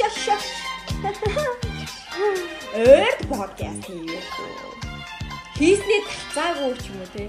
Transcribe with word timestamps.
шоу 0.00 0.08
шоу. 0.08 0.38
Ша 1.02 1.12
ша 1.12 1.28
ша. 1.34 1.44
Эрт 2.74 3.28
подкаст 3.28 3.84
хийе. 3.84 4.20
Хийснээ 5.58 6.00
талцаагүй 6.08 6.72
ч 6.80 6.88
юм 6.88 7.00
уу 7.00 7.08
те. 7.12 7.28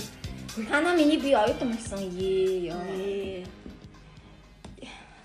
Танаа 0.69 0.95
миний 0.95 1.19
би 1.19 1.36
оюутан 1.36 1.75
болсон 1.75 1.99
ээ 1.99 2.71
ёо. 2.71 2.79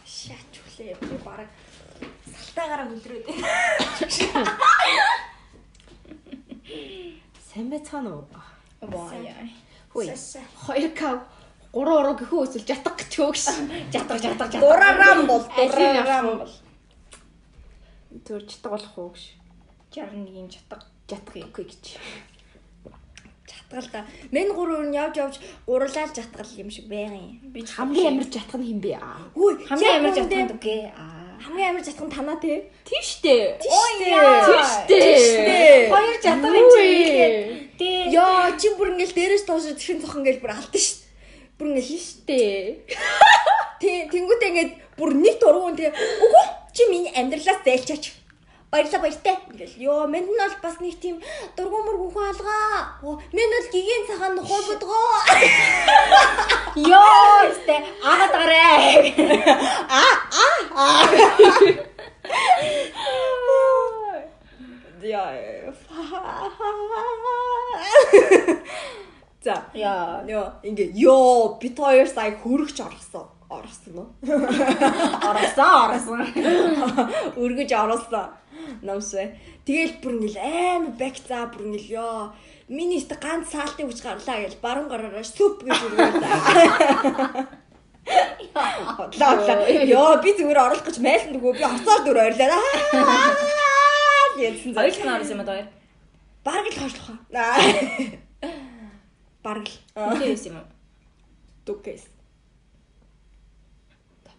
Шаач 0.02 0.54
хүлээ 0.58 0.98
би 0.98 1.16
бараг 1.22 1.48
салтаагаараа 2.35 2.90
хүлрээд. 2.90 3.24
Сайн 7.46 7.71
байцгаана 7.71 8.10
уу? 8.10 8.26
Ваа 8.80 9.14
яа. 9.22 9.46
Хөөе. 9.94 10.14
2К 10.66 11.00
3 11.76 11.79
уруу 11.79 12.16
гэхүү 12.18 12.43
эсвэл 12.43 12.66
жатах 12.66 12.96
гэж 12.99 13.13
хөөгш. 13.14 13.44
Жатар 13.94 14.18
жатар 14.18 14.49
жатар. 14.50 14.60
Дураарам 14.66 15.26
бол 15.30 15.43
дураарам 15.46 16.38
бол. 16.43 16.65
Тэр 18.26 18.43
жатах 18.43 18.72
болох 18.75 18.98
уу 18.98 19.11
гэж. 19.14 19.39
61-ийн 19.94 20.50
жатар. 20.50 20.82
Жатахгүй 21.07 21.62
гэж. 21.62 21.94
Жатгал 23.46 23.86
та. 23.93 24.02
Мен 24.35 24.50
гурав 24.50 24.82
нь 24.82 24.99
явж 24.99 25.14
явж 25.14 25.39
гурлал 25.62 25.94
жатгал 25.94 26.50
юм 26.58 26.71
шиг 26.71 26.90
байгаин. 26.90 27.39
Би 27.54 27.62
Хамгийн 27.62 28.18
амар 28.18 28.26
жатах 28.26 28.58
нь 28.58 28.66
хин 28.66 28.80
бэ? 28.82 28.99
Хүй 29.30 29.62
хамгийн 29.71 30.02
амар 30.02 30.14
жатгал 30.18 30.58
үгүй. 30.58 30.90
Аа. 30.90 31.39
Хамгийн 31.39 31.71
амар 31.71 31.85
жатгал 31.86 32.11
танаа 32.11 32.34
те. 32.42 32.66
Тийш 32.83 33.22
дээ. 33.22 33.62
Тийш 33.62 34.74
дээ. 34.91 35.86
Хоёр 35.94 36.16
жатгал 36.19 36.58
юм 36.58 36.66
чи 36.74 36.82
хэлээд. 36.82 37.78
Тэ. 37.78 38.10
Яа 38.10 38.58
чи 38.58 38.74
бүр 38.74 38.98
ингээл 38.98 39.14
дээрээс 39.14 39.47
доош 39.47 39.70
чихэн 39.78 40.02
цохон 40.02 40.27
ингээл 40.27 40.42
бүр 40.42 40.50
алдсан 40.50 40.82
шүү. 40.82 40.98
Бүр 41.62 41.66
ингээл 41.70 41.94
Тийш 41.94 42.06
дээ. 42.27 42.82
Тэ 43.78 44.10
тэнгуүтээ 44.10 44.50
ингээд 44.50 44.72
бүр 44.98 45.14
нэг 45.14 45.38
дургуун 45.38 45.78
тэгээ 45.78 45.94
үгүй 45.94 46.55
чи 46.77 46.84
миний 46.92 47.12
амьдралаас 47.16 47.64
зайлчаач. 47.64 48.05
Баярлаа 48.70 49.00
баяртай. 49.00 49.36
Ингээл 49.50 49.74
ёо 49.88 50.06
мэнд 50.12 50.28
нь 50.28 50.36
бол 50.36 50.56
бас 50.62 50.77
нэг 50.84 51.00
тийм 51.00 51.16
дургуун 51.56 51.84
мөр 51.86 51.96
хүн 52.12 52.28
алгаа. 52.28 53.00
Мэнд 53.32 53.52
бол 53.56 53.72
гигийн 53.72 54.05
цагаан 54.08 54.34
нухой 54.36 54.62
бодгоо. 54.69 55.16
Ёо 56.77 57.48
өстэй 57.48 57.80
агаад 58.04 58.32
гараа. 58.36 58.77
А 59.97 60.04
а. 60.74 60.86
Яа. 65.06 65.72
За. 69.47 69.54
Яа, 69.74 70.27
ёо 70.27 70.44
ингээ 70.66 70.91
ёо 71.06 71.56
бит 71.60 71.78
хоёр 71.78 72.08
сая 72.10 72.34
хөргөж 72.42 72.78
орсон. 72.82 73.35
Орсон 73.48 73.98
уу? 73.98 74.06
Орсон, 75.30 75.75
орсон. 75.86 76.20
Өргөж 77.42 77.72
орсон. 77.72 78.28
Намсвэ. 78.83 79.25
Тэгэл 79.66 79.94
бүр 80.03 80.12
ингээл 80.19 80.42
амар 80.42 80.91
бак 80.98 81.16
заа 81.22 81.47
бүр 81.47 81.62
ингээл 81.70 82.03
ёо. 82.03 82.34
Миний 82.66 82.98
ихтэй 82.98 83.14
ганц 83.22 83.55
саалтын 83.55 83.86
хүч 83.86 84.03
гарлаа 84.03 84.42
гэж 84.42 84.58
баруун 84.58 84.91
гараараа 84.91 85.22
сүп 85.22 85.62
гэж 85.62 85.78
үргэлээ. 85.86 86.19
Хотлоо. 88.98 89.30
Ёо 89.86 90.19
би 90.22 90.31
зүгээр 90.34 90.58
оруулах 90.58 90.83
гэж 90.86 90.98
майлсан 90.98 91.38
дөгөө 91.38 91.55
би 91.55 91.62
орцоор 91.62 92.03
дүр 92.03 92.19
ойрлаа. 92.27 92.58
Хоёр 94.34 94.75
дахь 94.75 95.22
орсон 95.22 95.38
юм 95.38 95.42
аа 95.42 95.47
хоёр. 95.47 95.70
Бараг 96.42 96.66
л 96.66 96.83
хойшлох. 96.83 97.14
Бараг 99.47 99.66
л. 99.70 99.78
Байсан 99.94 100.59
юм? 100.59 100.66
Дүгээс. 101.66 102.16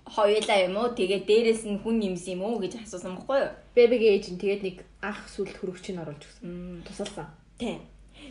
Хоёулаа 0.07 0.59
юм 0.63 0.75
уу? 0.79 0.95
Тэгээд 0.95 1.28
дээрээс 1.28 1.63
нь 1.68 1.81
хүн 1.84 2.00
юмсан 2.07 2.40
юм 2.40 2.41
уу 2.47 2.63
гэж 2.63 2.79
асуусан 2.79 3.19
байхгүй 3.19 3.38
юу? 3.44 3.51
Бэбигийн 3.75 4.13
ээж 4.16 4.25
нь 4.31 4.41
тэгээд 4.41 4.62
нэг 4.63 4.78
анх 5.03 5.28
сүлд 5.28 5.56
хөрөгчийг 5.59 6.00
оруулж 6.00 6.23
өгсөн. 6.23 6.81
Тусалсан. 6.88 7.28
Тийм. 7.59 7.84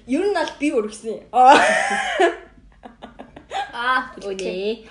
Ер 0.09 0.25
нь 0.25 0.35
бол 0.35 0.53
би 0.57 0.69
өргөсөн. 0.73 1.29
Аа, 3.77 4.09
үнэ. 4.25 4.89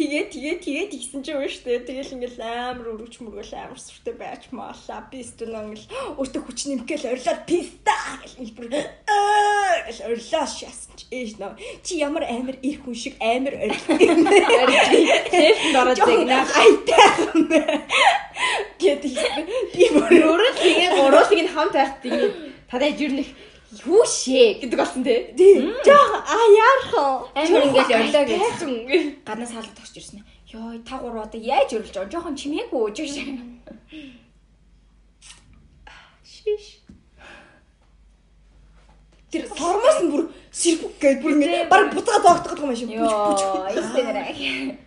Тэгээ 0.00 0.32
тэгээ 0.32 0.56
тэгээ 0.64 0.86
тэгсэн 0.96 1.20
ч 1.20 1.36
юм 1.36 1.44
штэ. 1.44 1.84
Тэгэл 1.84 2.16
ингээл 2.16 2.40
амар 2.40 2.96
өргөч 2.96 3.20
мөргөл 3.20 3.52
амар 3.52 3.76
сүртэй 3.76 4.16
байж 4.16 4.48
маалаа. 4.48 5.04
Би 5.12 5.20
стүн 5.20 5.52
ингээл 5.52 6.16
өөртөө 6.16 6.40
хүч 6.48 6.58
нэмгээл 6.72 7.12
орилоод 7.12 7.40
писта 7.44 7.92
гэл 8.24 8.56
бүр 8.56 8.72
аа 8.80 9.84
гэл 9.84 10.00
орилоо 10.08 10.44
шаасан 10.48 10.96
чи 10.96 11.04
ээж 11.12 11.36
нөө. 11.36 11.52
Чи 11.84 12.00
ямар 12.00 12.24
амар 12.24 12.56
ир 12.64 12.80
хүн 12.80 12.96
шиг 12.96 13.20
амар 13.20 13.60
орил. 13.60 13.84
Тэф 13.92 15.58
дороо 15.76 15.92
зэгнэ. 15.92 16.36
Айтайхан. 16.48 17.44
Гэт 18.80 19.04
би 19.04 19.84
бүр 19.92 20.12
Өөрөө 20.16 20.48
л 20.48 20.60
тэгээд 20.64 20.92
гуруулыг 20.96 21.40
нь 21.44 21.52
хамт 21.52 21.76
байхад 21.76 22.00
тэгээд 22.00 22.34
танай 22.72 22.96
жирнэх 22.96 23.28
юу 23.82 24.04
шээ 24.06 24.62
гэдэг 24.62 24.78
болсон 24.78 25.02
те. 25.04 25.34
тий. 25.36 25.60
Жоо 25.84 26.04
а 26.22 26.38
яарах. 26.54 27.30
Амар 27.34 27.62
ингээл 27.66 28.12
гэж. 28.12 28.30
гэж. 28.30 29.24
Гаднаас 29.26 29.52
хаалга 29.52 29.74
тогч 29.74 29.96
ирсэн. 29.98 30.24
Йоо, 30.52 30.78
та 30.86 30.98
гурав 30.98 31.26
одоо 31.26 31.40
яаж 31.40 31.74
өрлөж 31.74 31.94
байгаа? 31.94 32.12
Жохон 32.12 32.38
чимээгүй 32.38 32.94
гэж. 32.94 33.18
Шиш. 36.22 36.64
Тэр 39.30 39.48
сормоос 39.50 39.98
нь 40.02 40.10
бүр 40.14 40.22
сэрбүк 40.54 40.94
гэж 41.02 41.16
бүр 41.22 41.32
ингэ 41.42 41.66
баг 41.66 41.90
буцаа 41.90 42.22
доогдох 42.22 42.60
юм 42.62 42.76
шиг. 42.76 42.94
Нэрэ. 42.94 44.78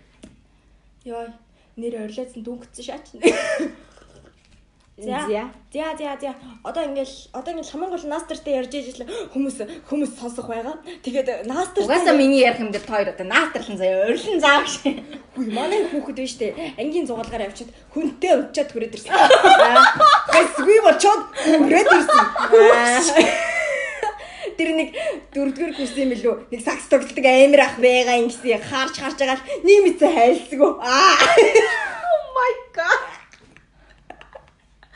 Яа, 1.04 1.28
нэр 1.76 1.94
орилоодсан 2.08 2.42
дүнгцэн 2.44 2.84
шаач. 2.88 3.06
За. 4.98 5.30
За, 5.30 5.96
за, 5.98 6.18
за. 6.22 6.34
Одоо 6.64 6.84
ингээл 6.90 7.30
одоо 7.32 7.54
ингээл 7.54 7.70
хамгийн 7.70 7.94
гол 7.94 8.06
наастертэй 8.10 8.58
ярьж 8.58 8.74
ижил 8.74 9.06
хүмүүс 9.30 9.86
хүмүүс 9.86 10.12
сонсох 10.18 10.50
байгаа. 10.50 10.82
Тэгээд 11.06 11.46
наастер 11.46 11.86
Угаасаа 11.86 12.18
миний 12.18 12.42
ярих 12.42 12.66
юм 12.66 12.74
дээр 12.74 12.82
та 12.82 12.98
хоёр 12.98 13.14
одоо 13.14 13.30
наатарлан 13.30 13.78
заяа, 13.78 14.10
өрлөн 14.10 14.42
заав 14.42 14.66
шиг. 14.66 14.98
Хүй 15.38 15.54
манай 15.54 15.86
хүүхэд 15.86 16.18
биш 16.18 16.34
үү? 16.42 16.82
Ангийн 16.82 17.06
зугаалгаар 17.06 17.46
явчихад 17.46 17.78
хүнтэй 17.94 18.42
өвчөөд 18.42 18.70
хүрээд 18.74 18.98
ирсэн. 18.98 19.14
Хэсгүй 20.34 20.80
болчоод 20.82 21.22
хүрээд 21.46 21.90
ирсэн. 21.94 22.26
Тэр 24.58 24.70
нэг 24.74 24.98
дөрөвдүгээр 25.30 25.78
курс 25.78 25.94
юм 25.94 26.10
билүү? 26.10 26.50
Нэг 26.50 26.62
сакс 26.66 26.90
тоглолтог 26.90 27.22
амир 27.22 27.62
ах 27.62 27.78
байгаа 27.78 28.18
юм 28.18 28.34
гэсэн 28.34 28.66
харж 28.66 28.98
харж 28.98 29.18
байгаа 29.22 29.38
л 29.38 29.46
нэг 29.62 29.78
мэдсэн 29.86 30.10
хайлсгүй. 30.18 30.72
Аа. 30.82 31.22
Oh 32.02 32.26
my 32.34 32.54
god. 32.74 33.18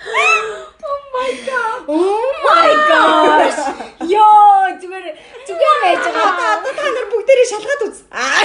Oh 0.02 1.00
my 1.14 1.32
god. 1.46 1.80
Oh 1.88 2.30
my 2.42 2.70
gosh. 2.90 3.62
Йоо, 4.10 4.74
зүгээр 4.82 5.06
зүгээр 5.46 5.78
байж 5.84 6.06
байгаа. 6.10 6.58
Одоо 6.58 6.74
та 6.74 6.86
нар 6.90 7.08
бүгдээрээ 7.14 7.41
шалгаад 7.52 7.82
үз. 7.88 7.98
Аа. 8.12 8.42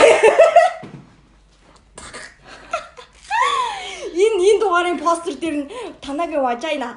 Энэ 4.24 4.38
энэ 4.50 4.60
дугаарын 4.60 4.98
постэр 4.98 5.34
дээр 5.42 5.56
нь 5.60 5.70
танагийн 6.04 6.42
важайна. 6.42 6.88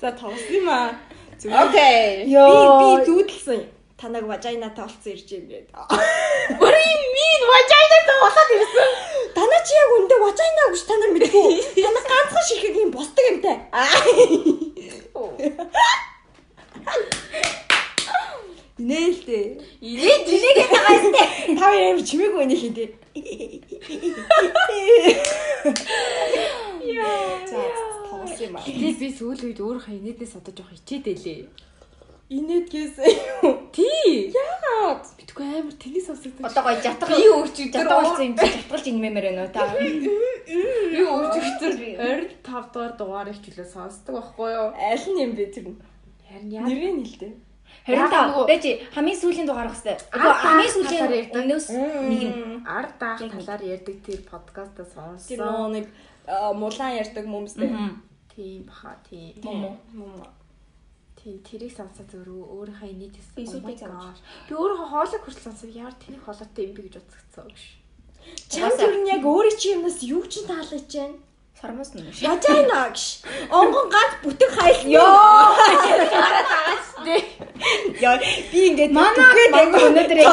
За 0.00 0.08
аа. 0.12 0.90
Зүгээр. 1.40 1.62
Окей. 1.64 2.28
Би 2.28 2.36
би 2.80 2.88
зүүдэлсэн. 3.08 3.60
Танаг 4.00 4.24
важайнатай 4.24 4.84
олцсон 4.84 5.12
ирж 5.12 5.28
юм 5.36 5.44
гээд. 5.48 5.66
You 5.72 7.08
mean? 7.16 7.40
Важайнатай 7.52 8.16
болоод 8.24 8.50
ирсэн. 8.56 8.90
Танаа 9.36 9.60
чи 9.64 9.72
яг 9.76 9.90
үндэ 9.96 10.16
важайна 10.24 10.62
гэж 10.72 10.82
та 10.88 10.94
нар 11.00 11.10
мэдгүй. 11.16 11.52
Танаа 11.84 12.04
ганцхан 12.08 12.44
ширхэг 12.48 12.76
юм 12.80 12.90
босдог 12.96 13.24
юмтай. 13.32 13.56
Нээлтэй. 18.90 19.44
Ирээд 19.78 20.22
тэнийгээ 20.26 20.66
тагаастай. 20.74 21.26
Та 21.54 21.66
ямар 21.70 22.02
чимээгүй 22.02 22.44
нэг 22.50 22.58
хин 22.58 22.74
дээ. 22.74 22.90
Яа. 26.90 27.46
За 27.46 27.60
тоглосон 28.10 28.50
юм 28.50 28.56
аа. 28.58 28.66
Тэгээд 28.66 28.98
би 28.98 29.08
сүүл 29.14 29.40
үед 29.46 29.60
өөрөө 29.62 29.94
инээдээс 29.94 30.34
одоо 30.42 30.52
жоох 30.58 30.74
хичээдэлээ. 30.74 31.70
Инээдгээс 32.30 32.94
Тий. 33.74 34.30
яагаад? 34.30 35.02
Битгүй 35.18 35.46
амар 35.50 35.74
тэний 35.74 36.02
сонсогдсон. 36.02 36.46
Одоо 36.46 36.62
гоё 36.62 36.78
жатах. 36.78 37.10
Би 37.10 37.26
өөрчигдөр 37.26 37.86
жатуулсан 37.86 38.26
юм 38.26 38.34
чи 38.38 38.46
жатгалж 38.54 38.86
инмэмээр 38.86 39.26
байна 39.30 39.42
уу 39.46 39.54
та? 39.54 39.66
би 39.74 41.00
өөрчигдөр 41.10 41.72
25 41.78 42.70
дугаар 42.74 42.94
дугаарыг 42.94 43.38
чөлөө 43.42 43.66
сонсдог 43.66 44.14
байхгүй 44.14 44.50
юу? 44.50 44.70
Аль 44.78 45.06
нь 45.10 45.22
юм 45.26 45.32
бэ 45.34 45.50
тэр 45.54 45.66
нь? 45.74 45.78
Харин 46.30 46.54
яа. 46.54 46.66
Нэрээ 47.86 48.08
нэлтэй. 48.08 48.20
25. 48.20 48.50
Бэж 48.50 48.64
хамгийн 48.94 49.18
сүүлийн 49.20 49.46
дугаар 49.48 49.68
багстай. 49.70 49.96
Үгүй 50.12 50.32
хамгийн 50.44 50.72
сүүлийн 50.74 51.06
өмнөөс 51.32 51.66
нэг 52.10 52.22
нь. 52.28 52.60
Ард 52.66 52.94
даах 53.00 53.20
талаар 53.20 53.62
ярьдаг 53.64 53.96
тэр 54.04 54.20
подкастаа 54.28 54.84
Тэр 54.84 54.92
сонссон. 54.92 55.38
нөө 55.40 55.68
нэг 55.76 55.86
а, 56.28 56.52
мулаан 56.52 56.98
ярьдаг 57.00 57.24
мөмстэй. 57.24 57.70
Тийм 58.34 58.68
баха 58.68 58.96
тийм. 59.08 59.34
Момо. 59.42 59.76
Мөм. 59.96 60.22
Тийм 61.20 61.36
тэрийг 61.44 61.72
сонсоо 61.76 62.04
зөрөө 62.08 62.40
өөрийнхөө 62.56 62.88
Би 63.36 63.44
сүйдээ 63.44 63.76
би 64.48 64.52
өөрийнхөө 64.56 64.88
хоолойг 64.88 65.22
хүртэл 65.24 65.46
сонсоо 65.52 65.68
яар 65.68 65.94
тэнийг 66.00 66.24
хоолойтой 66.24 66.64
юм 66.64 66.72
би 66.76 66.82
гэж 66.88 66.96
утсагцсан 67.00 67.44
гэж. 67.48 67.60
Чам 68.48 68.72
тэр 68.72 68.94
нь 69.04 69.10
яг 69.12 69.24
өөрөө 69.24 69.54
чи 69.60 69.76
юмнаас 69.76 70.00
юу 70.00 70.24
ч 70.24 70.44
таалаж 70.48 70.88
байна. 70.88 71.20
Сармас 71.60 71.92
нь 71.92 72.00
шүү. 72.08 72.24
Яжайна 72.24 72.88
гэж. 72.88 73.00
Онгон 73.52 73.86
ганц 73.92 74.12
бүтэн 74.24 74.50
хайл. 74.56 74.80
Йоо. 74.88 75.52
Яа 78.00 78.16
би 78.52 78.60
ингээд 78.72 78.92
Манай 78.96 79.48
манай 79.52 79.84
өнөөдөр 79.88 80.18
яг 80.24 80.32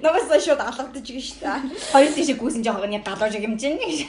Намаас 0.00 0.32
шууд 0.44 0.60
алгадаж 0.64 1.04
гин 1.04 1.20
дээ. 1.20 1.60
хоёр 1.92 2.10
тийш 2.16 2.32
гүйсэн 2.32 2.64
жоохог 2.64 2.88
нь 2.88 3.04
галууж 3.04 3.34
юм 3.36 3.60
чинь 3.60 3.76
гэж. 3.76 4.08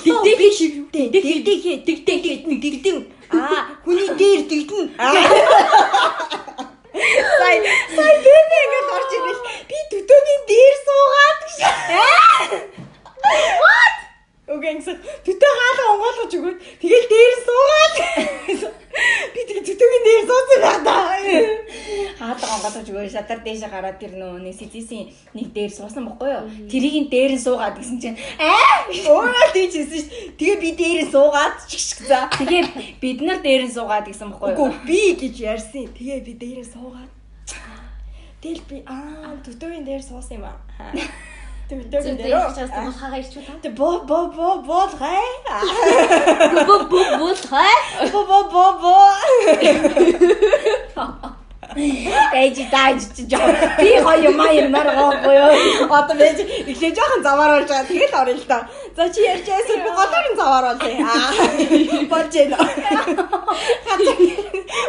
Дэгдэг 0.00 0.36
дэгдэг 1.12 1.84
дэгдэг 1.84 2.18
дэгдэг 2.24 2.60
дэгдэг 2.64 2.96
аа 3.30 3.76
хүний 3.84 4.08
дээр 4.18 4.40
дэгдэн. 4.50 4.84
Сай 7.38 7.56
сай 7.96 8.12
бэби 8.24 8.56
ингээд 8.64 8.88
орж 8.96 9.10
ирэл 9.18 9.40
би 9.70 9.78
төдөөний 9.90 10.38
дээр 10.50 10.74
суугаад 10.86 11.38
гэж. 11.46 11.58
What? 13.62 13.94
Үгэнс 14.50 14.86
төдөө 15.26 15.52
хаалга 15.60 15.84
онгоолгож 15.94 16.32
өгөөд 16.38 16.58
тэгэл 16.82 17.06
дээр 17.12 17.34
нь 17.38 17.44
суугаад. 17.46 17.94
Би 19.34 19.40
тэгээ 19.46 19.64
төдөөний 19.68 20.02
дээр 20.06 20.22
суусан 20.28 20.58
байх 20.64 20.78
та. 20.86 20.96
Хаалга 22.18 22.46
онгоолгож 23.20 23.28
өгөө 23.28 23.28
шатар 23.28 23.40
дээш 23.44 23.62
гараад 23.70 23.98
тэр 24.00 24.12
нөө 24.16 24.40
нэг 24.40 24.54
сэзисийн 24.56 25.12
нэг 25.34 25.52
дээр 25.52 25.70
суусан 25.70 26.04
бохгүй 26.08 26.30
юу? 26.32 26.48
Тэрийг 26.70 26.96
нь 27.04 27.10
дээр 27.10 27.32
нь 27.36 27.44
суугаад 27.44 27.76
гэсэн 27.76 27.98
чинь 28.00 28.18
аа 28.40 28.88
Өөрөө 28.90 29.48
тийчсэн 29.52 29.86
шүү. 29.86 30.36
Тэгээ 30.38 30.56
би 30.60 30.70
дээр 30.76 31.00
нь 31.04 31.12
суугаад 31.12 31.56
чигшг 31.68 31.98
за. 32.08 32.28
тэгээ 32.38 32.64
бид 33.00 33.18
нар 33.22 33.40
дээр 33.42 33.62
нь 33.68 33.74
суугаад 33.74 34.06
гэсэн 34.08 34.30
бохгүй 34.32 34.52
Үгүй 34.54 34.68
юу? 34.70 34.74
би 34.86 35.00
гэж 35.20 35.34
ярьсан. 35.40 35.86
Тэгээ 35.92 36.20
би 36.24 36.32
дээрээ 36.40 36.66
суугаад. 36.72 37.10
Тэгэл 38.40 38.62
би 38.68 38.76
аа 38.88 39.36
төдөөний 39.44 39.84
дээр 39.84 40.02
суусан 40.02 40.40
юм 40.40 40.44
аа. 40.48 40.56
Төдөөний 41.68 42.16
дээр. 42.18 42.50
хаагаа 42.50 43.20
ирчүү 43.20 43.42
та. 43.46 43.52
Тэ 43.62 43.70
бо 43.76 44.00
бо 44.08 44.26
бо 44.32 44.58
бол 44.64 44.92
гай. 44.98 45.22
Бо 46.66 46.74
бо 46.88 47.00
бо 47.20 47.28
хай. 47.36 47.76
Бо 48.10 48.20
бо 48.26 48.38
бо 48.48 48.64
бо. 48.80 48.96
Ээж 51.76 52.56
тааж 52.70 53.00
чи 53.14 53.22
жоо. 53.30 53.46
Би 53.78 53.90
гоё 54.02 54.30
маа 54.34 54.52
юмар 54.52 54.88
гоогүй 54.98 55.36
юу? 55.38 55.86
Одоо 55.86 56.14
би 56.18 56.26
ихлэ 56.72 56.88
жоохон 56.96 57.22
заваар 57.22 57.50
болж 57.62 57.68
байгаа. 57.70 57.86
Тэгэл 57.90 58.14
орё 58.20 58.34
л 58.34 58.44
доо. 58.50 58.62
За 58.96 59.02
чи 59.14 59.20
ярьж 59.32 59.46
байсан 59.46 59.78
би 59.84 59.90
голоор 59.98 60.26
нь 60.30 60.36
заваар 60.40 60.64
болъё. 60.74 60.98
Аа. 61.06 61.30
Болж 62.12 62.34
байна. 62.34 62.56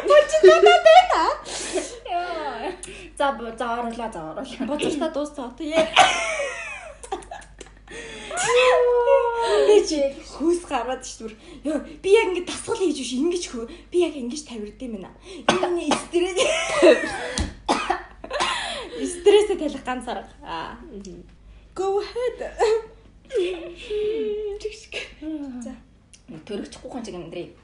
Болж 0.09 0.31
байна 0.41 0.73
даа. 1.13 1.29
За 3.19 3.27
бо- 3.37 3.53
за 3.59 3.65
оруулаа 3.77 4.09
за 4.13 4.19
оруулаа. 4.29 4.65
Боцорта 4.69 5.07
дууссан. 5.13 5.49
Тэгээ. 5.57 5.85
Би 7.89 8.20
чи 9.87 9.97
хөөс 10.31 10.61
гараад 10.69 11.03
штүр. 11.05 11.33
Йоо 11.65 11.79
би 12.03 12.09
яг 12.15 12.31
ингэ 12.31 12.47
тасгал 12.47 12.77
хийж 12.79 12.97
биш 13.01 13.13
ингэж 13.17 13.43
хөө. 13.51 13.65
Би 13.91 14.05
яг 14.05 14.15
ингэж 14.15 14.41
тавирд 14.47 14.81
юм 14.81 15.01
байна. 15.01 15.11
Энэ 15.49 15.91
стресс. 15.91 16.39
Стрессээ 19.01 19.57
талих 19.57 19.83
ганц 19.83 20.07
арга. 20.07 20.29
Аа. 20.43 20.77
Go 21.75 21.99
ahead. 21.99 22.39
За. 25.63 25.73
Төрөгчихгүй 26.45 26.89
хон 26.91 27.03
чиг 27.03 27.15
амьдрий. 27.15 27.55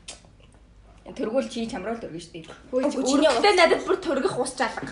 Тэргүүл 1.07 1.47
чи 1.47 1.63
чамруул 1.71 1.99
төргөн 2.01 2.19
шүү 2.19 2.33
дээ. 2.35 2.45
Хөөе 2.71 2.89
өөртөө 2.99 3.53
надад 3.55 3.83
бүр 3.87 3.97
төргөх 4.03 4.35
ус 4.43 4.51
чалга. 4.59 4.91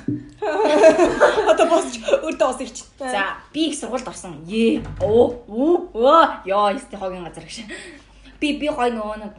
Одоо 1.51 1.65
босч 1.67 1.99
өөртөө 2.23 2.49
ус 2.55 2.61
ич. 2.63 2.83
За 2.99 3.35
би 3.51 3.67
их 3.67 3.75
сургуульд 3.75 4.07
орсон. 4.07 4.39
Ее. 4.47 4.83
Оо. 5.03 5.43
Оо. 5.49 6.39
Яа, 6.47 6.71
ясти 6.71 6.95
хогийн 6.95 7.27
газар 7.27 7.43
гэж. 7.43 7.67
Би 8.39 8.55
би 8.55 8.71
гой 8.71 8.95
нөгөө 8.95 9.17
нэг 9.19 9.33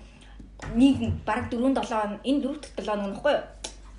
нэг 0.76 1.00
баг 1.24 1.48
4 1.48 1.72
7 1.80 2.20
энэ 2.24 2.40
4 2.44 2.76
7 2.76 2.84
хоног 2.84 3.08
нөхгүй 3.16 3.32
юу? 3.32 3.44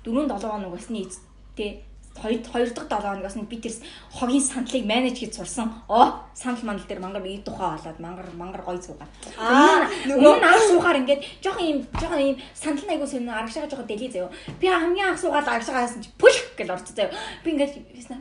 4 0.06 0.38
7 0.38 0.50
хоног 0.50 0.70
бас 0.74 0.88
нийцтэй 0.90 1.82
2 2.22 2.42
2 2.42 2.74
дахь 2.74 2.88
7 2.88 3.02
хоногоос 3.02 3.36
нь 3.36 3.48
би 3.50 3.56
тэрс 3.56 3.80
хогийн 4.12 4.42
сандлыг 4.42 4.84
менеж 4.84 5.18
хийж 5.18 5.34
сурсан. 5.34 5.72
Оо, 5.88 6.24
санал 6.34 6.62
манал 6.62 6.84
дээр 6.88 7.00
мангар 7.00 7.22
нэг 7.22 7.44
тухай 7.44 7.70
болоод 7.76 7.98
мангар 7.98 8.26
мангар 8.34 8.62
гой 8.62 8.78
цуугаад. 8.78 9.10
Аа, 9.38 9.86
нөгөө 10.06 10.42
анх 10.42 10.62
суухаар 10.68 10.98
ингээд 11.02 11.22
жоохон 11.42 11.66
юм 11.66 11.78
жоохон 12.00 12.20
юм 12.20 12.36
сандал 12.54 12.86
найгуус 12.86 13.14
юм 13.14 13.28
арагшаага 13.30 13.70
жоохон 13.70 13.86
дэлгий 13.86 14.10
заяо. 14.10 14.30
Би 14.60 14.66
хамгийн 14.66 15.14
анх 15.14 15.20
суугаад 15.20 15.48
арагшаага 15.48 15.86
хасан 15.86 16.02
чи 16.02 16.10
пүл 16.18 16.36
гэл 16.58 16.74
орц 16.74 16.90
заяо. 16.90 17.10
Би 17.44 17.50
ингээд 17.54 17.74
яснаа. 17.94 18.18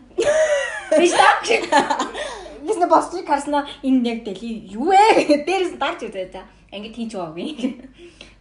Биш 1.00 1.12
та. 1.12 1.28
Бисна 2.62 2.88
босч 2.88 3.14
карсна 3.26 3.68
энэ 3.84 4.08
яг 4.10 4.20
дэлгий 4.24 4.68
юу 4.72 4.92
вэ? 4.92 5.44
Дээрээс 5.48 5.78
дарж 5.80 6.04
үзээ 6.06 6.30
за. 6.34 6.44
Ингээд 6.72 6.96
хийж 6.96 7.12
байгаагүй. 7.16 7.48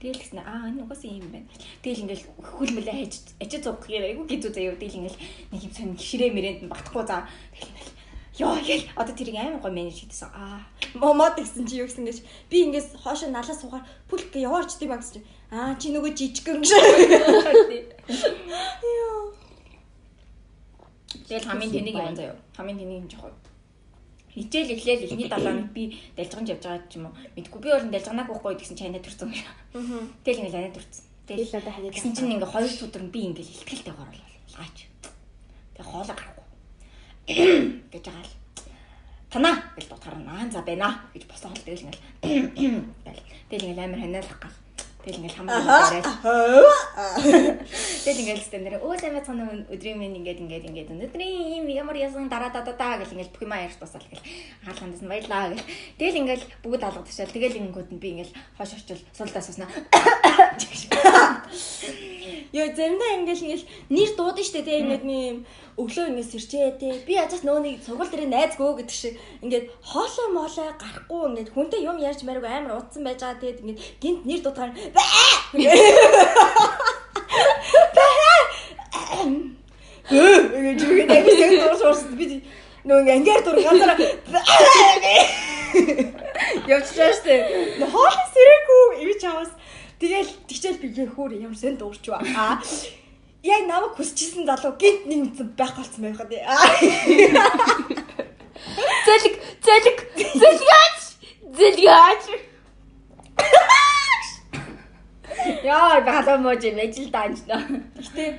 Тэгэл 0.01 0.21
гэсэн 0.21 0.41
аа 0.45 0.69
энэ 0.69 0.83
угаасаа 0.85 1.11
юм 1.11 1.29
байна. 1.33 1.49
Тэгэл 1.83 2.03
ингээл 2.05 2.25
хөл 2.37 2.71
мөлөө 2.77 2.95
хайж 2.95 3.15
ачиж 3.41 3.63
зугах 3.65 3.89
юм 3.89 4.05
айгу 4.05 4.29
гизүү 4.29 4.53
заяа. 4.53 4.77
Тэгэл 4.77 4.99
ингээл 5.01 5.21
нэг 5.53 5.61
юм 5.65 5.73
сонь 5.73 5.97
ширээ 5.97 6.31
мэрэнд 6.37 6.61
нь 6.65 6.73
багтахгүй 6.73 7.05
за. 7.09 7.25
Тэгэл 7.55 7.71
ингээл 7.73 7.97
Йоо 8.37 8.61
ял 8.69 8.85
одоо 8.97 9.17
тэрийг 9.17 9.37
амар 9.41 9.61
гой 9.65 9.73
менеж 9.73 9.97
хийдсэн. 9.97 10.29
Аа 10.29 10.61
Момод 10.93 11.41
гэсэн 11.41 11.65
чи 11.65 11.81
юу 11.81 11.89
гэсэн 11.89 12.05
гэж 12.05 12.21
би 12.53 12.69
ингээс 12.69 13.01
хоошо 13.01 13.33
налаа 13.33 13.57
суугаар 13.57 13.89
пүлк 14.13 14.29
гэ 14.29 14.45
яваарч 14.45 14.77
тийм 14.77 14.93
гэсэн 14.93 15.25
чи 15.25 15.27
аа 15.49 15.73
чи 15.81 15.89
нөгөө 15.89 16.13
жижигэн 16.13 16.61
гэж. 16.61 16.69
Йоо. 19.01 19.33
Тэгэл 21.25 21.49
хамгийн 21.49 21.73
тэнийг 21.73 21.97
юм 21.97 22.13
заяа. 22.13 22.37
Хамгийн 22.53 22.77
тэнийг 22.77 23.01
юм 23.01 23.09
жоохон. 23.09 23.46
Хичээл 24.37 24.77
эхлээл 24.77 25.05
эхний 25.09 25.29
7 25.33 25.41
хоног 25.41 25.73
би 25.73 25.97
дэлжгэнж 26.13 26.49
явж 26.53 26.63
байгаа 26.69 26.85
ч 26.93 27.01
юм 27.01 27.09
уу. 27.09 27.17
Мэдгүй 27.41 27.61
би 27.65 27.69
бол 27.73 27.89
дэлжгэнаг 27.89 28.29
байхгүй 28.29 28.53
гэсэн 28.61 28.77
чинь 28.77 28.93
анаа 28.93 29.01
төрсөн. 29.01 29.33
Тэгэл 29.33 30.41
ингээл 30.45 30.61
анаа 30.61 30.77
төрсөн. 30.77 31.05
Тэгэл 31.25 31.57
одоо 31.57 31.73
хаяад 31.73 31.97
Гэсэн 31.97 32.13
чинь 32.13 32.33
ингээ 32.37 32.53
хоёр 32.53 32.69
өдөр 32.69 33.03
нь 33.09 33.13
би 33.17 33.21
ингээл 33.33 33.55
ихтгэлтэй 33.57 33.95
хоол 33.97 34.13
аач. 34.61 34.77
Тэгээ 35.73 35.89
хоолоо 35.89 36.13
гарахгүй. 36.13 36.47
гэж 37.97 38.05
байгаа 38.05 38.25
л. 38.29 38.37
Танаа 39.33 39.57
гэж 39.73 39.87
бодохоор 39.89 40.17
наа 40.21 40.45
за 40.53 40.61
байна 40.61 41.09
гэж 41.17 41.25
босоод 41.25 41.57
тэгэл 41.65 41.89
ингээл 41.89 42.05
тэгэл 43.49 43.65
ингээл 43.73 43.85
амар 43.89 44.01
ханиалах 44.05 44.37
гал. 44.37 44.57
Тэгэл 45.07 45.23
ингээл 45.23 45.39
хамаа 45.39 45.63
барайж. 45.63 46.03
Тэгэл 48.03 48.23
ингээл 48.27 48.43
стендэр 48.43 48.83
өө 48.83 48.99
сайн 48.99 49.15
бацхан 49.15 49.71
өдрийн 49.71 50.03
минь 50.03 50.19
ингээд 50.19 50.43
ингээд 50.43 50.67
ингээд 50.67 50.91
өнөөдрийн 50.91 51.63
юм 51.63 51.71
ямар 51.71 51.95
ясан 51.95 52.27
дараа 52.27 52.51
да 52.51 52.67
да 52.67 52.75
да 52.75 52.99
гэл 52.99 53.15
ингээл 53.15 53.31
бүх 53.31 53.47
юм 53.47 53.55
аяарч 53.55 53.79
тусаал 53.79 54.03
гэл 54.11 54.27
хаалгандас 54.67 55.07
нь 55.07 55.11
баярлаа 55.15 55.55
гэл. 55.55 55.63
Тэгэл 55.95 56.21
ингээл 56.27 56.45
бүгд 56.67 56.83
алгадчихал 56.83 57.31
тэгэл 57.31 57.59
ингэнгүүд 57.63 57.91
нь 57.95 58.03
би 58.03 58.09
ингээл 58.19 58.35
хоош 58.59 58.75
очил 58.75 58.99
суулдаа 59.15 59.43
суснаа. 59.47 59.71
Йоо 62.57 62.73
заримдаа 62.73 63.11
ингээл 63.21 63.45
ингээл 63.45 63.69
нэр 63.93 64.11
дуудсан 64.17 64.47
штэ 64.49 64.63
те 64.65 64.81
ингээд 64.81 65.05
нэг 65.05 65.45
өглөө 65.77 66.09
ингээд 66.09 66.33
сэрчээ 66.33 66.81
те. 66.81 66.89
Би 67.05 67.13
язаас 67.21 67.45
нөө 67.45 67.59
нэг 67.61 67.85
сургууль 67.85 68.09
дээр 68.09 68.33
найзгөө 68.33 68.81
гэдэг 68.81 68.97
шиг 68.97 69.15
ингээд 69.45 69.69
хоолой 69.85 70.29
моолой 70.33 70.73
гарахгүй 70.81 71.23
ингээд 71.29 71.53
хүнтэй 71.53 71.81
юм 71.85 72.01
ярьж 72.01 72.25
мариг 72.25 72.49
амар 72.49 72.81
утсан 72.81 73.05
байж 73.05 73.21
байгаа 73.21 73.41
те. 73.45 73.61
Ингээд 73.61 73.81
гинт 74.01 74.25
нэр 74.25 74.41
дуудахаар 74.41 74.73
Ээ 80.07 80.39
гэж 80.65 80.81
яг 80.87 81.53
яг 81.61 81.77
дууссан 81.77 82.17
би 82.17 82.41
нөө 82.89 83.05
ингээд 83.21 83.45
дур 83.45 83.59
газар 83.61 83.93
явчихсан 86.73 87.13
штэ. 87.21 87.35
Хоолой 87.93 88.27
сэрээгүй 88.33 88.85
ивч 89.05 89.23
аваас 89.29 89.53
Тэгэл 89.97 90.29
тэгчээл 90.49 90.83
би 90.83 90.89
хөөр 90.93 91.41
ямар 91.41 91.57
сэн 91.57 91.81
дуурч 91.81 92.05
ба. 92.13 92.21
Аа. 92.21 92.61
Яг 93.41 93.65
намайг 93.65 93.97
хүсчихсэн 93.97 94.45
залуу 94.45 94.77
гинт 94.77 95.09
нэг 95.09 95.19
мэдсэн 95.25 95.49
байх 95.57 95.73
болсон 95.73 96.03
байх 96.05 96.21
гэдэг. 96.21 96.45
Зэлэг 99.07 99.35
зэлэг 99.65 99.99
зэлгаач 100.37 101.01
зэлгаач. 101.57 102.25
Яа 105.65 106.01
багалаа 106.05 106.39
мож 106.45 106.61
юм 106.61 106.77
ажил 106.77 107.09
даанчна. 107.09 107.57
Гэтэ 107.97 108.37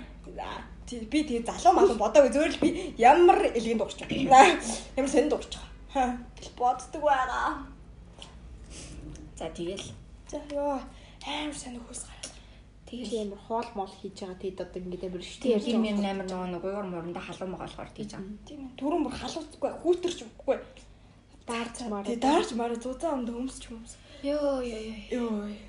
би 1.10 1.20
тэгээ 1.26 1.50
залуу 1.50 1.74
малуу 1.74 1.98
бодоагүй 1.98 2.32
зөвөр 2.32 2.52
л 2.54 2.62
би 2.62 2.94
ямар 3.02 3.50
элгийн 3.58 3.82
дуурч 3.82 3.98
байгаа. 4.06 4.62
Ямар 4.94 5.10
сэн 5.10 5.26
дуурч 5.26 5.58
байгаа. 5.58 5.74
Ха. 5.94 6.22
Боддог 6.54 7.02
байгаа. 7.02 7.66
За 9.40 9.50
тэгэл 9.50 9.90
За 10.30 10.42
ёо 10.52 10.80
амар 11.26 11.56
сэн 11.58 11.80
хөөс 11.82 12.02
гараад. 12.06 12.34
Тэгэл 12.88 13.22
амар 13.24 13.42
хоол 13.48 13.70
мол 13.76 13.92
хийж 13.92 14.16
байгаа 14.22 14.38
тэгэд 14.40 14.64
одоо 14.64 14.80
ингээд 14.82 15.08
амар 15.08 15.24
шүтээ 15.26 15.54
ярьж 15.58 15.66
байгаа. 15.68 15.92
юм 15.92 16.02
амар 16.06 16.28
нөгөө 16.28 16.50
нэг 16.54 16.62
гуйр 16.64 16.88
муранда 16.88 17.22
халуун 17.24 17.52
байгаа 17.52 17.68
болохоор 17.68 17.92
тийж 17.98 18.10
байгаа. 18.16 18.46
Тийм 18.48 18.60
ээ. 18.64 18.78
Түрүүн 18.80 19.04
бүр 19.04 19.16
халууцгүй 19.18 19.72
хүүтэрч 19.84 20.20
үгүй. 20.24 20.58
Даарч 21.48 21.76
маар. 21.92 22.06
Тэгээ 22.08 22.26
даарч 22.28 22.50
мараа 22.56 22.80
зузаан 22.80 23.16
өмд 23.24 23.30
өмсч 23.36 23.64
өмс. 23.72 23.94
Йоо 24.24 24.64
ёо 24.64 24.82
ёо. 25.12 25.20
Ёо. 25.20 25.68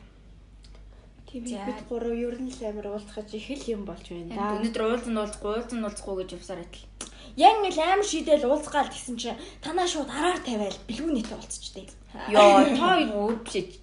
Тийм 1.28 1.44
бид 1.44 1.80
гурав 1.88 2.14
ер 2.16 2.36
нь 2.40 2.48
л 2.48 2.60
амар 2.64 2.86
уулзах 2.88 3.20
их 3.34 3.48
л 3.50 3.64
юм 3.74 3.82
болж 3.84 4.06
байна 4.08 4.32
да. 4.32 4.56
Өнөөдөр 4.56 4.82
уулзсан 4.86 5.16
уулзахгүй 5.20 5.50
уулзсан 5.52 5.84
уулзахгүй 5.84 6.16
гэж 6.24 6.30
явсаар 6.40 6.60
байтал. 6.64 6.88
Яг 7.36 7.54
ингээл 7.60 7.84
амар 7.84 8.08
шийдэл 8.08 8.48
уулзгаал 8.48 8.88
гэсэн 8.88 9.16
чинь 9.20 9.42
танаа 9.60 9.84
шууд 9.84 10.08
араар 10.08 10.40
тавиал 10.40 10.78
бэлгүүнийтэй 10.88 11.36
уулзчихдээ. 11.36 11.86
Йоо, 12.32 12.64
та 12.80 12.88
юу 13.04 13.36
биш 13.44 13.76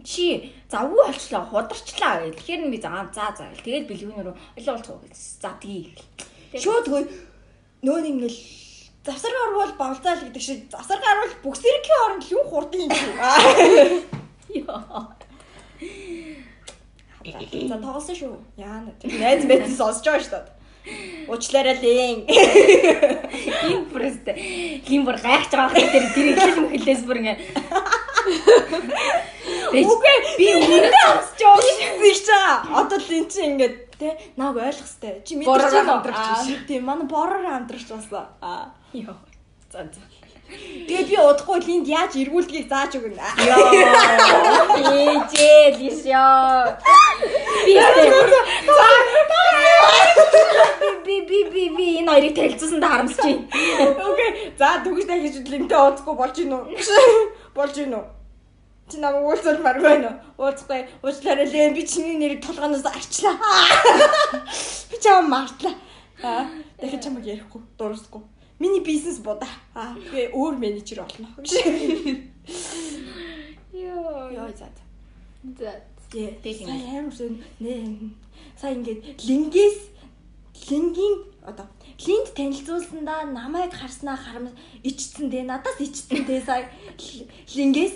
чи 0.00 0.52
завгүй 0.72 1.04
болчлоо 1.04 1.44
хударчлаа. 1.44 2.32
Тэгэхээр 2.32 2.72
би 2.72 2.80
заа 2.80 3.04
заа 3.12 3.36
заа. 3.36 3.52
Тэгээд 3.60 3.88
бэлгүүнээр 3.92 4.32
олон 4.32 4.76
уулзах 4.80 5.04
гэж. 5.04 5.16
За 5.44 5.52
тгий. 5.60 5.92
Шууд 6.56 6.88
хөө 6.88 7.02
нөө 7.84 7.98
нэг 8.00 8.12
ингээл 8.16 8.40
завсар 9.04 9.34
орвол 9.44 9.72
бавлзаал 9.76 10.24
гэдэг 10.24 10.42
шиг 10.42 10.58
завсар 10.72 10.98
гарвал 11.02 11.34
бүксэрхийн 11.44 12.02
оронд 12.06 12.24
юм 12.32 12.42
хурдан 12.48 12.80
юм 12.86 12.90
чи. 12.90 13.04
Йоо. 14.58 15.12
За 17.68 17.76
тоглосон 17.76 18.16
шүү. 18.16 18.34
Яа 18.56 18.80
нэ. 18.86 18.92
Найз 19.20 19.44
мэт 19.44 19.68
сонсож 19.76 20.06
байгаа 20.08 20.24
шүү 20.24 20.32
дээ. 20.40 20.60
Уучлаарай 21.30 21.76
лээ. 21.78 22.26
Ийм 23.70 23.86
бүрээс 23.90 24.16
ийм 24.90 25.06
бүр 25.06 25.18
гайхаж 25.20 25.52
байгаа 25.54 25.78
хэрэг 25.78 26.10
тэр 26.14 26.26
ихлэс 26.34 26.58
мөхлөөс 26.58 27.02
бүр 27.06 27.18
ингээ. 27.22 27.38
Үгүй 29.72 30.16
би 30.38 30.46
үнэндээ 30.58 30.92
сонсож 30.92 31.40
байгаа. 31.42 31.60
Тэгж 31.98 32.26
байгаа. 32.28 32.56
Одоо 32.80 32.98
л 32.98 33.10
эн 33.16 33.26
чинь 33.30 33.46
ингээд 33.56 33.76
те 33.98 34.08
нааг 34.36 34.56
ойлгох 34.56 34.88
хэвээр. 34.88 35.16
Чи 35.26 35.32
Бороор 35.42 35.72
байгаа. 35.72 36.00
биш. 36.06 36.66
Тийм 36.68 36.82
манай 36.86 37.06
бороор 37.08 37.42
хамтрагч 37.46 37.88
басна. 37.90 38.28
Аа. 38.40 38.70
Йоо. 38.92 39.16
За 39.72 39.82
за. 39.88 40.00
Тэгээ 40.52 41.08
би 41.08 41.16
удахгүй 41.16 41.58
линд 41.64 41.86
яаж 41.88 42.12
эргүүлдгийг 42.20 42.68
зааж 42.68 42.92
өгнө. 43.00 43.16
Йоо. 43.16 43.64
Ээжээ 44.76 45.80
лишё. 45.80 46.28
Би 51.06 51.20
би 51.20 51.20
би 51.28 51.38
би 51.50 51.62
би 51.76 51.86
энэ 52.00 52.10
хоёрыг 52.12 52.34
танилцуулсанд 52.36 52.84
харамсаж 52.84 53.24
байна. 53.24 53.48
Окей. 54.12 54.30
За 54.58 54.68
түгэж 54.84 55.04
дахиж 55.08 55.34
линтээ 55.48 55.78
ууцгүй 55.80 56.14
болж 56.20 56.36
гин 56.36 56.52
үү? 56.52 56.64
Болж 57.54 57.74
гин 57.76 57.94
үү? 57.94 58.04
Чи 58.90 58.98
намайг 58.98 59.24
уулзалмаар 59.28 59.78
байна 59.80 60.08
уу? 60.38 60.48
Ууцгүй. 60.48 60.86
Уучлаарай 61.04 61.46
лээ. 61.48 61.74
Би 61.76 61.86
чиний 61.86 62.16
нэрийг 62.18 62.42
толгоноос 62.44 62.84
арчлаа. 62.84 63.36
Би 64.90 64.96
чам 65.02 65.28
мартлаа. 65.30 65.74
Аа, 66.22 66.46
дахиж 66.80 67.04
чамайг 67.04 67.24
ярихгүй, 67.26 67.62
дуусахгүй. 67.78 68.22
Миний 68.58 68.80
бизнес 68.84 69.18
бодаа. 69.18 69.48
Аа, 69.74 69.94
би 69.96 70.28
өөр 70.32 70.56
менежер 70.58 71.02
болно. 71.04 71.28
Йоо. 73.72 74.30
Яа 74.30 74.48
за. 74.56 74.68
За. 75.58 75.72
Яа, 76.12 76.30
Тэг 76.42 76.60
юм. 76.60 76.68
сая 76.68 76.98
амар 77.00 77.14
сэн 77.16 77.42
нэ. 77.60 78.10
Сая 78.60 78.74
ингээд 78.76 79.24
лингээс 79.24 79.78
лингийн 80.68 81.24
одоо 81.46 81.66
линд 82.06 82.26
танилцуулсандаа 82.36 83.24
намайг 83.26 83.72
харснаа 83.74 84.16
харамс 84.16 84.52
ичсэн 84.82 85.30
дээ. 85.30 85.42
Надаас 85.50 85.78
ичсэн 85.80 86.24
дээ 86.26 86.40
сая 86.46 86.70
лингээс 87.56 87.94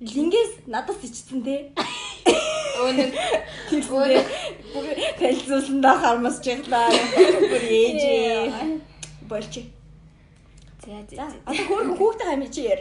лингээс 0.00 0.52
надаас 0.66 1.00
ичсэн 1.08 1.40
дээ. 1.46 1.72
Тэгсээ 3.70 4.22
бүр 4.72 4.86
танилцуулсандаа 5.18 5.96
харамсаж 6.02 6.44
байглаа. 6.44 6.88
Бүр 7.50 7.64
ээжээ. 7.64 8.80
Болч. 9.28 9.54
За 10.82 10.98
За, 11.14 11.30
одоо 11.46 11.64
хөөрхөн 11.68 11.94
хүүхдээ 11.94 12.26
хам 12.26 12.42
чи 12.50 12.62
яар. 12.66 12.80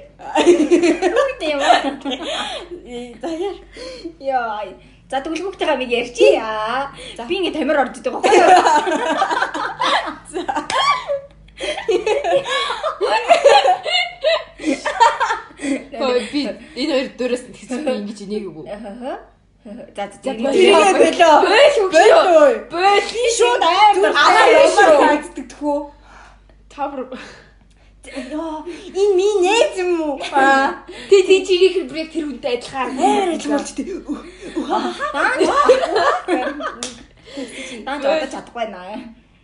Бүгд 1.16 1.42
юм. 1.54 1.60
Э, 2.82 3.14
За 3.22 3.30
яар. 3.30 3.58
Йоо. 4.18 4.74
За 5.12 5.20
тэгвэл 5.20 5.44
хүүхдээ 5.44 5.68
хамиг 5.68 5.92
ярьчи. 5.92 6.28
Аа. 6.40 6.88
За. 7.20 7.28
Би 7.28 7.36
ингэ 7.44 7.52
тамир 7.52 7.76
орж 7.84 8.00
идэг 8.00 8.16
байхгүй 8.16 8.32
юу? 8.32 8.48
Хөөе 16.00 16.22
би 16.32 16.42
энэ 16.80 16.92
хоёр 16.96 17.10
дөрөөс 17.20 17.44
нь 17.48 17.54
тэгсэн 17.56 17.84
би 17.86 17.92
ингэж 18.02 18.20
инээгээгүй. 18.26 18.66
Ахаа. 18.72 19.16
За 19.96 20.04
за. 20.10 20.18
За, 20.24 20.32
болоо. 20.34 21.36
Бээл 21.46 21.78
Болоо. 21.92 22.50
Бээл 22.72 23.08
Би 23.14 23.24
шууд 23.38 23.62
амар 23.62 24.16
Аа, 24.16 24.32
аа 24.32 24.64
шүү. 24.74 24.90
ямар 24.90 25.08
хайцдаг 25.12 25.46
тхүү. 25.54 25.78
тавар. 26.74 27.00
Яа, 28.02 28.66
энэ 28.66 29.14
минь 29.14 29.42
нээз 29.46 29.78
юм 29.78 30.02
уу? 30.02 30.18
Аа, 30.34 30.82
Тэ 31.06 31.22
тэ 31.22 31.46
чигийн 31.46 31.86
хэлбэрийг 31.86 32.10
тэр 32.10 32.26
хүнтэй 32.34 32.58
адилхан. 32.58 32.98
амар 32.98 33.30
ажиллаж 33.38 33.70
тий. 33.78 33.86
Даа 37.86 37.96
одоо 38.02 38.26
чадахгүй 38.26 38.66
наа. 38.74 38.98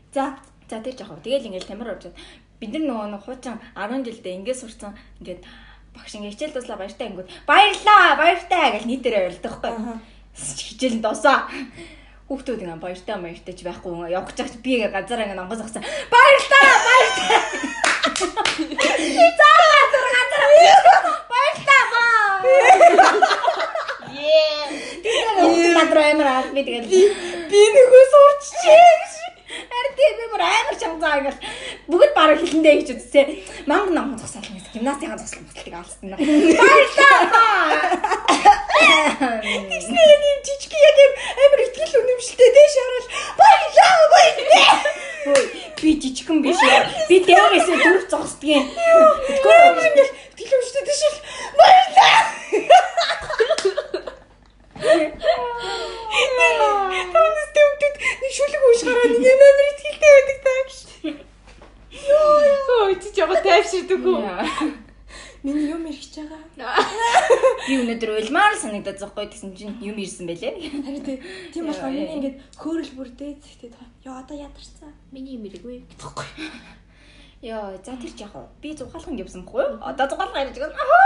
За 0.10 0.34
за 0.70 0.82
тэр 0.82 0.98
жоох. 0.98 1.22
Тэгэл 1.22 1.48
ингээл 1.54 1.70
тамир 1.70 1.94
орж 1.94 2.10
чад. 2.10 2.18
Бид 2.58 2.74
нар 2.74 2.84
нөгөө 2.90 3.08
нэг 3.14 3.22
хуучин 3.30 3.62
10 3.78 4.02
жилдээ 4.10 4.34
ингээд 4.42 4.58
сурцсан 4.58 4.98
ингээд 5.22 5.46
багш 5.94 6.18
ингээ 6.18 6.34
хичээл 6.34 6.56
дуслаа 6.58 6.82
баяртай 6.82 7.08
ангууд 7.14 7.30
баярлаа 7.46 8.18
баяртай 8.18 8.66
гэж 8.74 8.84
нийтээрээ 8.90 9.22
баярлдаг 9.38 9.54
байхгүй. 9.62 10.02
Хичээл 10.34 10.98
нь 10.98 11.06
дуусаа. 11.06 11.46
Хүүхдүүд 12.26 12.66
ингээ 12.66 12.82
баяртай 12.82 13.16
баяртай 13.22 13.54
ч 13.54 13.62
байхгүй 13.62 14.10
явах 14.10 14.34
гэж 14.34 14.58
би 14.66 14.82
ингээ 14.82 14.92
ганцаараа 14.98 15.26
ингээ 15.30 15.38
нонгос 15.40 15.62
авсан. 15.62 15.86
Баярлаа 16.10 16.66
баяртай. 16.90 17.38
Заа 18.18 19.82
зур 19.94 20.08
ганцаараа 20.14 20.50
баярлаа 21.32 21.84
баа. 21.94 22.34
Ее. 24.10 24.54
Тэр 25.04 25.26
хүүхд 25.38 25.70
надраа 25.78 26.08
амар 26.12 26.28
аа 26.28 26.42
би 26.50 26.62
тэгэл 26.66 26.90
Би 26.90 27.62
гэж. 27.78 29.14
Харин 29.70 29.94
тийм 29.98 30.14
би 30.18 30.26
бүр 30.34 30.42
амар 30.42 30.76
чамцаа 30.82 31.14
ингээл 31.22 31.42
бүгд 31.94 32.12
бараг 32.18 32.42
хилэндээ 32.42 32.76
гэж 32.82 32.90
үзсэн. 32.98 33.28
Манган 33.70 33.94
намхан 33.94 34.18
зогсоол 34.18 34.50
гэсэн 34.50 34.74
гимнастикийн 34.74 35.22
зогсол 35.22 35.46
мөслийг 35.46 35.76
авсан. 35.78 36.18
Баярлалаа. 36.18 37.70
Тэгснээ 39.70 40.06
юм 40.10 40.40
жижиг 40.42 40.74
яг 40.74 40.98
юм 41.06 41.14
амар 41.38 41.60
ихтгэл 41.70 42.00
үнэмшилтэй 42.02 42.50
дээш 42.50 42.76
хараад 42.82 43.06
баялаа. 43.38 45.07
Хөөе 45.28 45.44
би 45.82 45.92
жижигхэн 46.02 46.40
биш 46.42 46.60
ээ. 46.64 46.88
Би 47.10 47.16
дээрээсээ 47.28 47.78
дөрв 47.84 48.04
зогсдгийн. 48.12 48.64
Тэгвэл 48.64 49.86
ингээл 49.88 50.14
дээш 50.88 51.02
хараад 51.04 51.18
баялаа. 51.60 52.24
Танаас 57.14 57.50
төвдөд 57.56 57.96
нэг 58.24 58.32
шүлэг 58.38 58.64
ууш 58.64 58.82
гараад 58.88 59.12
нэг 59.12 59.28
юм 59.28 59.42
амар 59.48 59.68
ихтгэлтэй 59.72 60.12
байдаг 60.16 60.38
таа 60.48 60.60
гэж. 60.64 60.80
Ой 62.80 62.94
чи 63.04 63.10
жоо 63.16 63.36
тайвширдаг 63.44 64.04
уу? 64.08 64.87
Миний 65.44 65.70
юм 65.70 65.86
ирж 65.86 66.18
байгаа. 66.18 66.42
Би 67.68 67.74
өнөөдөр 67.82 68.10
улмаар 68.22 68.54
л 68.58 68.62
санагдаад 68.64 68.98
зохгүй 69.00 69.26
гэсэн 69.30 69.54
чинь 69.56 69.78
юм 69.86 69.98
ирсэн 70.02 70.26
байлээ. 70.28 70.54
Харин 70.86 71.04
тий- 71.06 71.22
тийм 71.54 71.68
болохоор 71.70 71.92
миний 71.94 72.10
ингээд 72.18 72.38
хөөрөл 72.58 72.92
бүр 72.98 73.10
дээд 73.14 73.38
зэгтээ 73.46 73.70
таа. 73.76 73.86
Яа 74.04 74.20
одоо 74.26 74.34
ядарсан. 74.38 74.94
Миний 75.14 75.38
мэрэггүй. 75.38 75.86
Тэгэхгүй. 75.94 76.26
Йоо, 77.46 77.78
за 77.86 77.94
тэр 78.02 78.12
ч 78.18 78.26
яг 78.26 78.34
уу. 78.34 78.50
Би 78.62 78.74
зугаалхан 78.74 79.14
явсан 79.22 79.46
бохгүй 79.46 79.62
юу? 79.62 79.78
Одоо 79.86 80.10
зугаалхан 80.10 80.42
ярьж 80.42 80.58
байгаа. 80.58 80.74
Ахаа. 80.74 81.06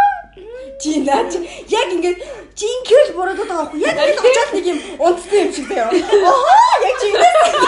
Чи 0.79 1.03
наа 1.03 1.27
чи 1.27 1.43
яг 1.67 1.91
ингээд 1.91 2.19
чи 2.55 2.65
ингээл 2.71 3.11
бороод 3.19 3.35
байгаа 3.35 3.67
байхгүй 3.67 3.83
яг 3.83 4.00
ингээд 4.00 4.31
очоод 4.31 4.51
нэг 4.55 4.65
юм 4.71 4.79
унтсан 5.03 5.39
юм 5.43 5.51
шиг 5.51 5.67
байна. 5.67 5.91
Аа 5.91 6.75
яг 6.88 6.95
чи 7.03 7.07
ингээд 7.11 7.35
байхгүй 7.35 7.51
юм 7.51 7.67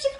шиг. 0.00 0.16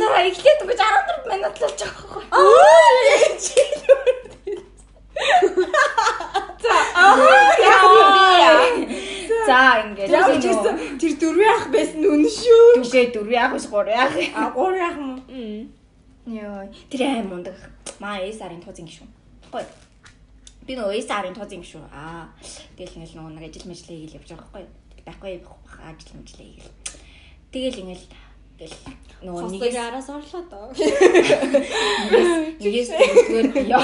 Наа 0.00 0.24
эхлээд 0.26 0.62
үгүй 0.64 0.76
14 0.76 1.28
минут 1.28 1.28
л 1.28 1.32
болж 1.62 1.78
байгаа 1.80 2.02
байхгүй. 2.02 2.24
Аа 2.30 3.38
чи 3.42 3.62
За 9.46 9.82
ингээд 9.82 10.10
ямар 10.10 10.38
ч 10.38 10.46
гэсэн 10.46 10.74
тэр 10.98 11.12
дөрвөн 11.18 11.50
ах 11.50 11.66
байсан 11.74 12.02
үнэн 12.02 12.30
шүү. 12.30 12.82
Түгээ 12.82 13.06
дөрвөн 13.14 13.38
яг 13.38 13.50
биш 13.54 13.66
гурван 13.66 13.94
яг. 13.94 14.12
А 14.34 14.50
гур 14.54 14.74
ах 14.78 14.96
юм. 14.98 15.18
Йоо, 16.26 16.70
тэр 16.90 17.00
аим 17.02 17.26
мундаг. 17.30 17.58
Маа 17.98 18.22
эс 18.22 18.38
арын 18.38 18.62
тууз 18.62 18.78
ингэ 18.78 18.94
шүү. 19.02 19.08
Гоё. 19.50 19.66
Би 20.62 20.78
нөгөө 20.78 20.94
эс 20.94 21.10
арын 21.10 21.34
тууз 21.34 21.50
ингэ 21.50 21.66
шүү. 21.66 21.82
Аа, 21.90 22.30
тэгэл 22.78 23.02
ингээл 23.02 23.18
нөгөө 23.18 23.32
нэг 23.34 23.44
ажил 23.50 23.66
мэжлээ 23.66 23.98
хийгээл 23.98 24.16
явж 24.22 24.30
байгаа 24.30 24.46
байхгүй. 24.54 24.64
Байхгүй 25.02 25.30
байх 25.42 25.74
ажил 25.82 26.14
мэжлээ 26.22 26.46
хийгээл. 26.46 26.70
Тэгэл 27.50 27.82
ингээл 27.82 28.06
Гэл 28.62 28.78
нөгөө 29.22 29.50
нэгээс 29.54 29.76
араас 29.78 30.08
орлоо 30.10 30.42
доо. 30.50 30.66
нэгээс 32.62 32.88
дөрөвдүгээр 32.94 33.70
яа 33.70 33.82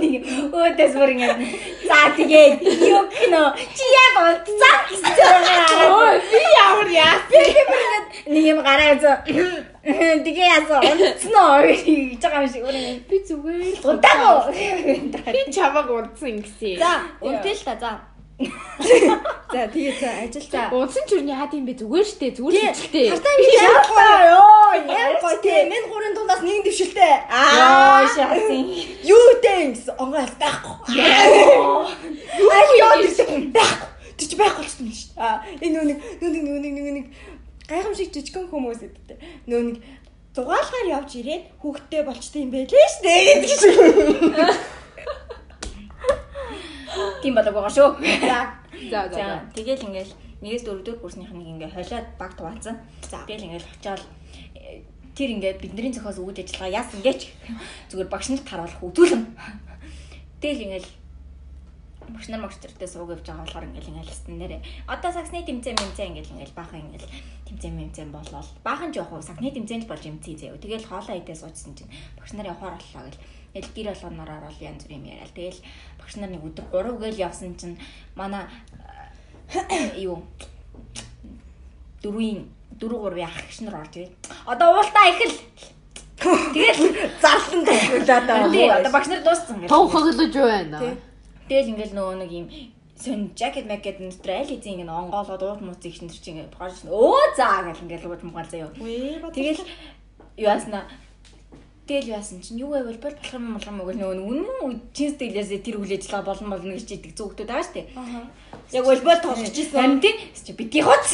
нэг 0.00 0.24
өөдөөс 0.52 0.92
бүр 1.00 1.10
ингэ 1.16 1.28
за 1.88 1.98
тэгээд 2.16 2.60
юу 2.64 3.04
кино 3.12 3.42
чи 3.76 3.84
яг 3.88 4.16
унтцаа 4.24 4.76
гэсэн 4.88 5.84
Ой, 6.00 6.16
би 6.32 6.40
ямар 6.60 6.88
яа. 6.92 7.16
нэг 8.28 8.44
юм 8.52 8.60
гараа 8.64 8.96
зөө 9.00 9.16
тэгээ 10.28 10.48
яасан 10.48 10.80
унтсан 10.80 11.34
уу 11.40 11.60
гэж 11.64 12.20
байгаа 12.20 12.44
юм 12.44 12.48
шиг 12.52 12.64
ингэ 12.68 13.00
Би 13.08 13.16
зүгээр 13.24 13.80
л 13.80 13.84
удаагүй 13.96 14.96
би 15.32 15.40
чамаг 15.56 15.88
унтсан 15.88 16.36
гэсэн. 16.44 16.76
За, 16.84 16.92
унтъя 17.24 17.52
л 17.56 17.64
та 17.64 17.74
за. 17.80 17.92
За 18.40 19.66
тэгээ 19.68 19.94
за 20.00 20.08
ажил 20.24 20.46
за. 20.48 20.70
Унтсан 20.72 21.04
ч 21.04 21.18
юу 21.18 21.26
яад 21.28 21.52
юм 21.52 21.66
бэ? 21.68 21.76
Зүгээр 21.76 22.06
штэ, 22.08 22.26
зүгээр 22.38 22.72
шилжтэй. 22.72 23.10
Хартаа 23.12 23.34
би 23.36 23.46
яахгүй 23.52 24.08
ёо. 24.32 24.72
Яа 24.88 25.12
гоё 25.20 25.36
те. 25.44 25.54
Мен 25.68 25.84
гурын 25.90 26.14
дундаас 26.16 26.40
нэг 26.40 26.64
дэвшилтэй. 26.64 27.14
яа 27.28 27.28
Аа. 27.28 28.08
шаасан 28.08 28.64
Юу 29.04 29.26
гэсэн 29.76 30.00
онгоос 30.00 30.32
байхгүй. 30.40 30.76
Ай 30.96 32.66
ёо 32.80 32.94
гэсэн 33.04 33.52
байхгүй. 33.52 33.88
Тэч 34.16 34.30
байхгүй 34.38 34.64
болсон 34.64 34.86
юм 34.88 34.96
шүү. 34.96 35.12
Аа 35.18 35.44
энэ 35.60 35.76
нүг 35.84 35.98
нүг 36.22 36.34
нүг 36.40 36.64
нүг 36.64 36.88
нүг 36.96 37.06
гайхамшиг 37.68 38.14
жижигхэн 38.14 38.48
хүмүүс 38.48 38.80
гэдэг. 38.80 39.18
Нөө 39.50 39.60
нэг 39.66 39.76
дугаалгаар 40.32 40.86
явж 40.96 41.10
ирээд 41.20 41.42
хүүхдтэй 41.60 42.02
болчтой 42.06 42.46
юм 42.46 42.50
байлээ 42.54 42.88
шиг. 42.94 43.76
тийм 47.22 47.34
болоог 47.34 47.54
байгаа 47.54 47.74
шүү 47.74 47.88
За 48.90 49.08
за. 49.08 49.16
За 49.16 49.40
тэгэл 49.54 49.86
ингээл 49.86 50.12
нэгээс 50.40 50.64
дөрөвдүгээр 50.64 51.02
курсных 51.02 51.30
нэг 51.34 51.48
ингээ 51.52 51.74
холиод 51.74 52.06
баг 52.18 52.32
туваалцсан. 52.38 52.76
За. 53.04 53.24
Тэгэл 53.26 53.46
ингээл 53.50 53.68
очиод 53.76 54.02
э, 54.56 54.82
тэр 55.14 55.28
ингээ 55.36 55.60
бидний 55.60 55.92
зохиос 55.92 56.18
үйл 56.22 56.38
ажиллагаа 56.38 56.80
яасан 56.80 57.00
гэж 57.04 57.20
зүгээр 57.90 58.08
багш 58.08 58.30
нарт 58.32 58.48
харуулах 58.48 58.80
үзүүлэн. 58.80 59.24
Тэгэл 60.40 60.64
ингээл 60.64 60.88
багш 62.08 62.28
нар 62.28 62.42
багш 62.42 62.56
нартай 62.62 62.88
сууг 62.88 63.10
явж 63.12 63.26
байгаа 63.26 63.44
болохоор 63.44 63.68
ингээл 63.68 63.90
ингээл 63.90 64.10
хэлсэн 64.10 64.38
нэрээ. 64.38 64.60
Одоо 64.88 65.10
саксны 65.12 65.44
тэмцээн 65.44 65.76
мэмцээн 65.76 66.10
ингээл 66.14 66.34
ингээл 66.34 66.58
баахан 66.58 66.80
ингээл 66.88 67.10
тэмцээн 67.46 67.74
мэмцээн 67.76 68.10
болол 68.10 68.48
баахан 68.64 68.90
жоох 68.94 69.12
уу 69.12 69.22
сакны 69.22 69.50
тэмцээн 69.52 69.84
л 69.84 69.90
болж 69.90 70.02
юмцээ 70.08 70.34
заяа. 70.38 70.58
Тэгэл 70.58 70.88
хоолоо 70.88 71.16
идээ 71.20 71.36
суучсан 71.36 71.74
чинь 71.76 71.92
багш 72.16 72.32
нар 72.34 72.50
явахаар 72.50 72.80
боллоо 72.80 73.02
гэл. 73.06 73.20
Тэгэл 73.52 73.74
гэр 73.74 73.88
болгоноор 73.90 74.30
орол 74.30 74.58
янз 74.60 74.84
бүр 74.86 74.96
юм 74.98 75.04
яриад. 75.10 75.34
Тэгэл 75.34 75.60
багш 75.98 76.14
нар 76.16 76.30
нэг 76.30 76.42
өдөр 76.46 76.66
3 76.70 77.02
гээл 77.02 77.24
явсан 77.26 77.54
чинь 77.58 77.78
манай 78.14 78.46
юу 79.98 80.22
дөрвийн 82.02 82.46
дөрөв 82.80 83.00
гурвын 83.04 83.26
ах 83.26 83.36
гişнэр 83.48 83.74
орж 83.74 83.94
ирээд 83.96 84.14
одоо 84.46 84.68
уултаа 84.78 85.04
ихэл 85.10 85.36
тэгэл 86.20 86.80
Зарлан 87.20 87.62
тайлбарлаад 87.66 88.52
тий 88.52 88.68
одоо 88.68 88.88
байгаа. 88.88 88.92
багш 88.92 89.08
нар 89.08 89.22
дууссан 89.24 89.56
гэл 89.60 89.68
Том 89.68 89.88
хоглож 89.90 90.16
байна. 90.32 90.78
Тий. 90.78 90.94
тэгэл 91.48 91.70
ингээл 91.72 91.96
нөгөө 91.98 92.16
нэг 92.22 92.30
юм 92.30 92.46
сон 92.96 93.20
жакет 93.36 93.66
макет 93.66 94.00
нутра 94.00 94.40
аль 94.40 94.52
эзэн 94.54 94.84
ингэ 94.84 94.92
онгоолоод 94.92 95.42
уут 95.42 95.60
мууц 95.60 95.82
их 95.84 95.96
шинтер 95.96 96.20
чи 96.20 96.30
ингэ 96.30 96.52
бохож 96.52 96.84
өө 96.86 97.36
заа 97.36 97.64
гэл 97.66 97.82
ингээл 97.84 98.08
ууж 98.08 98.22
мугаал 98.22 98.48
заяа 98.48 98.70
тэгэл 99.34 99.60
юу 100.36 100.48
яасна 100.52 100.84
Тэгэл 101.90 102.22
яасан 102.22 102.38
чинь 102.38 102.62
юу 102.62 102.70
байвал 102.70 102.94
бол 103.02 103.10
болох 103.18 103.34
юм 103.34 103.50
болгоом 103.58 103.82
өгөл 103.82 103.98
нөгөө 103.98 104.22
үнэн 104.30 104.94
чинс 104.94 105.18
тэглээс 105.18 105.50
тэр 105.58 105.82
үйл 105.82 105.98
ажиллагаа 105.98 106.22
болно 106.22 106.54
болно 106.54 106.78
гэж 106.78 106.86
идэг 106.86 107.18
хүмүүс 107.18 107.42
байгаа 107.42 107.66
штэ. 107.66 107.82
Яг 108.78 108.84
волейбол 108.86 109.18
тоглож 109.18 109.50
ирсэн. 109.58 109.74
Харин 109.74 109.98
тий 109.98 110.14
чи 110.38 110.54
бити 110.54 110.86
хоц. 110.86 111.10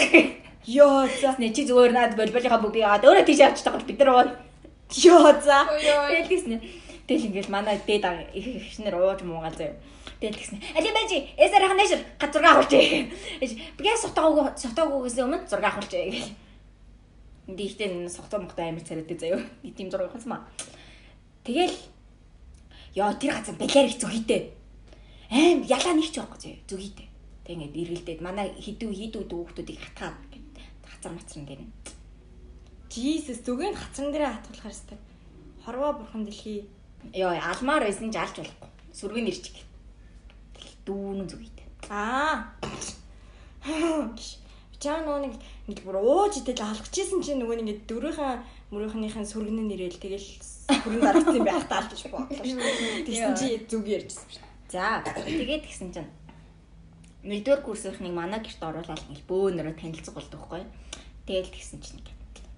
Йоо 0.69 1.09
за. 1.09 1.33
Нэ 1.41 1.57
чи 1.57 1.65
зүгээр 1.65 1.97
наад 1.97 2.13
волейболынхаа 2.21 2.61
бүгдийг 2.61 2.85
аваад 2.85 3.09
өөрөө 3.09 3.25
тийш 3.25 3.41
авч 3.41 3.65
тагаа 3.65 3.81
бид 3.89 3.97
нар 4.05 4.11
уу. 4.13 4.29
Йоо 5.01 5.33
за. 5.41 5.65
Тэгэл 5.65 6.29
тэгснэ. 6.29 6.61
Тэгэл 7.09 7.27
ингээл 7.33 7.55
манай 7.57 7.81
дээд 7.81 8.05
их 8.37 8.45
ихнэр 8.77 9.01
ууж 9.01 9.25
муугаал 9.25 9.57
заяа. 9.57 9.81
Тэгэл 10.21 10.37
тэгснэ. 10.37 10.61
Али 10.77 10.93
бажи 10.93 11.25
эсэр 11.41 11.65
ханаш 11.73 11.93
га 12.21 12.29
6 12.29 12.45
авуулчих. 12.45 13.17
Би 13.81 13.97
сотоогоо 13.97 14.53
сотоогоогоос 14.53 15.17
өмнө 15.25 15.41
6 15.49 15.57
авуулчих 15.57 16.05
гэл. 16.05 16.37
Дийхтэн 17.47 18.11
сохтоо 18.11 18.43
мохтой 18.43 18.69
амир 18.69 18.83
царайтай. 18.83 19.39
Нэг 19.63 19.75
тийм 19.79 19.91
6 19.91 20.03
авахсан 20.03 20.31
маа. 20.31 20.43
Тэгэл 21.47 21.75
ёо 22.99 23.15
тэр 23.15 23.39
газар 23.39 23.55
балиар 23.55 23.87
их 23.87 23.99
зүгийтэй. 24.03 24.51
Аим 25.31 25.63
ялаа 25.63 25.95
нэг 25.95 26.11
ч 26.11 26.19
байхгүй. 26.19 26.59
Зүгийтэй. 26.67 27.07
Тэг 27.47 27.55
ингээд 27.55 27.79
эргэлдээд 27.79 28.21
манай 28.25 28.51
хідүү 28.59 28.91
хідүүд 28.91 29.31
хүүхдүүдийг 29.31 29.79
хатгаад 29.79 30.19
гэд 30.35 30.59
хацар 30.83 31.13
мацран 31.15 31.47
дээр. 31.47 31.63
Jesus 32.91 33.47
зүгийн 33.47 33.79
хацран 33.79 34.11
дээрээ 34.11 34.35
хатгалахаар 34.35 34.75
хэвээр. 34.75 35.03
Хорвоо 35.63 35.93
бурхан 36.03 36.27
дэлхий. 36.27 36.67
Йоо 37.15 37.31
алмаар 37.31 37.87
байсан 37.87 38.11
ч 38.11 38.19
алж 38.19 38.43
болохгүй. 38.43 38.71
Сүргэн 38.91 39.31
ирчих. 39.31 39.63
Тэгэл 40.59 40.77
дүүнэн 40.83 41.29
зүгийтэй. 41.31 41.67
Аа. 41.87 42.51
Чаа 44.77 45.01
нөгөө 45.01 45.21
нэг 45.25 45.35
нэг 45.73 45.79
бүр 45.85 45.97
ууж 46.05 46.37
идэл 46.41 46.61
алхчихсэн 46.61 47.21
чинь 47.25 47.41
нөгөө 47.41 47.57
нэг 47.57 47.63
ингээд 47.65 47.83
дөрөөхөн 47.89 48.41
мөрөөхнийхэн 48.73 49.25
сүргэнэн 49.25 49.69
нэрэл 49.73 49.97
тэгэл 49.97 50.29
сүргэн 50.69 51.01
дарагдсан 51.01 51.45
байх 51.47 51.65
таалж 51.71 51.91
гэж 51.97 52.03
бодлоо 52.13 52.45
шүү. 52.45 53.07
Тэгсэн 53.09 53.35
чи 53.41 53.47
зүг 53.65 53.85
ярьжсэн 53.89 54.29
шүү. 54.29 54.45
За 54.69 55.01
тэгээд 55.01 55.65
гисэн 55.65 55.91
чинь 55.95 56.11
нэгдүгээр 57.25 57.63
курсынхныг 57.65 58.15
манай 58.15 58.41
гэрт 58.43 58.63
оруулаад 58.63 59.03
ингээл 59.09 59.31
бөөнөрөө 59.31 59.75
танилцах 59.81 60.15
болдог 60.15 60.41
байхгүй. 60.45 60.63
Тэгэл 61.27 61.55
тэгсэн 61.55 61.79
чинь 61.81 62.03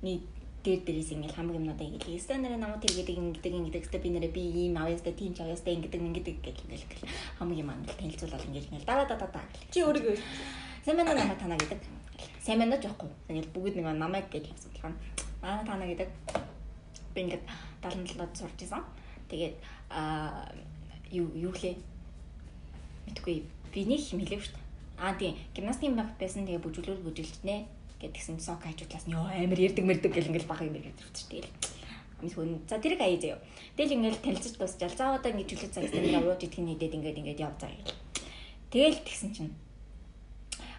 нэг 0.02 0.20
дээр 0.64 0.81
дээрээс 0.85 1.14
ингээл 1.14 1.38
хамаг 1.38 1.57
юмнуудаа 1.57 1.87
ингээл 1.87 2.18
өстө 2.18 2.35
нэрээ 2.37 2.61
намайг 2.61 2.83
тэргээд 2.83 3.14
ингэдэг 3.14 3.54
ингэдэг 3.54 3.85
өстө 3.87 4.02
би 4.02 4.11
нэрээ 4.12 4.33
би 4.35 4.42
ийм 4.66 4.74
авьяастай 4.76 5.14
тийм 5.14 5.33
ч 5.33 5.40
авьяастай 5.40 5.72
ингэдэг 5.78 6.02
ингэдэг 6.02 6.37
гэл 6.42 6.62
ингээл 6.66 6.85
ингээл 6.85 7.14
хамаг 7.38 7.57
юм 7.57 7.70
ангал 7.72 7.96
танилцуулаад 7.96 8.46
ингээл 8.48 8.68
ингээл 8.74 8.88
даа 8.90 9.07
даа 9.07 9.18
даа 9.22 9.44
гэл. 9.48 9.70
Чи 9.72 9.78
өөрийгөө 9.87 10.16
уу 10.88 10.96
намайг 10.96 11.40
танаа 11.40 11.59
гэдэг. 11.61 11.97
Сайн 12.48 12.64
байна 12.64 12.76
уу 12.76 12.80
жоохгүй. 12.80 13.12
Ингээл 13.28 13.52
бүгд 13.52 13.74
нэг 13.76 14.00
намайг 14.00 14.32
гэж 14.32 14.48
хэлсэн 14.48 14.72
болохоор 14.72 14.96
аа 15.44 15.61
танаа 15.68 15.84
гэдэг. 15.84 16.08
Би 17.12 17.20
ингээд 17.20 17.44
77-д 17.84 18.32
сурч 18.40 18.64
исэн. 18.64 18.80
Тэгээд 19.28 19.61
аа 19.92 20.48
юу 21.12 21.28
юу 21.37 21.52
лээ? 21.52 21.76
Мэдгүй 23.04 23.44
би 23.44 23.80
нэг 23.84 24.00
юм 24.00 24.24
хэлээв 24.24 24.48
шүү 24.48 24.56
дээ. 24.56 24.64
Аа 24.96 25.12
тийм 25.20 25.37
гимнастик 25.52 25.92
байх 25.92 26.08
байсан 26.16 26.48
тэгээ 26.48 26.64
бүжиглүүл 26.64 27.04
бүжиглчнэ 27.04 27.68
гэдгсэн 28.00 28.40
сок 28.40 28.64
хажуудлаас 28.64 29.04
нь 29.04 29.12
ёо 29.12 29.28
амар 29.28 29.61
ярддаг 29.61 29.84
мэрдэг 29.84 30.08
гэл 30.08 30.32
ингээл 30.32 30.48
бах 30.48 30.64
юм 30.64 30.72
ирээд 30.72 31.04
ирчихсэн. 31.04 31.28
Тэгэл 31.28 31.52
амис 32.16 32.32
хүн 32.32 32.64
за 32.64 32.80
тэрийг 32.80 33.04
аяа 33.04 33.20
заяа. 33.20 33.44
Тэгэл 33.76 33.92
ингээл 34.00 34.24
танилцаж 34.24 34.56
дуусчаал. 34.56 34.96
За 34.96 35.20
одоо 35.20 35.37
ингээд 35.37 35.52
чөлөө 35.52 35.68
цагаас 35.68 35.92
ингээд 35.92 36.16
явуулж 36.16 36.40
идэх 36.48 36.64
нь 36.64 36.72
идээд 36.80 36.96
ингээд 36.96 37.20
ингээд 37.20 37.44
яв 37.44 37.52
гэл. 37.61 37.92
Тэгэл 38.72 39.04
тэгсэн 39.04 39.37
чинь 39.37 39.52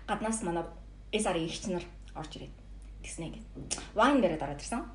гаднаас 0.10 0.41
манай 0.41 0.65
SR 1.13 1.38
ихч 1.38 1.67
нар 1.67 1.86
орж 2.15 2.32
ирээд 2.38 2.56
тэгснэ 3.04 3.26
ингээд 3.28 3.45
вайн 3.95 4.22
дээр 4.22 4.38
дараад 4.38 4.62
ирсэн. 4.62 4.86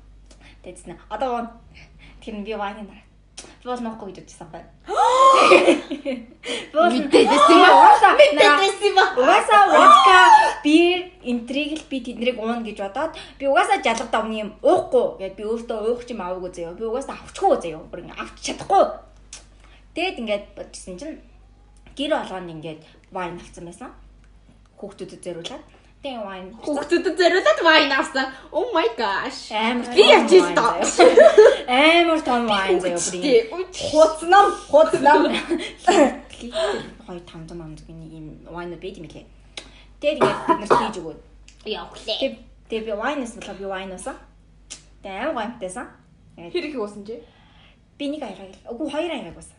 Тэгснэ 0.63 0.95
одоо 1.09 1.51
тэр 2.21 2.35
нь 2.39 2.45
би 2.47 2.53
вайны 2.55 2.87
дараа 2.87 3.05
бол 3.65 3.81
нохгүй 3.81 4.13
гэж 4.13 4.17
бодчихсан 4.21 4.49
бай. 4.53 4.63
Мэдээд 6.73 7.27
байсан 7.27 7.55
юм 7.57 7.65
аа. 7.65 7.73
Угаасаа 7.75 8.13
мэдээд 8.13 8.57
байсан 8.61 8.87
юм 8.87 8.99
аа. 9.01 9.09
Угаасаа 9.17 9.63
водка, 9.73 10.17
бир, 10.63 10.99
интриг 11.25 11.71
л 11.73 11.83
би 11.89 11.97
тэднийг 12.05 12.37
уuna 12.39 12.61
гэж 12.61 12.77
бодоод 12.79 13.17
би 13.39 13.49
угаасаа 13.49 13.81
жалгад 13.81 14.11
давны 14.13 14.35
юм 14.45 14.49
уухгүй 14.61 15.17
гэд 15.19 15.35
би 15.35 15.43
өөртөө 15.43 15.77
уух 15.81 16.05
юм 16.07 16.21
аваагүй 16.21 16.51
заяа. 16.53 16.77
Би 16.77 16.85
угаасаа 16.85 17.17
авчихгүй 17.17 17.57
заяа. 17.61 17.81
Бүр 17.89 18.05
ингэ 18.05 18.15
авч 18.21 18.37
чадахгүй. 18.45 18.85
Тэгэд 19.97 20.19
ингээд 20.21 20.45
бодчихсон 20.55 20.95
чинь 21.01 21.17
гэр 21.97 22.11
болгонд 22.21 22.53
ингээд 22.53 22.81
вайн 23.11 23.41
авсан 23.41 23.65
байсан. 23.65 23.91
Хүүхдүүдэд 24.77 25.25
зориулаад. 25.25 25.63
Тэгээ 26.05 26.21
вайн 26.21 26.53
Хүүхдүүдэд 26.61 27.17
зориулаад 27.17 27.59
вайн 27.65 27.89
авсан. 27.89 28.29
Oh 28.53 28.69
my 28.77 28.85
gosh. 28.93 29.49
амар 29.49 29.89
Би 29.89 30.05
вайн 30.05 30.29
ирсэн. 30.29 30.53
заяа. 30.53 30.85
Амар 31.65 32.21
том 32.21 32.45
вайн 32.45 32.77
заяа 32.77 33.01
бүр 33.01 33.17
ингэ. 33.17 33.49
хуцнам 33.89 34.47
хуцнам. 34.69 35.21
Хой 37.09 37.19
тамдам 37.25 37.59
амдгийн 37.65 37.97
нэг 38.05 38.11
юм 38.13 38.27
вайн 38.53 38.69
байд 38.77 39.01
юм 39.01 39.09
лээ. 39.09 39.25
Тэгээд 39.97 40.21
ингээд 40.21 40.45
бид 40.45 40.59
нарт 40.61 40.77
хийж 40.77 40.97
өгөөд 41.01 41.19
Явхлаа. 41.65 42.17
Тэг 42.21 42.33
тэг 42.69 42.85
би 42.85 42.93
вайнаас 42.93 43.33
болоо 43.33 43.55
би 43.57 43.65
вайнаас. 43.65 44.05
Тэг 45.01 45.09
аим 45.09 45.33
гомтойсан. 45.33 45.89
Хэрэг 46.37 46.77
хөөсөн 46.77 47.01
чи? 47.01 47.17
Би 47.97 48.13
нэг 48.13 48.21
аяга 48.21 48.45
гэл. 48.45 48.77
Үгүй 48.77 48.93
хоёр 48.93 49.09
аяга 49.09 49.33
байсан. 49.41 49.54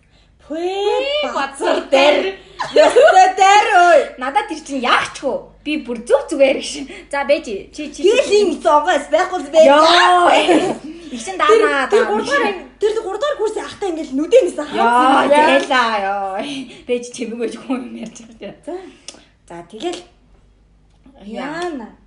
Пэ 0.48 1.32
бацар 1.34 1.86
дээр. 1.90 2.38
Ястаа 2.74 3.26
дээр 3.34 3.66
ой. 3.90 4.00
Надад 4.18 4.46
тэр 4.48 4.60
чинь 4.62 4.84
яахчгүй. 4.86 5.36
Би 5.66 5.82
бүр 5.82 6.06
зүг 6.06 6.30
зүгээр 6.30 6.58
гэж. 6.62 6.72
За 7.10 7.26
бэж 7.26 7.46
чи 7.74 7.90
чи. 7.90 8.00
Гэл 8.06 8.30
юм 8.46 8.50
зогоос 8.62 9.10
байхгүй 9.10 9.50
бай. 9.50 9.66
Йоо. 9.66 10.86
Игшин 11.10 11.36
даанаа. 11.38 11.90
Тэр 11.90 12.06
гурдаар 12.06 12.54
тэр 12.78 12.94
гурдаар 13.02 13.34
курсын 13.38 13.66
ахтаа 13.66 13.90
ингээл 13.90 14.14
нүдэнээс 14.14 14.58
Яа, 14.74 15.26
тэлаа 15.26 15.94
ёо. 16.06 16.38
Бэж 16.86 17.04
чимээгөөж 17.14 17.54
хүн 17.66 17.80
юм 17.90 17.94
ярьж 18.06 18.18
байгаа. 18.26 18.54
За. 18.66 18.74
За 19.48 19.62
тэгэл 19.70 20.00
Яана. 21.26 21.98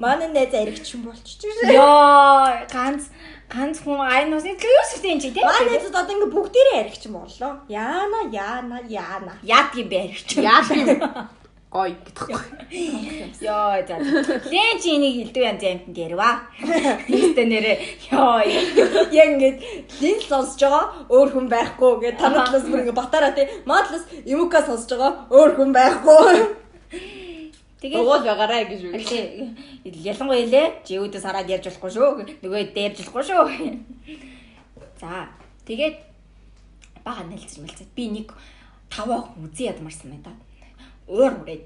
Манай 0.00 0.28
найз 0.28 0.54
аригчин 0.54 1.02
болчих. 1.02 1.52
Йоо 1.64 2.48
ганц 2.72 3.08
ганц 3.48 3.80
хүн 3.80 4.00
айн 4.04 4.34
усны 4.36 4.52
юу 4.52 4.84
сүртэй 4.90 5.16
чи 5.20 5.32
тий. 5.32 5.44
Манай 5.44 5.64
найзууд 5.72 5.96
одоо 5.96 6.14
ингээ 6.14 6.34
бүгдээрээ 6.36 6.80
аригчин 6.84 7.12
боллоо. 7.16 7.52
Яана, 7.72 8.20
яана, 8.28 8.78
яана. 8.88 9.32
Яад 9.42 9.72
юм 9.72 9.88
бэ 9.88 9.98
аригч. 10.04 10.36
Яах 10.36 10.68
юм? 10.70 11.00
Гой 11.72 11.96
гэдэгхгүй. 12.00 12.36
Йоо 13.44 13.76
за. 13.88 13.96
Лэн 14.52 14.76
чи 14.80 14.88
энийг 14.96 15.16
илдүү 15.28 15.44
янз 15.44 15.64
амтнд 15.64 15.96
ярива. 15.96 16.48
Ихтэй 17.08 17.44
нэрээ 17.44 17.76
ёо. 18.16 18.40
Яг 19.12 19.28
ингээд 19.36 19.58
линз 20.00 20.24
сонсож 20.28 20.60
байгаа 20.64 20.84
өөр 21.12 21.28
хүн 21.32 21.46
байхгүй 21.52 21.92
гэж 22.04 22.14
танаа 22.20 22.48
талаас 22.48 22.64
бүр 22.68 22.84
ингээ 22.84 22.96
батараа 22.96 23.32
тий. 23.36 23.48
Маа 23.68 23.84
талаас 23.84 24.08
эмука 24.24 24.64
сонсож 24.64 24.96
байгаа 24.96 25.12
өөр 25.28 25.50
хүн 25.60 25.70
байхгүй. 25.76 26.36
Тэгээд 27.78 28.02
Дугуул 28.02 28.26
байгаарай 28.26 28.66
гэж 28.66 28.90
үү. 28.90 28.98
Ялангуяа 29.86 30.50
лээ 30.50 30.82
живүүдээс 30.82 31.22
хараад 31.22 31.46
ярьж 31.46 31.70
болохгүй 31.70 31.94
шүү. 31.94 32.42
Нөгөө 32.42 32.74
дээрж 32.74 33.06
болохгүй 33.06 33.22
шүү. 33.22 33.46
За 34.98 35.30
тэгээд 35.62 35.94
бага 37.06 37.22
нэлцэр 37.30 37.62
мэлцээ. 37.62 37.86
Би 37.94 38.10
нэг 38.10 38.34
таваа 38.90 39.30
үзий 39.38 39.70
ядмарсан 39.70 40.10
байна 40.10 40.26
да. 40.26 40.34
Өөр 41.06 41.46
үрээд 41.46 41.62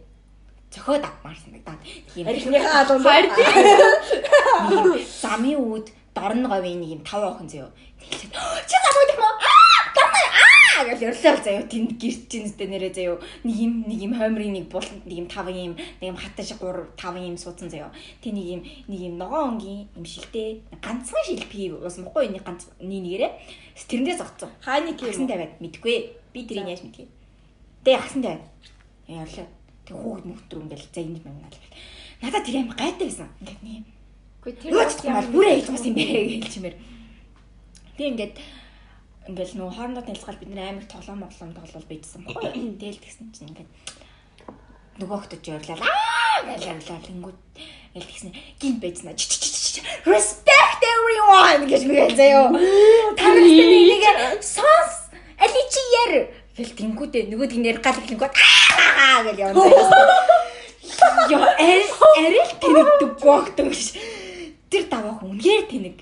зөхөөд 0.76 1.00
авмаарсан 1.00 1.56
байна 1.56 1.72
да. 1.72 1.80
Тийм 2.12 2.28
Аригныхаа 2.28 2.76
алуун 2.84 3.00
замын 5.00 5.56
үүд 5.56 5.96
дорн 6.12 6.44
говийн 6.44 6.84
нэг 6.84 7.00
юм 7.00 7.02
тав 7.08 7.24
охин 7.24 7.48
зөө. 7.48 7.72
Тэгэлээд 8.04 8.36
чи 8.68 8.76
замууд 8.84 9.16
юм 9.16 9.24
уу? 9.24 9.61
Гэж 10.82 11.00
ярьлаа 11.02 11.36
заяа. 11.38 11.62
Тэнд 11.68 11.98
гэрч 12.00 12.30
чинэстэй 12.30 12.66
нэрээ 12.66 12.92
заяа. 12.92 13.18
Нэг 13.44 13.56
юм 13.56 13.72
нэг 13.86 13.98
юм 14.02 14.12
хоймрын 14.18 14.52
нэг 14.52 14.66
бол 14.68 14.82
нэг 14.82 15.14
юм 15.14 15.26
тав 15.30 15.46
юм 15.48 15.74
нэг 15.78 16.06
юм 16.10 16.18
хатан 16.18 16.44
шиг 16.44 16.58
3 16.58 16.94
5 16.98 17.22
юм 17.22 17.36
суудсан 17.38 17.70
заяа. 17.70 17.90
Тэ 18.20 18.34
нэг 18.34 18.46
юм 18.46 18.60
нэг 18.90 19.00
юм 19.00 19.14
ногоон 19.18 19.58
өнгийн 19.58 19.88
юм 19.94 20.04
шилтэй 20.04 20.62
ганцхан 20.82 21.22
шилпи 21.26 21.70
ус 21.72 21.96
мохгүй 22.02 22.34
нэг 22.34 22.42
ганц 22.42 22.66
нийнээрээ 22.82 23.30
тэрэндээ 23.88 24.16
зогцсон. 24.18 24.50
Хааны 24.60 24.92
Агсан 24.98 25.24
юм. 25.24 25.30
тавиад 25.30 25.54
мэдгүй. 25.62 25.96
Би 26.32 26.40
тэрийг 26.46 26.68
яаж 26.68 26.82
мэдгий. 26.82 27.08
Тэ 27.84 27.96
агсан 27.96 28.22
тавиад. 28.22 28.44
Ярлаа. 29.08 29.46
Тэг 29.86 29.96
хүүхэд 29.96 30.26
мөхтөр 30.26 30.58
ингээл 30.66 30.86
за 30.92 31.00
энэ 31.00 31.18
юм 31.18 31.26
аа. 31.26 31.50
Надад 32.22 32.44
тэр 32.46 32.62
юм 32.62 32.70
гайтай 32.70 33.06
байсан. 33.06 33.28
Ингээд 33.40 33.62
нэг 33.62 33.74
юм 33.82 33.84
Гэхдээ 34.42 34.74
тэр 34.74 35.06
ямар 35.06 35.26
бүрээ 35.30 35.54
хийж 35.62 35.70
бас 35.70 35.86
юм 35.86 35.94
бэ 35.94 36.02
гэж 36.42 36.50
чимээр. 36.50 36.76
Тэг 37.94 38.06
ингээд 38.10 38.34
ингээл 39.28 39.54
нөө 39.54 39.70
хоорондоо 39.70 40.02
танилцгаал 40.02 40.40
бид 40.42 40.50
нээр 40.50 40.70
амар 40.74 40.86
тоглоом 40.90 41.20
моглоом 41.22 41.52
тоглол 41.54 41.86
bijсэн 41.86 42.26
баггүй. 42.26 42.50
Тэгэл 42.80 43.02
тэгсэн 43.02 43.26
чинь 43.30 43.48
ингээд 43.54 43.70
нөгөө 44.98 45.18
хөтөж 45.22 45.44
ярьлаа. 45.46 45.78
Аа 45.78 46.42
гэж 46.42 46.62
ярьлаа. 46.66 46.98
Тэнгүүд 47.06 47.38
ингээл 47.94 48.10
тэгсэн 48.10 48.30
гин 48.58 48.74
байцнаа. 48.82 49.14
Respect 50.10 50.80
everyone 50.82 51.70
гэж 51.70 51.82
мэгэл 51.86 52.18
заяо. 52.18 52.50
Та 53.14 53.30
нар 53.30 53.46
энийг 53.46 54.04
сонс 54.42 55.14
али 55.38 55.62
чи 55.70 55.82
яар 56.02 56.14
гэл 56.58 56.74
тэнгүүдээ 56.74 57.30
нөгөө 57.30 57.48
тэгнэр 57.54 57.78
гал 57.78 57.98
хэлэнгүүд 58.02 58.34
аа 58.34 59.22
гэж 59.22 59.36
явна. 59.38 59.62
Яа, 61.30 61.48
эр 61.62 61.82
эрэл 62.26 62.52
тэнэгдэг 62.58 63.10
гоогдөг 63.22 63.70
ш. 63.70 63.94
Тэр 64.66 64.84
таваа 64.90 65.14
хүн 65.14 65.38
үнээр 65.38 65.64
тэнэг. 65.70 65.98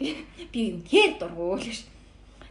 Би 0.51 0.61
үнээр 0.81 1.21
дургуул 1.21 1.61
ш. 1.61 1.85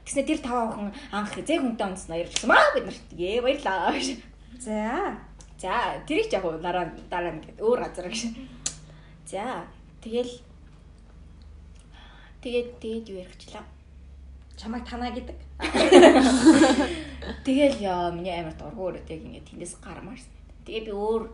Тэснэ 0.09 0.25
тэр 0.25 0.41
таваа 0.41 0.73
хүн 0.73 0.89
анх 1.13 1.37
зэг 1.37 1.61
хүнтэй 1.61 1.85
онцноо 1.85 2.17
ярьчихсан 2.17 2.49
маа 2.49 2.73
бид 2.73 2.89
нарт 2.89 3.13
ээ 3.13 3.45
баярлаа 3.45 3.93
ш. 3.93 4.17
За. 4.57 5.13
За, 5.61 6.01
тэрийг 6.09 6.33
яг 6.33 6.49
дараа 6.65 6.89
дараа 7.13 7.37
ингээд 7.37 7.61
өөр 7.61 7.77
газар 7.85 8.09
гэж. 8.09 8.33
За, 9.29 9.69
тэгэл 10.01 10.33
тэгээд 12.41 12.81
тэгээд 12.81 13.05
юу 13.13 13.21
ярихчлаа. 13.21 13.61
Чамайг 14.57 14.89
танаа 14.89 15.13
гэдэг. 15.13 15.37
Тэгэл 17.45 17.77
яа 17.77 18.09
миний 18.09 18.33
амар 18.33 18.57
дургуурд 18.57 19.05
яг 19.13 19.21
ингээд 19.21 19.45
тэндээс 19.45 19.77
гармаарсан. 19.77 20.33
Тэгээ 20.65 20.89
би 20.89 20.91
өөр 20.97 21.29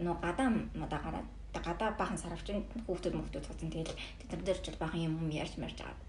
нөө 0.00 0.16
гадаа 0.16 0.48
мада 0.72 0.96
гараад 0.96 1.28
гадаа 1.52 1.92
бахан 1.92 2.16
сарвчин 2.16 2.64
хүүхдүүд 2.88 3.20
мөхтүүд 3.20 3.44
цацсан 3.44 3.68
тэгэл 3.68 3.92
тэд 4.32 4.40
нар 4.48 4.58
ч 4.64 4.72
бахан 4.80 5.12
юм 5.12 5.20
юм 5.20 5.28
ярьж 5.28 5.60
марж 5.60 5.76
байгаа. 5.76 6.00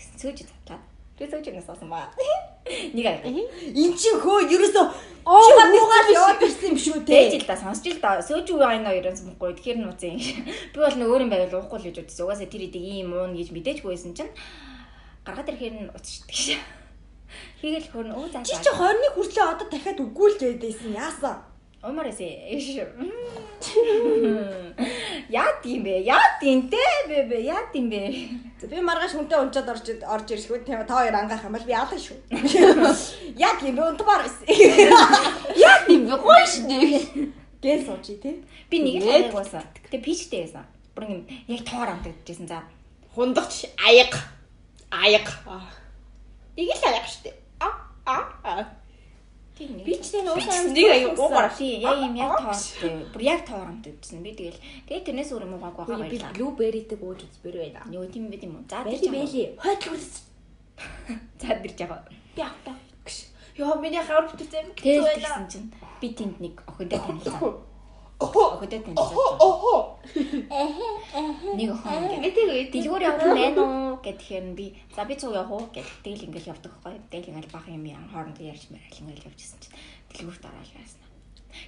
Тэгсэн 0.00 0.16
сөөж 0.16 0.38
цатлаа. 0.48 0.80
Тэр 1.18 1.28
сөөж 1.32 1.48
нэг 1.48 1.64
суусан 1.64 1.88
ба. 1.88 2.12
Нэг 2.66 3.06
аяа. 3.08 3.24
Ин 3.24 3.90
чи 3.96 4.12
хөө 4.20 4.52
ерөөсөө 4.52 4.84
чи 5.24 5.52
гадуугаар 5.56 6.06
яваад 6.12 6.42
ирсэн 6.44 6.68
юм 6.70 6.76
шүү 6.76 7.00
Дээж 7.08 7.32
те. 7.32 7.38
л 7.40 7.48
да 7.48 7.56
сонсч 7.56 7.88
л 7.88 8.00
да. 8.04 8.20
Сөөж 8.20 8.52
үе 8.52 8.66
айна 8.68 8.92
ерөөс 8.92 9.24
мөхгүй. 9.24 9.56
Тэгэхээр 9.56 9.78
нууцын. 9.80 10.20
Би 10.70 10.76
бол 10.76 10.96
нэг 11.00 11.08
өөр 11.08 11.24
юм 11.24 11.32
байвал 11.32 11.56
уухгүй 11.56 11.78
л 11.80 11.86
гэж 11.88 11.96
бодсон. 12.04 12.28
Угаасаа 12.28 12.52
тэр 12.52 12.68
идэг 12.68 12.84
ийм 12.84 13.16
уун 13.16 13.32
гэж 13.32 13.48
мэдээчгүй 13.48 13.96
байсан 13.96 14.12
чинь 14.12 14.32
гаргаад 15.24 15.50
ирэхээр 15.56 15.74
нь 15.88 15.92
уцчихдаг 15.96 16.36
шээ. 16.36 16.60
Хийгээл 17.64 17.90
хөрн 17.90 18.12
өө 18.12 18.28
заа. 18.36 18.44
Чи 18.44 18.60
чи 18.60 18.70
20-ны 18.70 19.08
хүртлээ 19.16 19.46
одоо 19.56 19.66
дахиад 19.72 19.98
үгүүлж 20.04 20.38
байдайсэн 20.44 20.94
яасан? 20.94 21.55
Умарээс 21.84 22.20
эш. 22.20 22.80
Яа 25.28 25.50
тийм 25.62 25.82
бэ? 25.84 26.00
Яа 26.06 26.40
тийм 26.40 26.68
те 26.70 26.80
бэ 27.08 27.28
бэ? 27.28 27.40
Яа 27.44 27.68
тийм 27.72 27.90
бэ? 27.90 28.00
Би 28.64 28.80
маргааш 28.80 29.12
хүнтэй 29.12 29.36
унчаад 29.36 29.68
орж 29.68 29.86
орж 30.00 30.28
ирсгүй 30.32 30.64
та 30.64 30.84
та 30.88 31.04
хоёр 31.04 31.14
ангаах 31.14 31.44
юм 31.44 31.52
бол 31.52 31.66
би 31.68 31.74
алах 31.76 32.00
шүү. 32.00 32.16
Яг 33.36 33.60
юм 33.60 33.76
би 33.76 33.82
унтмаар 33.84 34.24
байсан. 34.24 34.48
яа 35.68 35.84
тийм 35.84 36.08
бэ? 36.08 36.16
Гоё 36.16 36.44
шүү. 36.48 37.28
Гэл 37.60 37.84
сууж 37.84 38.06
тий. 38.24 38.40
Би 38.70 38.76
нэг 38.80 39.04
л 39.04 39.10
хаяг 39.12 39.32
байсан. 39.36 39.62
Тэгээ 39.92 40.00
пичтэй 40.00 40.40
байсан. 40.48 40.64
Бүр 40.96 41.04
юм 41.12 41.20
яг 41.48 41.60
тоор 41.68 41.92
амтагдчихсан 41.92 42.48
за. 42.48 42.64
Хундагч 43.12 43.68
аяг. 43.84 44.16
Аяг. 44.88 45.28
Нэг 46.56 46.72
л 46.72 46.88
аяг 46.88 47.04
шүү. 47.04 47.36
А 47.60 47.68
а. 48.06 48.64
Тийм 48.64 48.85
Би 49.56 49.94
ч 49.96 50.12
нэг 50.20 50.28
уусаа 50.36 50.68
нэг 50.68 50.76
нэг 50.76 50.88
аяг 50.92 51.16
уугаар. 51.16 51.48
тий 51.56 51.80
яг 51.80 51.96
юм 52.04 52.14
яг 52.20 52.32
тоортой. 52.36 52.92
Бүр 53.08 53.22
яг 53.24 53.40
тоор 53.48 53.68
амтагдсан. 53.72 54.20
Би 54.20 54.36
тэгэл 54.36 54.60
тэгээ 54.84 55.04
тэрнээс 55.08 55.32
өөр 55.32 55.44
юм 55.48 55.56
уугаагүй 55.56 55.84
хаа 55.88 55.96
Би 55.96 56.02
баярлаа. 56.04 56.32
блуберритэй 56.36 56.98
бууж 57.00 57.20
үзбэр 57.24 57.56
байна. 57.56 57.80
Юу 57.88 58.04
тийм 58.04 58.28
бэ 58.28 58.36
тийм 58.36 58.52
үү? 58.60 58.68
За 58.68 58.84
тэр 58.84 59.00
бэли. 59.16 59.56
Хойд 59.56 59.82
үрс. 59.88 60.12
За 61.40 61.48
тэр 61.56 61.72
жагаа. 61.72 62.04
Би 62.36 62.42
автаа. 62.44 62.76
Яа 63.56 63.80
миний 63.80 64.04
хавар 64.04 64.28
бүтээсэн. 64.28 64.76
Тэгэл 64.76 65.16
тэгсэн 65.16 65.48
чинь 65.48 65.72
би 66.04 66.12
тэнд 66.12 66.36
нэг 66.36 66.60
охинтой 66.68 67.00
танилцсан. 67.00 67.56
Танилцсан. 68.70 68.96
Охо. 68.96 70.00
Нэг 71.56 71.70
охин 71.76 72.02
ингээ 72.08 72.32
Этэйг 72.32 72.72
дэлгүүр 72.72 73.02
явах 73.04 73.28
байна 73.28 73.60
уу? 73.60 74.00
Гэхээр 74.00 74.44
нь 74.50 74.56
би. 74.56 74.66
За 74.96 75.04
би 75.04 75.14
цуг 75.20 75.36
явах 75.36 75.52
уу? 75.52 75.68
Гэх 75.68 75.84
тэгэл 76.00 76.32
ингээл 76.32 76.56
явдаг 76.56 76.72
байхгүй. 76.80 77.00
Тэгэл 77.12 77.30
ингээл 77.36 77.52
бах 77.52 77.68
юм 77.68 77.84
яа. 77.84 78.00
Хоорондоо 78.08 78.44
ярьж 78.46 78.72
мэрэл 78.72 79.00
ингээл 79.04 79.28
явжсэн 79.28 79.60
чинь. 79.60 79.76
Дэлгүүрт 80.16 80.48
ороод 80.48 80.72
яасан 80.80 81.06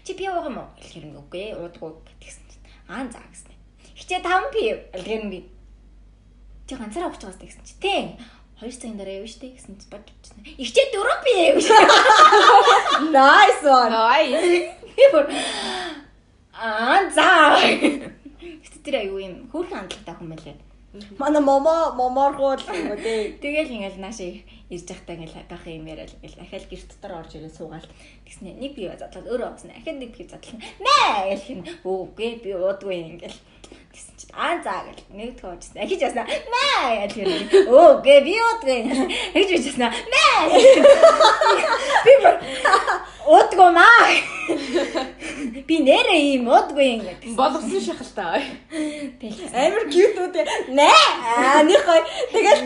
чи 0.04 0.12
би 0.16 0.24
явах 0.24 0.48
юм 0.48 0.58
уу? 0.60 0.68
Гэхээр 0.80 1.06
ингээ 1.08 1.20
үгүй. 1.20 1.46
Уудгүй 1.60 1.90
гэтгсэн 2.16 2.44
чинь. 2.48 2.64
Аа 2.88 3.04
за 3.08 3.20
гэсэн. 3.20 3.52
Хичээ 3.96 4.20
5 4.24 4.52
пи 4.52 4.62
гэхээр 4.96 5.22
нь 5.24 5.32
би. 5.32 5.40
Чи 6.68 6.74
ганцаараа 6.76 7.12
байгаас 7.12 7.36
гэсэн 7.36 7.64
чи 7.64 7.74
тий 7.80 8.16
хоёр 8.58 8.74
цагийн 8.74 8.98
дараа 8.98 9.22
явна 9.22 9.30
штэ 9.30 9.54
гэсэн 9.54 9.78
чи 9.78 9.86
бодчихсон 9.86 10.42
ихчээ 10.58 10.90
4 10.90 11.24
пи 11.24 11.32
гэж 11.54 11.66
Nice 13.14 13.62
one. 13.62 13.92
Nice. 13.94 14.74
Аа 16.58 17.06
за. 17.14 17.28
Гэтэ 18.62 18.78
тэр 18.82 18.96
аюу 19.02 19.18
юм. 19.22 19.34
Хөөрхөн 19.50 19.78
хандлагатай 19.78 20.14
хүн 20.18 20.30
байлаа 20.32 20.56
Манай 21.18 21.42
момо 21.42 21.92
моморгуул 22.00 22.62
гэнэ 22.64 22.96
тий. 23.04 23.20
Тэгэл 23.42 23.76
ингээл 23.76 24.00
нааш 24.00 24.18
ирж 24.72 24.88
байхдаа 24.88 25.14
ингээл 25.20 25.44
гах 25.44 25.64
юм 25.68 25.84
яриад 25.84 26.16
ингээл 26.16 26.42
ахаал 26.42 26.64
гэр 26.64 26.82
дотор 26.88 27.12
орж 27.20 27.32
ирээ 27.36 27.52
суугаал 27.52 27.88
тэгснэ. 28.24 28.56
Нэг 28.56 28.72
бие 28.72 28.96
задлаад 28.96 29.28
өөрөө 29.28 29.48
оцсон 29.52 29.76
ахад 29.76 30.00
нэг 30.00 30.16
бие 30.16 30.24
задлаа. 30.24 30.58
Нэ 30.80 30.96
гэх 31.28 31.44
юм. 31.52 31.60
Үгүй 31.84 32.40
би 32.40 32.50
уудгүй 32.56 32.96
ингээл. 33.04 33.40
Тэгсэн 33.92 34.16
аа 34.32 34.60
за 34.64 34.74
гэл 34.86 35.02
нэг 35.16 35.40
тоо 35.40 35.52
оржсэн 35.54 35.82
ахиж 35.82 36.00
яснаа. 36.04 36.26
Нэ 36.26 37.06
гэх 37.08 37.16
юм 37.22 37.30
үгүй 37.72 38.18
би 38.26 38.34
уудгүй 38.36 38.80
ахиж 39.36 39.50
бичсэн 39.54 39.88
нэ 39.88 40.24
би 42.04 42.12
бүр 42.22 42.36
уудгүй 43.28 43.70
маа 43.72 44.38
би 45.68 45.76
нэрээ 45.84 46.40
юм 46.40 46.48
уудгүй 46.48 46.86
ингээд 46.96 47.36
Болгосон 47.36 47.80
шахалтай. 47.84 48.44
тэгэл. 49.20 49.52
Амар 49.52 49.84
cute 49.92 50.16
үү? 50.16 50.28
Нэ. 50.72 50.88
Аа 50.88 51.60
нэг 51.68 51.84
гой. 51.84 52.00
Тэгэл 52.32 52.62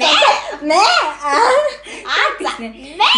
нэ. 0.63 0.83
Аа. 1.27 2.27
Тэгснэ. 2.39 2.69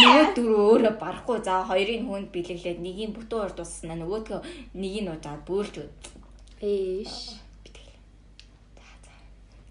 Нөгөө 0.00 0.26
дөрөв 0.36 0.60
өөрөө 0.72 0.94
барахгүй. 0.96 1.38
За 1.44 1.60
хоёрын 1.68 2.08
хүнд 2.08 2.28
бэлэглээд 2.32 2.80
нэгийг 2.80 3.12
бүтэн 3.12 3.40
урд 3.44 3.56
дуусна 3.60 3.94
нөгөөдгөө 4.00 4.40
нэгийг 4.80 5.04
нууж 5.04 5.24
аваад 5.28 5.44
бөөлж 5.44 5.74
өд. 5.84 5.92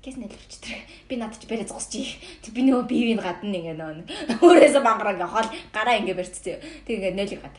Эш. 0.04 0.12
Гэс 0.12 0.20
нэлвчтэй. 0.20 0.84
Би 1.08 1.16
надад 1.16 1.39
ч 1.39 1.48
бэрэ 1.48 1.63
зогсчих. 1.63 2.20
Тэг 2.44 2.52
би 2.52 2.68
нөгөө 2.68 2.92
бивийн 2.92 3.24
гадна 3.24 3.56
ингээ 3.56 3.80
нөгөө 3.80 4.44
өөрөөсөө 4.44 4.84
бангараа 4.84 5.16
ингээ 5.16 5.32
хоол 5.32 5.50
гараа 5.72 5.96
ингээ 5.96 6.20
барьцсан. 6.20 6.60
Тэг 6.84 7.00
ингээ 7.00 7.16
нөлийг 7.16 7.39
гад. 7.39 7.56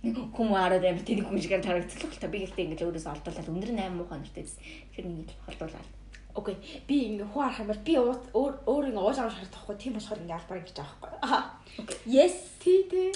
Хүмүүс 0.00 0.56
хараад 0.56 0.84
амар 0.88 1.04
тэнийг 1.04 1.28
хүн 1.28 1.36
шигээр 1.36 1.60
тарагдчихлаа 1.60 2.16
л 2.16 2.22
та 2.24 2.32
би 2.32 2.40
гэхдээ 2.48 2.64
ингэж 2.64 2.80
өөрөөсөө 2.80 3.12
олдуулаад 3.12 3.52
өндөр 3.52 3.70
8 3.76 3.92
муухай 3.92 4.18
нэртэй 4.24 4.40
байсан. 4.48 4.60
Тэгэхээр 4.64 5.06
нэг 5.12 5.28
холдуулаад. 5.44 5.88
Окей. 6.32 6.56
Би 6.88 6.96
ингээ 7.12 7.28
хуу 7.28 7.42
арах 7.44 7.60
юм 7.60 7.68
бол 7.68 7.84
би 7.84 7.92
өөр 8.00 8.54
өөр 8.64 8.84
ингээ 8.88 9.04
ууж 9.04 9.18
авах 9.20 9.36
шаардлагагүй. 9.36 9.76
Тийм 9.76 9.92
болохоор 10.00 10.20
ингээ 10.24 10.38
албаар 10.40 10.60
ингэж 10.64 10.78
авахгүй. 10.80 11.12
Аа. 11.28 11.60
Yes. 12.08 12.56
Тий, 12.64 12.88
тий. 12.88 13.12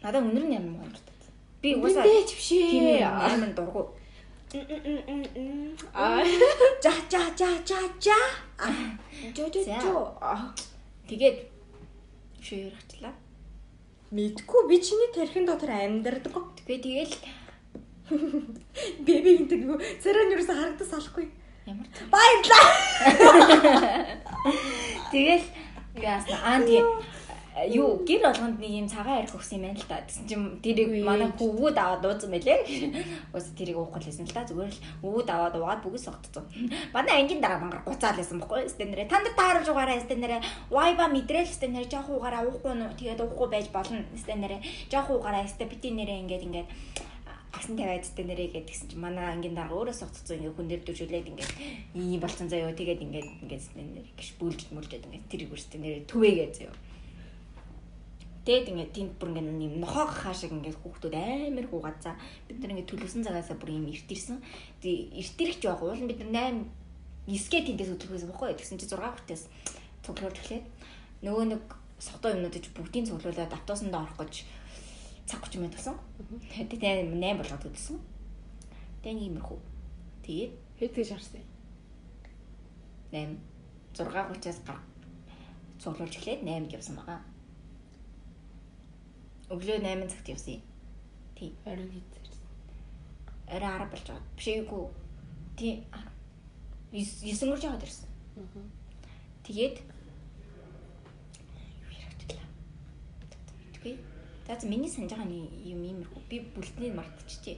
Надад 0.00 0.24
өндөр 0.24 0.48
8 0.48 0.64
муухай 0.72 0.88
нэртэй. 0.88 1.16
Би 1.60 1.68
угаасаа 1.76 2.08
дээ 2.08 2.24
ч 2.24 2.32
биш 2.32 2.48
ээ. 2.56 2.72
тийм 2.72 3.52
8 3.52 3.52
дургу. 3.52 3.92
Аа. 5.92 6.24
жа 6.82 6.92
жа 7.12 7.20
жа 7.36 7.48
жа 7.68 7.80
жа. 8.00 8.18
Жо 9.36 9.44
жо 9.52 9.60
жо. 9.82 9.94
Тэгээд 11.08 11.36
шээр 12.40 12.72
хачлаа. 12.72 13.12
Мэдгүй 14.10 14.68
би 14.68 14.80
чиний 14.80 15.12
тархин 15.12 15.44
дотор 15.44 15.70
амьдардаг. 15.70 16.56
Тэгээ 16.64 16.80
тэгэл 16.80 17.14
Би 18.08 19.20
би 19.20 19.36
гэдэг 19.36 20.00
царай 20.00 20.24
нь 20.24 20.32
юусэн 20.32 20.56
харагдаж 20.56 20.88
салахгүй. 20.88 21.28
ямар 21.68 21.84
Баярлаа. 22.08 22.64
Тэгэл 25.12 25.44
яасна 26.00 26.36
аа 26.40 26.64
тэгээ 26.64 26.88
юу 27.66 28.04
гэр 28.06 28.22
болгонд 28.22 28.60
нэг 28.60 28.70
юм 28.70 28.88
цагаан 28.88 29.24
арх 29.24 29.34
өгсөн 29.34 29.58
юм 29.58 29.64
байна 29.66 29.80
л 29.80 29.90
та. 29.90 30.04
Тэгсэн 30.04 30.24
чинь 30.28 30.46
тэрийг 30.62 30.90
манай 31.02 31.32
хөвгүүд 31.34 31.76
аваад 31.80 32.04
уусан 32.06 32.30
байлээ. 32.30 32.60
Ус 33.34 33.46
тэрийг 33.58 33.78
уухгүй 33.80 33.98
л 33.98 34.08
байсан 34.08 34.26
л 34.28 34.36
та. 34.36 34.46
Зүгээр 34.46 34.70
л 34.70 34.84
өвгүүд 35.02 35.28
аваад 35.32 35.54
уугаад 35.58 35.82
бүгд 35.82 36.04
согтцсон. 36.06 36.44
Манай 36.94 37.24
ангийн 37.24 37.42
дараа 37.42 37.58
мангар 37.58 37.82
гуцаал 37.82 38.20
байсан 38.20 38.38
бохгүй 38.38 38.68
стенэрэ. 38.70 39.10
Та 39.10 39.18
нар 39.18 39.34
таарж 39.34 39.66
угаараа 39.66 39.98
стенэрэ. 39.98 40.44
Вайба 40.70 41.10
мэдрээл 41.10 41.50
стенэрэ 41.50 41.90
жоох 41.90 42.08
угаараа 42.12 42.46
уухгүй 42.46 42.72
нөө 42.78 42.94
тэгээд 42.94 43.24
уухгүй 43.24 43.48
байж 43.50 43.66
болно 43.74 44.04
стенэрэ. 44.14 44.62
Жоох 44.92 45.10
угаараа 45.10 45.48
степити 45.48 45.90
нэрэ 45.90 46.22
ингээд 46.22 46.46
ингээд 46.46 46.68
агсан 47.52 47.76
тавиад 47.76 48.04
стенэрэ 48.04 48.52
гэдэг 48.52 48.68
гэсэн 48.68 48.88
чинь 48.92 49.00
манай 49.00 49.32
ангийн 49.32 49.56
дараа 49.56 49.72
өөрөө 49.72 49.96
согтцсон 49.96 50.36
ингээд 50.36 50.56
хүн 50.56 50.68
дээр 50.68 50.82
дүүжүүлээд 50.84 51.30
ингээд 51.32 51.52
ийм 51.96 52.20
болцсон 52.20 52.48
заяо 52.52 52.76
тэгээд 52.76 53.04
ингээд 53.08 53.28
ингээд 53.42 53.62
стенэрэ 53.66 54.02
гიშ 54.14 54.30
бүлж 54.36 54.60
мүлжээд 54.68 55.06
ингээд 55.08 55.28
тэрийг 55.32 55.50
үрстэ 55.56 55.76
нэрэ 55.80 56.06
түвээгээ 56.06 56.48
заяо. 56.52 56.76
Тэгээд 58.48 58.72
ингээд 58.72 58.92
тэнд 58.96 59.12
бүр 59.20 59.28
ингээд 59.36 59.60
юм 59.60 59.76
нохоо 59.84 60.08
хаа 60.08 60.32
шиг 60.32 60.56
ингээд 60.56 60.80
хүүхдүүд 60.80 61.12
амар 61.12 61.68
хуугаад 61.68 62.00
за 62.00 62.16
бид 62.48 62.64
нар 62.64 62.72
ингээд 62.72 62.88
төлөвсөн 62.88 63.28
цагаасаа 63.28 63.60
бүр 63.60 63.76
юм 63.76 63.92
эртэрсэн. 63.92 64.40
Тэгээ 64.80 65.20
эртэрч 65.20 65.60
жоох 65.68 65.84
уул 65.84 66.00
нь 66.00 66.08
бид 66.08 66.24
нар 66.24 66.56
8 66.56 66.64
9-гээ 67.28 67.76
тэндээс 67.76 67.92
өдрөхөөс 67.92 68.24
бохгүй 68.32 68.56
тэгсэн 68.56 68.80
чи 68.80 68.88
6 68.88 69.04
хүртээс 69.04 69.42
цуглуулж 70.00 70.36
эхлээд 70.40 70.64
нөгөө 71.28 71.44
нэг 71.44 71.64
согтоо 72.00 72.32
юмнууд 72.32 72.56
ич 72.56 72.72
бүгдийн 72.72 73.04
цуглуулад 73.04 73.52
автобусанд 73.52 73.92
орох 73.92 74.16
гэж 74.16 74.48
цаг 75.28 75.44
30 75.44 75.60
минут 75.60 75.76
болсон. 75.76 76.00
Тэгээд 76.56 77.04
8 77.04 77.20
болгоод 77.36 77.62
хөдөлсөн. 77.68 78.00
Тэгээд 79.04 79.28
иймэрхүү. 79.28 79.60
Тэгээд 80.24 80.52
Хэд 80.80 80.94
гэж 80.96 81.08
харсан. 81.12 81.44
8 83.12 83.36
6:30-аас 83.92 84.58
гар 84.64 84.80
цуглуулж 85.82 86.16
эхлээд 86.16 86.48
8-д 86.48 86.72
явсан 86.72 86.96
байгаа. 86.96 87.27
Өглөө 89.48 89.80
8 89.80 90.08
цагт 90.12 90.28
явсан 90.28 90.54
юм. 90.54 90.62
Тий. 91.36 91.54
Орон 91.64 91.88
хийдсэн. 91.88 92.24
Арай 93.48 93.80
10 93.80 93.92
болж 93.92 94.06
байгаа. 94.08 94.24
Биш 94.36 94.48
эйгүү. 94.52 94.84
Тий. 95.56 95.74
9 96.92 97.48
мөрж 97.48 97.64
яваад 97.64 97.84
ирсэн. 97.84 98.08
Тэгээд 99.44 99.76
юу 101.88 101.96
хэрэгтлээ. 101.96 102.44
Тэгвээ. 103.72 103.96
За 104.48 104.66
миний 104.68 104.92
санаж 104.92 105.16
байгаа 105.16 105.32
юм 105.64 105.80
иймэрхүү. 105.84 106.22
Би 106.28 106.36
бүлтнийг 106.52 106.92
мартчихжээ. 106.96 107.56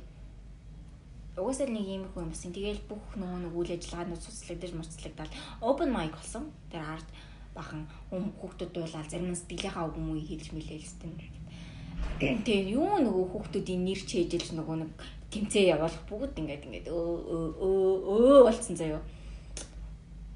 Угаасаа 1.38 1.66
нэг 1.66 1.86
иймэрхүү 1.86 2.22
юм 2.22 2.30
болсон. 2.30 2.54
Тэгээл 2.54 2.86
бүх 2.86 3.02
нөгөө 3.18 3.50
нэг 3.50 3.54
үйл 3.54 3.74
ажиллагаанууд 3.74 4.22
цуцлагдаж 4.22 4.72
марцлагдаад 4.78 5.32
open 5.62 5.90
mic 5.90 6.14
болсон. 6.14 6.54
Тэр 6.70 6.86
ард 6.86 7.06
бахан 7.54 7.86
хүм 8.10 8.30
хүүхдүүд 8.38 8.70
дуулаад 8.74 9.10
зарим 9.10 9.34
нь 9.34 9.38
сэтгэлийнхаа 9.38 9.90
юм 9.94 10.14
уу 10.14 10.22
хэлж 10.22 10.54
мэлээлсэн. 10.54 11.39
Тэгээ 12.20 12.76
юу 12.76 13.00
нөгөө 13.00 13.24
хүүхдүүдийн 13.32 13.80
нэр 13.84 14.00
чэйжэлж 14.04 14.52
нөгөө 14.52 14.76
нэг 14.84 14.92
тэмцээ 15.32 15.72
явуулах 15.72 16.04
бүгд 16.04 16.36
ингээд 16.36 16.66
ингээд 16.68 16.86
өө 16.92 17.12
өө 17.64 17.92
өө 18.12 18.38
болцсон 18.44 18.76
заяо. 18.76 19.00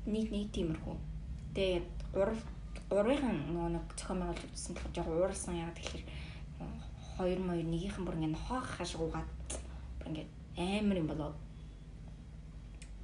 Нэг 0.08 0.32
нэг 0.32 0.48
тиймэрхүү. 0.54 0.96
Тэгээд 1.52 1.88
гурав 2.14 2.40
гурвынхан 2.88 3.36
нөгөө 3.52 3.68
нэг 3.74 3.84
зохион 3.98 4.20
байгуулалт 4.22 4.54
үзсэн 4.54 4.72
болохоор 4.78 4.94
жоо 4.96 5.16
уурсан 5.18 5.54
яагаад 5.58 5.78
тэгэхээр 5.80 6.04
хоёр 7.16 7.40
моёр 7.42 7.66
нэгийнхэн 7.68 8.04
бүр 8.06 8.16
ингээд 8.16 8.44
хоох 8.46 8.66
хашиг 8.76 9.00
угаад 9.02 9.28
бүр 9.98 10.08
ингээд 10.08 10.30
амар 10.56 10.96
юм 11.02 11.08
болоо. 11.10 11.32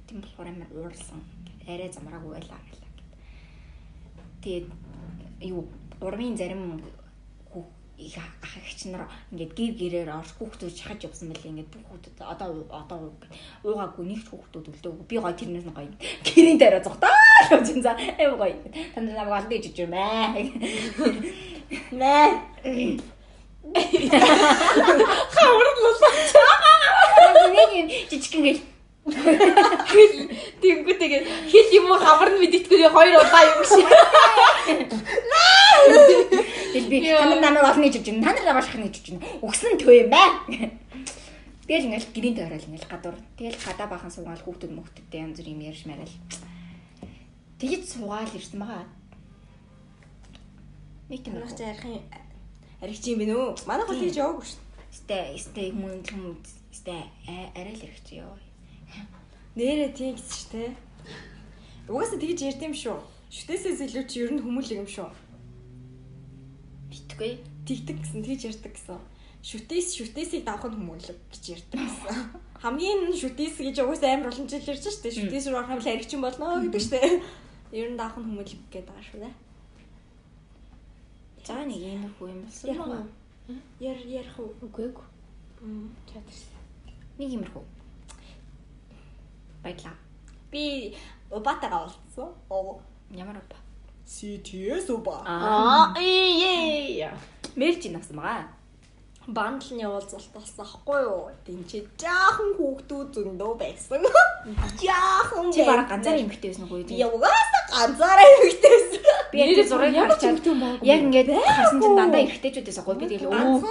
Тийм 0.07 0.21
болохоор 0.23 0.47
амар 0.47 0.69
уурсан. 0.71 1.19
Арай 1.67 1.89
замраагүй 1.91 2.31
байлаа 2.33 2.59
гэлээ. 2.65 2.91
Тэгээд 4.41 4.67
юу 5.53 5.67
гурвын 5.99 6.37
зарим 6.37 6.81
их 8.07 8.17
ах 8.17 8.53
эгч 8.57 8.89
нар 8.89 9.05
ингээд 9.31 9.53
гэр 9.57 9.71
гэрээр 9.77 10.09
орж 10.17 10.29
хүүхдүүд 10.35 10.73
шахаж 10.77 10.99
явсан 11.05 11.29
байлээ 11.29 11.51
ингээд 11.51 11.71
бүх 11.71 11.85
хүүхдүүд 11.89 12.17
одоо 12.33 12.49
одоо 12.69 12.97
уугаагүй 13.63 14.05
нэг 14.09 14.21
ч 14.25 14.27
хүүхдүүд 14.33 14.65
өлдөөгүй 14.71 15.05
би 15.09 15.15
гоё 15.21 15.35
тэрнээс 15.37 15.67
нь 15.69 15.75
гоё 15.77 15.91
гэрийн 16.25 16.57
дээрээ 16.59 16.85
зогтоо 16.85 17.13
гэж 17.49 17.67
юм 17.71 17.81
за. 17.85 17.93
Эв 18.17 18.33
гоё 18.41 18.57
танд 18.93 19.13
намайг 19.13 19.37
аль 19.37 19.49
дэж 19.49 19.63
ижив 19.69 19.89
мэ. 19.93 20.01
Мэ 21.91 22.15
хавар 25.35 25.67
нэг 27.53 27.69
юм 27.79 27.87
жижигхэн 28.09 28.43
гэл 28.45 28.61
Тэнгүүтэйгээ 30.61 31.21
хэл 31.49 31.69
юм 31.77 31.85
уу? 31.89 31.97
Хавар 31.97 32.29
нь 32.31 32.39
мэдээдгүй 32.41 32.85
хоёр 32.93 33.15
удаа 33.17 33.43
юм 33.49 33.61
шиг. 33.65 33.87
Тэгэл 36.71 36.87
би 36.87 36.97
танд 37.03 37.41
намайг 37.43 37.67
олно 37.67 37.83
гэж 37.83 37.95
байна. 38.07 38.23
Та 38.23 38.31
нар 38.33 38.45
намайг 38.47 38.65
шахна 38.65 38.87
гэж 38.87 39.05
байна. 39.11 39.27
Өгсөн 39.43 39.75
төө 39.75 39.93
юм 40.01 40.09
бай. 40.09 40.29
Тэгэл 41.67 41.87
ингээл 41.91 42.13
гэрийн 42.15 42.35
тойрол 42.35 42.67
ингээл 42.67 42.91
гадуур. 42.91 43.17
Тэгэл 43.35 43.59
гадаа 43.59 43.87
бахан 43.91 44.11
суугаал 44.11 44.43
хүүхдүүд 44.43 44.71
мөхтөдтэй 44.71 45.19
янз 45.23 45.39
бүр 45.39 45.51
юм 45.51 45.61
ярьж 45.67 45.83
марал. 45.87 46.15
Тэгэж 47.59 47.83
суугаал 47.91 48.31
ирсэн 48.31 48.59
байгаа. 48.59 48.87
Нэг 51.11 51.27
юм 51.27 51.35
Манайх 51.35 51.53
ч 51.55 51.59
ярих 51.59 51.83
юм 51.85 52.03
аригч 52.81 53.03
юм 53.11 53.19
бэ 53.19 53.25
нөө. 53.29 53.67
Манай 53.67 53.85
гол 53.85 53.99
хийж 53.99 54.15
яваагүй 54.17 54.47
шүү. 54.47 54.61
Сте 54.91 55.17
сте 55.37 55.61
хүмүүс 55.75 56.07
хүмүүс 56.11 56.51
сте 56.75 56.95
арай 57.27 57.75
л 57.75 57.81
хэрэгч 57.83 58.07
ёо. 58.19 58.35
Нэрээ 59.55 59.91
тийм 59.91 60.15
гэсэн 60.15 60.31
ч 60.31 60.43
те. 60.51 60.63
Угаасаа 61.91 62.19
тэгж 62.19 62.39
ярьд 62.47 62.63
юм 62.63 62.75
шүү. 62.75 62.97
Шүтээсээс 63.31 63.79
илүү 63.87 64.03
чи 64.07 64.23
ер 64.23 64.31
нь 64.35 64.43
хүмүүлэг 64.43 64.83
юм 64.83 64.89
шүү. 64.91 65.07
Битгүй. 67.11 67.43
Тэгдэг 67.67 67.97
гэсэн 67.99 68.23
тэгж 68.23 68.41
ярьдаг 68.47 68.71
гэсэн. 68.71 68.99
Шүтээс 69.43 69.87
шүтээсийг 69.99 70.47
давах 70.47 70.71
нь 70.71 70.79
хүмүүлэг 70.79 71.19
гэж 71.27 71.43
ярьдаг 71.59 71.79
гэсэн. 71.83 72.15
Хамгийн 72.63 73.11
шүтээс 73.11 73.59
гэж 73.59 73.83
угаасаа 73.83 74.15
амар 74.15 74.31
олон 74.31 74.47
жил 74.47 74.63
ярьж 74.63 74.85
штэ. 74.87 75.11
Шүтээс 75.11 75.51
рүү 75.51 75.59
орох 75.59 75.75
юм 75.75 75.81
л 75.83 75.91
аригчин 75.91 76.23
болно 76.23 76.63
гэдэг 76.63 76.81
штэ. 76.81 76.99
Ер 77.75 77.91
нь 77.91 77.99
давах 77.99 78.15
нь 78.15 78.27
хүмүүлэг 78.31 78.59
гэдэг 78.71 78.87
байгаа 78.87 79.03
шүү 79.11 79.19
дээ. 79.27 79.33
За 81.43 81.59
нэг 81.67 81.81
юм 81.83 82.07
хүү 82.15 82.27
юм 82.31 82.39
болсон. 82.47 82.67
Ярих 82.71 82.87
уу? 82.87 83.03
Яр 83.83 83.99
ярих? 84.07 84.37
Үгүй 84.39 84.87
ээ. 84.87 84.95
Чадсан. 86.07 86.63
Нэг 87.19 87.29
юм 87.35 87.43
хүү. 87.43 87.65
Баярлаа. 89.65 89.97
Би 90.47 90.95
убатагаа 91.27 91.91
болцсон. 91.91 92.31
Оо. 92.47 92.79
Ямар 93.11 93.41
ба. 93.51 93.59
CTS 94.11 94.91
уба. 94.91 95.23
Аа. 95.25 95.93
ээ. 95.95 97.07
Мэрж 97.55 97.87
ин 97.87 97.95
авсан 97.95 98.19
байгаа. 98.19 98.43
Бандлын 99.27 99.85
уулзалт 99.87 100.27
болсон 100.35 100.65
аахгүй 100.65 101.01
юу? 101.07 101.31
Тинчээ 101.47 101.87
жаахан 101.95 102.51
хүүхдүүд 102.59 103.07
зөндөө 103.15 103.51
байсан. 103.55 104.03
Жаахан. 104.83 105.47
Чи 105.55 105.63
бараг 105.63 105.87
ганцаар 105.87 106.19
эмхтэй 106.19 106.51
байсан 106.51 106.67
уу 106.67 106.83
Би 106.83 106.99
угаасаа 107.07 107.63
ганцаараа 107.71 108.27
эмэгтэйсэн. 108.35 108.99
Би 109.31 109.39
яг 109.39 109.63
зургийг 109.69 109.95
харчаад 109.95 110.43
яг 110.83 110.99
ингээд 111.07 111.31
харсан 111.31 111.79
чинь 111.79 111.95
дандаа 111.95 112.19
эргэжтэйчүүд 112.25 112.67
байсан 112.67 112.83
гоё 112.83 112.99
би 112.99 113.07
тэгэл 113.07 113.31
өө 113.31 113.63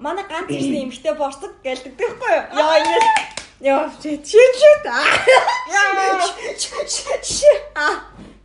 манай 0.00 0.24
ганц 0.32 0.48
ирсэн 0.48 0.88
эмэгтэй 0.88 1.12
борцог 1.20 1.52
гэлдэг 1.60 1.92
байхгүй 1.98 2.32
юу? 2.32 2.44
Яа 2.56 2.80
ингэ. 2.80 3.00
Яа 3.68 3.84
чи 4.00 4.16
чи 6.88 7.04
чи. 7.20 7.52
Аа. 7.76 8.00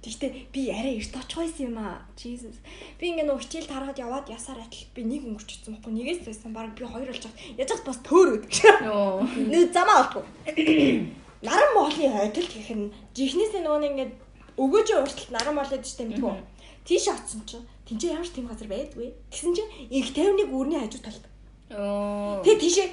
Тэгтээ 0.08 0.32
би 0.56 0.62
арай 0.72 0.96
эрт 1.04 1.12
очих 1.20 1.36
байсан 1.36 1.68
юм 1.68 1.78
аа. 1.84 2.08
Jesus. 2.16 2.56
Би 2.96 3.12
ингээ 3.12 3.28
нөө 3.28 3.44
хичээл 3.44 3.68
тарахад 3.68 4.00
яваад 4.00 4.32
ясаар 4.32 4.64
атал 4.64 4.88
би 4.96 5.04
нэг 5.04 5.28
өнгөрчихсөн 5.28 5.76
байхгүй 5.76 5.92
нэгээс 6.00 6.24
байсан 6.24 6.56
баг 6.56 6.72
би 6.72 6.88
хоёр 6.88 7.12
болж 7.12 7.28
хаад 7.28 7.36
яаж 7.60 7.84
бас 7.84 8.00
төөр 8.08 8.40
өдөг. 8.40 8.56
Нэг 9.52 9.76
замаа 9.76 10.08
олдгоо. 10.08 10.24
Наран 11.44 11.72
моолын 11.76 12.16
хойдол 12.16 12.48
гэх 12.48 12.72
нь 12.72 12.88
жихнээсээ 13.12 13.62
нөгөө 13.68 13.82
нэг 13.84 13.92
ингээд 13.92 14.14
өгөөж 14.58 14.88
уурталт 14.96 15.32
наран 15.36 15.56
моол 15.60 15.70
гэдэг 15.70 15.86
чинь 15.86 16.10
мэдгүй. 16.16 16.40
Тийш 16.88 17.06
оцсон 17.12 17.44
чинь 17.44 17.68
тэнцээ 17.86 18.16
ямар 18.16 18.26
ч 18.26 18.32
тийм 18.32 18.48
газар 18.48 18.72
байдгүй. 18.72 19.12
Тэгсэн 19.30 19.54
чинь 19.54 19.72
их 19.92 20.16
51 20.16 20.50
үрний 20.56 20.80
хажуу 20.82 21.04
талд. 21.04 21.26
Тэгээ 21.68 22.58
тийшээ 22.64 22.90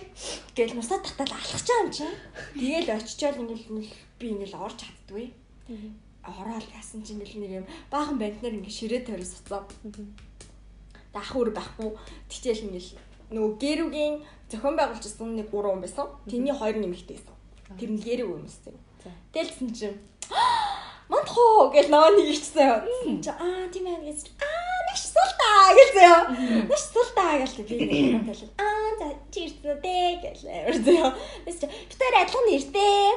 гэл 0.58 0.74
нусаа 0.76 0.98
татал 0.98 1.30
алхаж 1.30 1.62
байгаа 1.62 1.82
юм 1.86 1.90
чинь. 1.94 2.18
Тэгээл 2.58 2.90
очичоод 2.98 3.38
ингээл 3.38 3.70
ингээл 3.70 3.94
би 4.18 4.26
ингээл 4.34 4.58
орж 4.58 4.76
чаддгүй. 4.82 5.26
Ороод 6.24 6.66
яасан 6.72 7.04
чинь 7.04 7.20
ингээл 7.20 7.40
нэг 7.40 7.52
юм 7.62 7.66
баахан 7.92 8.16
банднаар 8.18 8.56
ингээл 8.56 8.78
ширээ 8.80 9.02
тойроос 9.04 9.44
уцаа. 9.44 9.68
Тэгээ 9.84 11.20
ах 11.20 11.30
өөр 11.36 11.50
байхгүй. 11.52 11.90
Тэгтэл 12.32 12.66
ингээл 12.68 12.90
нөгөө 13.34 13.52
гэрүүгийн 13.60 14.14
зохион 14.50 14.76
байгуулж 14.76 15.04
ирсэн 15.04 15.36
нэг 15.36 15.48
3 15.52 15.68
хүн 15.68 15.82
байсан. 15.84 16.06
Тэрний 16.28 16.54
хоёр 16.56 16.76
нэмэгтэй 16.80 17.16
байсан. 17.16 17.36
Тэр 17.78 17.90
нь 17.92 18.00
гэрүү 18.00 18.28
байсан. 18.40 18.74
Тэлсэн 19.32 19.68
чинь 19.76 19.98
Мантхоо 21.08 21.68
гэж 21.68 21.92
наваа 21.92 22.10
нэг 22.16 22.32
ичсэн. 22.32 22.80
Аа 23.28 23.68
тийм 23.68 23.84
ээ 23.84 24.08
гэж 24.08 24.32
аа 24.40 24.78
нэг 24.88 24.96
суултаа 24.96 25.60
гэлээ. 25.76 26.16
Нэг 26.64 26.80
суултаа 26.80 27.32
гэж 27.44 27.52
би 27.68 27.76
нэг 27.84 28.24
хэлээ. 28.24 28.50
Аа 28.64 28.90
за 28.96 29.06
чи 29.28 29.44
ирсэн 29.44 29.76
үү 29.76 30.16
гэж 30.24 30.38
ярьсан. 30.48 31.12
Тэс 31.44 31.56
чи 31.60 31.66
битээр 31.68 32.14
адилхан 32.24 32.48
ирдээ. 32.56 33.08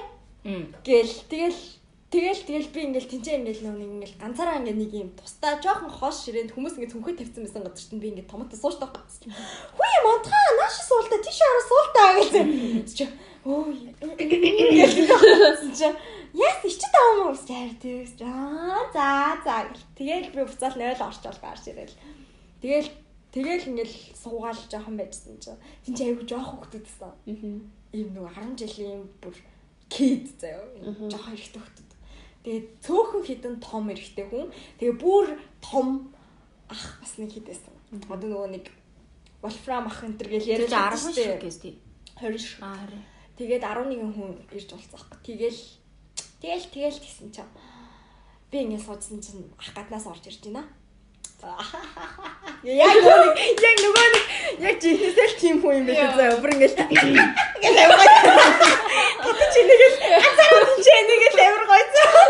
Гэл 0.83 1.15
тэгэл 1.31 1.61
Тэгэл 2.07 2.39
тэгэл 2.47 2.71
би 2.71 2.79
ингээл 2.87 3.11
тэнцээ 3.11 3.35
ингээл 3.43 3.67
нэг 3.67 3.83
ингээл 3.83 4.15
ганцаараа 4.15 4.63
ингээл 4.63 4.79
нэг 4.79 4.91
юм 4.95 5.11
тусдаа 5.19 5.59
жоохон 5.59 5.91
хоош 5.91 6.23
ширээнд 6.23 6.55
хүмүүс 6.55 6.79
ингээд 6.79 6.95
цүнхээ 6.95 7.19
тавьсан 7.19 7.43
байсан 7.43 7.63
газар 7.67 7.83
чинь 7.83 7.99
би 7.99 8.07
ингээд 8.15 8.31
томото 8.31 8.55
сууж 8.55 8.79
таа. 8.79 8.95
Хүй 8.95 9.95
монтгаа 10.07 10.45
нааш 10.55 10.87
суултаа 10.87 11.19
тийш 11.19 11.39
хараа 11.43 11.65
суултаа 11.67 12.07
гэсэн. 12.15 12.47
Чи 12.87 13.03
өө 13.43 13.75
чи 15.75 15.87
яс 16.31 16.59
ичи 16.63 16.87
таа 16.95 17.07
юм 17.11 17.19
уу 17.27 17.35
гэж 17.35 17.43
ярьдээ. 17.43 18.23
Аа 18.23 18.87
за 18.95 19.07
за 19.43 19.55
гэл. 19.67 19.83
Тэгэл 19.99 20.31
би 20.31 20.41
буцаал 20.47 20.79
0 20.79 20.95
орчоол 21.11 21.39
гарч 21.43 21.67
ирэл. 21.67 21.95
Тэгэл 22.63 22.87
тэгэл 23.35 23.67
ингээл 23.67 23.95
суугаал 24.15 24.61
жоохон 24.71 24.95
байжсан 24.95 25.35
чинь. 25.43 25.59
Тэнцээ 25.83 26.07
айгу 26.07 26.23
жоох 26.23 26.55
хөвгдөд 26.55 26.87
байсан. 26.87 27.11
Аа. 27.11 27.59
Ийм 27.91 28.07
нөгөө 28.15 28.31
10 28.31 28.55
жилийн 28.63 29.03
бүр 29.19 29.35
кид 29.91 30.31
заяа. 30.39 30.63
Жохон 31.11 31.35
хэрэгтэй 31.35 31.59
хөвгдөд 31.59 31.86
Тэгээд 32.47 32.79
цөөхөн 32.79 33.23
хідэн 33.27 33.55
том 33.59 33.91
эрэгтэй 33.91 34.23
хүн. 34.31 34.47
Тэгээ 34.79 34.95
бүр 35.03 35.35
том 35.59 36.15
ах 36.71 36.95
бас 37.03 37.19
нэг 37.19 37.35
хідээсэн. 37.35 37.75
Одоо 38.07 38.23
нөгөө 38.23 38.49
нэг 38.55 38.71
Wolfram 39.43 39.91
ах 39.91 39.99
энэ 40.07 40.15
төр 40.15 40.31
гэж 40.31 40.43
яриад 40.47 40.95
10 40.95 40.95
шүү 40.95 41.59
тий. 41.59 41.75
20 42.23 42.39
шүү. 42.39 42.63
Аа 42.63 42.87
20. 42.87 43.03
Тэгээд 43.35 43.67
11 43.67 44.15
хүн 44.15 44.31
ирж 44.55 44.69
уулзах. 44.71 45.11
Тэгэл 45.27 45.59
тэгэл 46.39 46.71
тэгэл 46.71 47.03
гэсэн 47.03 47.35
чинь 47.35 47.51
би 48.47 48.63
ингэ 48.63 48.79
суудсан 48.79 49.19
чинь 49.19 49.51
ах 49.59 49.75
гаднаас 49.75 50.07
орж 50.07 50.23
ирж 50.31 50.47
байна. 50.47 50.63
Яг 52.63 52.95
нөгөө 52.95 53.19
яг 53.59 53.77
нөгөө 53.83 54.07
яг 54.63 54.75
жинхэнэ 54.79 55.25
л 55.27 55.35
тийм 55.35 55.59
хүн 55.59 55.83
юм 55.83 55.85
байх 55.91 56.15
заа. 56.15 56.39
Бүр 56.39 56.55
ингэ 56.55 56.71
гэл 57.67 57.77
аваа. 57.83 58.07
Хатаж 59.57 59.65
ингээл 59.65 59.97
ацаараа 60.27 60.75
чи 60.83 60.91
ингээл 61.01 61.39
амар 61.47 61.65
гойцоо. 61.71 62.21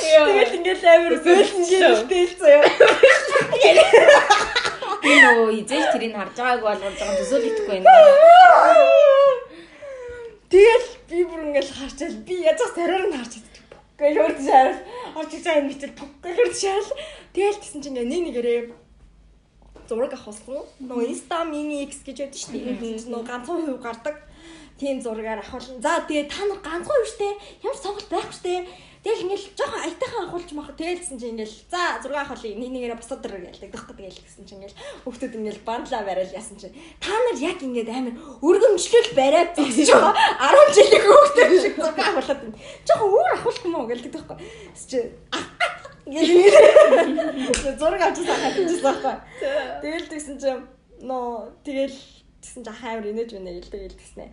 Тэгэл 0.00 0.56
ингээл 0.58 0.84
амар 0.94 1.14
бэлэн 1.24 1.62
гэлтэй 1.68 2.24
заяа. 2.40 2.68
Би 5.02 5.12
нөгөө 5.18 5.48
изэж 5.60 5.84
тэрийг 5.92 6.14
харж 6.16 6.36
байгааг 6.38 6.62
болгож 6.62 6.96
байгаа 6.96 7.18
төсөөл 7.20 7.48
итгэхгүй 7.50 7.78
байна. 7.82 8.00
Тэгэл 10.52 10.88
би 11.10 11.18
бүр 11.28 11.40
ингээл 11.52 11.72
харчаал 11.76 12.16
би 12.28 12.34
язах 12.48 12.70
сараар 12.76 13.04
нь 13.08 13.16
харж 13.18 13.32
чаддаг. 13.36 13.64
Гэл 14.00 14.20
хурд 14.22 14.40
шаарал. 14.40 14.80
Орж 15.18 15.30
байгаа 15.36 15.60
юм 15.60 15.68
битэл 15.68 15.94
гэл 16.22 16.38
хурд 16.38 16.56
шаарал. 16.56 16.92
Тэгэл 17.34 17.60
тэгсэн 17.60 17.80
чинь 17.82 17.98
ингээ 17.98 18.08
нэг 18.08 18.22
нэгээрээ 18.30 18.60
зураг 19.88 20.12
авах 20.14 20.26
болсон. 20.32 20.64
Нөгөө 20.80 21.08
Insta 21.12 21.44
Mini 21.44 21.84
X 21.88 22.06
гэж 22.06 22.16
байдаг 22.24 22.40
шүү 22.40 22.52
дээ. 22.56 23.10
Нөгөө 23.10 23.26
ганцхан 23.26 23.66
хувь 23.66 23.82
гардаг 23.82 24.16
тийм 24.78 25.02
зургаар 25.02 25.40
авахлаа. 25.40 25.80
За 25.82 26.04
тэгээ 26.08 26.30
та 26.30 26.44
нар 26.46 26.60
ганцхан 26.62 27.04
штэ? 27.08 27.28
Ямар 27.64 27.78
сонголт 27.78 28.08
байхгүй 28.08 28.36
штэ? 28.36 28.54
Тэгэл 29.02 29.26
ингээл 29.26 29.58
жоохон 29.58 29.82
аятайхан 29.82 30.22
авахулж 30.30 30.50
мах 30.54 30.70
тэгэлсэн 30.78 31.18
чи 31.18 31.26
ингээл 31.34 31.56
за 31.66 31.98
6 32.06 32.14
авахлаа 32.14 32.54
нэг 32.54 32.70
нэгээрээ 32.70 33.02
босоод 33.02 33.18
дэр 33.18 33.50
гэлдэг 33.50 33.74
дахгүй 33.74 33.98
тэгэл 33.98 34.22
гэсэн 34.22 34.46
чи 34.46 34.54
ингээл 34.54 34.78
хүүхдүүд 35.02 35.34
ингээл 35.42 35.66
бандлаа 35.66 36.06
барайл 36.06 36.30
яасан 36.30 36.54
чи 36.54 36.70
та 37.02 37.10
нар 37.10 37.34
яг 37.42 37.58
ингээд 37.58 37.90
амар 37.90 38.14
өргөмжлөл 38.46 39.10
бариад 39.18 39.58
зогсож 39.58 39.90
байгаа 39.90 40.14
10 40.70 40.78
жилийн 40.78 41.02
хүүхдүүд 41.02 41.50
шиг 41.66 41.74
зураг 41.82 41.98
авахлаа. 41.98 42.54
Жоохон 42.86 43.10
өөр 43.10 43.26
авах 43.34 43.58
юм 43.66 43.74
уу 43.74 43.90
гэлдэг 43.90 44.12
дахгүй. 44.14 44.38
Чи 44.78 44.98
зураг 47.82 48.02
авчихсан 48.06 48.38
хатчихсан 48.38 48.82
байхгүй. 48.86 49.14
Тэгэл 49.82 50.10
тэгсэн 50.14 50.36
чи 50.38 50.50
нөө 51.02 51.58
тэгэл 51.66 52.21
тэгсэн 52.42 52.66
чи 52.66 52.72
хаймар 52.74 53.06
инээж 53.06 53.30
байна 53.38 53.54
гэлдэг 53.54 53.80
гэлдэгснэ. 53.86 54.26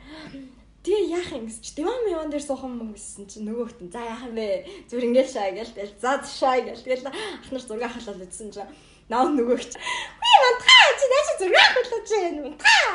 Тэгээ 0.80 1.12
яах 1.14 1.30
юм 1.36 1.46
гэж 1.46 1.66
диван 1.76 2.00
миван 2.08 2.30
дээр 2.32 2.44
суухан 2.44 2.72
мөн 2.74 2.96
гэсэн 2.96 3.28
чи 3.30 3.44
нөгөөхт 3.46 3.80
нь 3.84 3.92
за 3.94 4.00
яах 4.00 4.26
юм 4.26 4.36
бэ? 4.40 4.66
Зүр 4.90 5.04
ингээл 5.06 5.30
шаа 5.30 5.52
гэл 5.54 5.76
тэгэл 5.76 6.00
за 6.00 6.12
шаа 6.24 6.58
гэл 6.64 6.80
тэгэл 6.80 7.12
ах 7.12 7.52
нар 7.52 7.64
зураг 7.68 7.92
халаад 7.92 8.24
үзсэн 8.24 8.50
чи 8.56 8.64
наа 9.12 9.28
нөгөөгч 9.28 9.74
би 9.76 10.30
мантаа 10.40 10.88
чи 10.96 11.06
нааш 11.12 11.30
зураг 11.36 11.68
халаад 11.76 12.06
чи 12.08 12.20
мантаа 12.40 12.88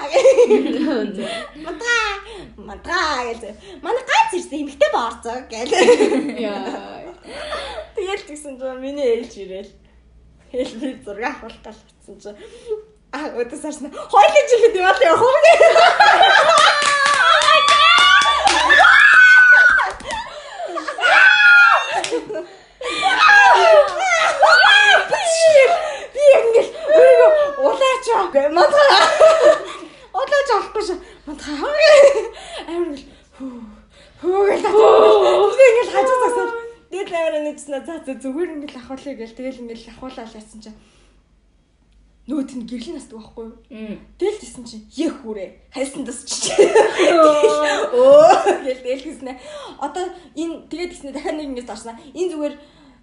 мантаа 1.60 2.08
мантаа 2.56 3.20
гэл 3.28 3.52
манай 3.84 4.04
ганц 4.08 4.32
ирсэн 4.32 4.64
эмхтэй 4.64 4.90
боорцоо 4.96 5.38
гэл. 5.52 5.72
Яа 6.40 7.12
тэгэл 7.94 8.24
тэгсэн 8.24 8.56
чи 8.56 8.66
миний 8.80 9.08
ээлж 9.20 9.34
ирээл 9.44 9.72
хэл 10.50 10.72
би 10.80 10.88
зураг 11.04 11.36
гал 11.44 11.52
утсан 11.68 12.16
чи 12.16 12.30
а 13.14 13.18
өдөөсарс 13.38 13.78
хоёлын 14.12 14.46
жилийн 14.50 14.72
диван 14.74 14.98
явах 15.06 15.22
уу 15.22 15.38
Би 26.14 26.24
ингэж 26.38 26.68
өөрийгөө 26.94 27.30
улаач 27.68 28.06
мантаа. 28.56 28.98
Улаач 30.18 30.50
авахгүй 30.56 30.82
ш. 30.82 30.98
Мантаа. 31.26 31.54
Амар 32.66 32.98
хүү. 33.38 33.62
Хүү 34.22 34.42
гэж 34.50 34.62
би 35.58 35.64
ингэж 35.70 35.88
хажуу 35.94 36.18
засаад 36.24 36.50
тэгэл 36.90 37.14
амар 37.14 37.34
нэгснэ 37.46 37.78
за 37.86 37.94
зүгээр 38.22 38.50
ингэж 38.58 38.72
ахуулъя 38.74 39.14
гэл. 39.22 39.38
Тэгэл 39.38 39.62
ингэж 39.62 39.80
ахуулаад 39.94 40.34
яасан 40.34 40.60
чинь 40.66 40.78
нөгөөт 42.24 42.56
нь 42.56 42.64
гэрлийн 42.64 42.96
настдаг 42.96 43.20
байхгүй 43.20 43.44
юу? 43.52 44.00
Тэгэл 44.16 44.40
тийсэн 44.40 44.64
чинь 44.64 44.88
ех 44.96 45.12
хүрээ. 45.20 45.68
Хайсан 45.68 46.08
тасч. 46.08 46.56
Өө 47.92 48.64
гэл 48.64 48.80
тэгэл 48.80 49.04
хийснэ. 49.04 49.36
Одоо 49.76 50.08
энэ 50.32 50.64
тэгээд 50.72 50.92
тийснэ 50.96 51.12
дахиад 51.12 51.36
нэг 51.36 51.52
ингэж 51.52 51.66
зарснаа. 51.68 52.00
Энэ 52.16 52.32
зүгээр 52.32 52.54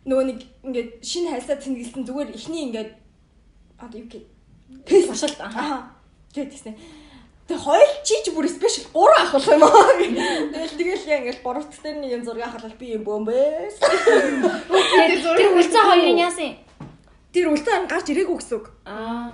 нөгөө 0.09 0.25
нэг 0.25 0.39
ингээд 0.65 0.89
шинэ 1.05 1.37
хайсаа 1.37 1.61
тэнгэлсэн 1.61 2.01
зүгээр 2.09 2.33
ихний 2.33 2.65
ингээд 2.73 2.97
одоо 3.77 3.97
юу 4.01 4.09
гэх 4.09 4.25
тест 4.89 5.13
башалт 5.13 5.37
аа 5.37 5.93
тэгээд 6.33 6.53
тийснэ. 6.57 6.73
Тэг 7.45 7.61
хоёул 7.61 7.93
чи 8.01 8.17
ч 8.25 8.33
бүр 8.33 8.49
спешиал 8.49 8.89
3 8.89 9.21
авах 9.21 9.45
юм 9.53 9.63
аа. 9.69 10.01
Тэгэл 10.01 10.77
тэгэл 10.81 11.05
яа 11.05 11.21
ингээд 11.21 11.45
борогт 11.45 11.69
дээр 11.77 12.01
нэг 12.01 12.09
юм 12.17 12.25
зураг 12.25 12.49
авахлаа 12.49 12.73
би 12.73 12.97
юм 12.97 13.05
бөөмбөөс. 13.05 13.75
Тэр 15.37 15.53
үлцэн 15.53 15.85
хоёрын 15.85 16.25
яасан? 16.25 16.70
Тэр 17.31 17.47
үлцэн 17.47 17.87
гарч 17.87 18.11
ирээгүй 18.11 18.37
гэсэн 18.37 18.57
үг. 18.59 18.67
Аа. 18.83 19.31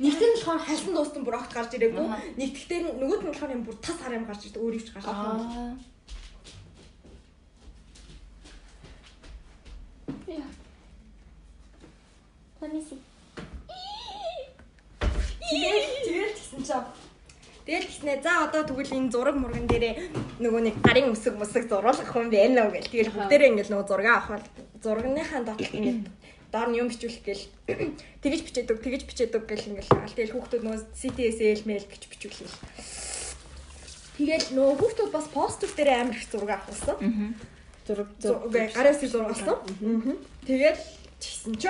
Нэгт 0.00 0.20
нь 0.24 0.36
болохоор 0.40 0.64
халсан 0.64 0.92
дуустан 0.96 1.24
бүр 1.24 1.36
огт 1.36 1.52
гарч 1.52 1.76
ирээгүй. 1.76 2.00
Нэгтгэхдээ 2.40 2.96
нөгөөт 2.96 3.22
нь 3.24 3.30
болохоор 3.30 3.52
юм 3.52 3.64
бүр 3.68 3.76
тас 3.84 4.00
хар 4.00 4.16
юм 4.16 4.24
гарч 4.24 4.48
ирдэг 4.48 4.64
өөр 4.64 4.76
юм 4.80 4.84
ч 4.84 4.88
гарч 4.96 5.04
ирдэг. 5.04 5.20
Аа. 5.20 5.76
Яа. 10.32 10.48
Let 12.60 12.72
me 12.72 12.80
see. 12.80 13.00
Тэгэл 15.44 15.86
тэгэл 16.08 16.34
тэгсэн 16.40 16.62
чинь 16.64 16.88
Тэгэл 17.70 17.86
тэгснэ 17.86 18.22
за 18.24 18.48
одоо 18.48 18.64
тэгвэл 18.64 18.96
энэ 18.96 19.12
зураг 19.12 19.36
мурган 19.36 19.68
дээрээ 19.68 20.40
нөгөө 20.42 20.62
нэг 20.64 20.76
гарын 20.82 21.12
үсэг 21.12 21.36
мусэг 21.36 21.68
зуруулах 21.68 22.08
хүн 22.08 22.32
байна 22.32 22.66
уу 22.66 22.74
гэл 22.74 22.88
тэгэл 22.88 23.14
бүгдээрээ 23.14 23.50
ингээл 23.52 23.72
нөгөө 23.76 23.86
зураг 23.86 24.08
авах 24.10 24.42
зурагныхаа 24.82 25.40
дот 25.44 25.60
ингээд 25.60 26.00
доор 26.50 26.68
нь 26.70 26.78
юм 26.82 26.90
бичүүлэх 26.90 27.22
гээл 27.22 27.44
тэгэж 28.22 28.40
бичээдэг 28.46 28.78
тэгэж 28.82 29.02
бичээдэг 29.06 29.42
гэл 29.46 29.70
ингээл 29.70 29.90
хаал 29.94 30.14
тэгэл 30.18 30.34
хүүхдүүд 30.34 30.62
нөгөө 30.66 30.82
CTSL 30.98 31.62
mail 31.66 31.84
гэж 31.86 32.02
бичүүлээ. 32.10 32.50
Тэгэл 34.18 34.48
нөгөө 34.58 34.74
хүүхдүүд 34.82 35.10
бас 35.14 35.26
постэр 35.30 35.70
дээр 35.72 35.90
амар 35.94 36.18
их 36.18 36.26
зураг 36.26 36.50
авахсан. 36.58 36.98
Зураг 37.86 38.08
Зураг 38.18 38.50
үсэг 38.50 39.10
зураг 39.10 39.30
авсан. 39.32 39.56
Тэгээд 40.44 40.78
чигсэн 41.22 41.54
ч 41.56 41.64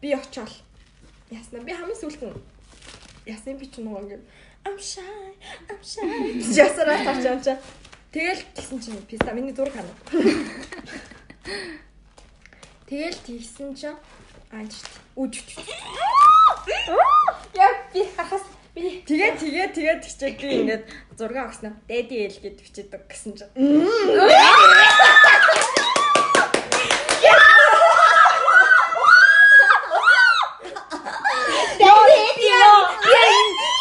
би 0.00 0.16
очиол 0.16 0.54
ясна 1.30 1.60
би 1.60 1.72
хамгийн 1.72 2.00
сүүлхэн 2.00 2.34
ясна 3.26 3.54
би 3.54 3.66
ч 3.68 3.78
нөгөө 3.78 4.02
ингээд 4.02 4.24
I'm 4.66 4.78
shy 4.82 5.02
I'm 5.70 5.82
shy. 5.82 6.02
Ясараа 6.42 7.04
тачаан 7.06 7.42
чаа 7.42 7.58
тэгэл 8.12 8.42
тэгсэн 8.54 8.78
чинь 8.80 9.06
писта 9.06 9.32
миний 9.34 9.54
зураг 9.54 9.74
хана 9.74 9.92
тэгэл 12.86 13.18
тэгсэн 13.26 13.74
чинь 13.74 13.98
аач 14.54 14.72
үж 15.18 15.34
Яа 17.56 17.72
би 17.92 18.06
харахаас 18.14 18.44
би 18.74 19.02
Тэгээд 19.02 19.34
тэгээд 19.42 19.72
тэгээд 19.74 20.00
тэгчээд 20.04 20.36
би 20.38 20.48
ингээд 20.60 20.84
зураг 21.18 21.50
авснаа. 21.50 21.74
Дэди 21.90 22.16
эл 22.30 22.38
гэд 22.38 22.62
бичээдэг 22.62 23.02
гэсэн 23.10 23.32
чинь. 23.34 23.50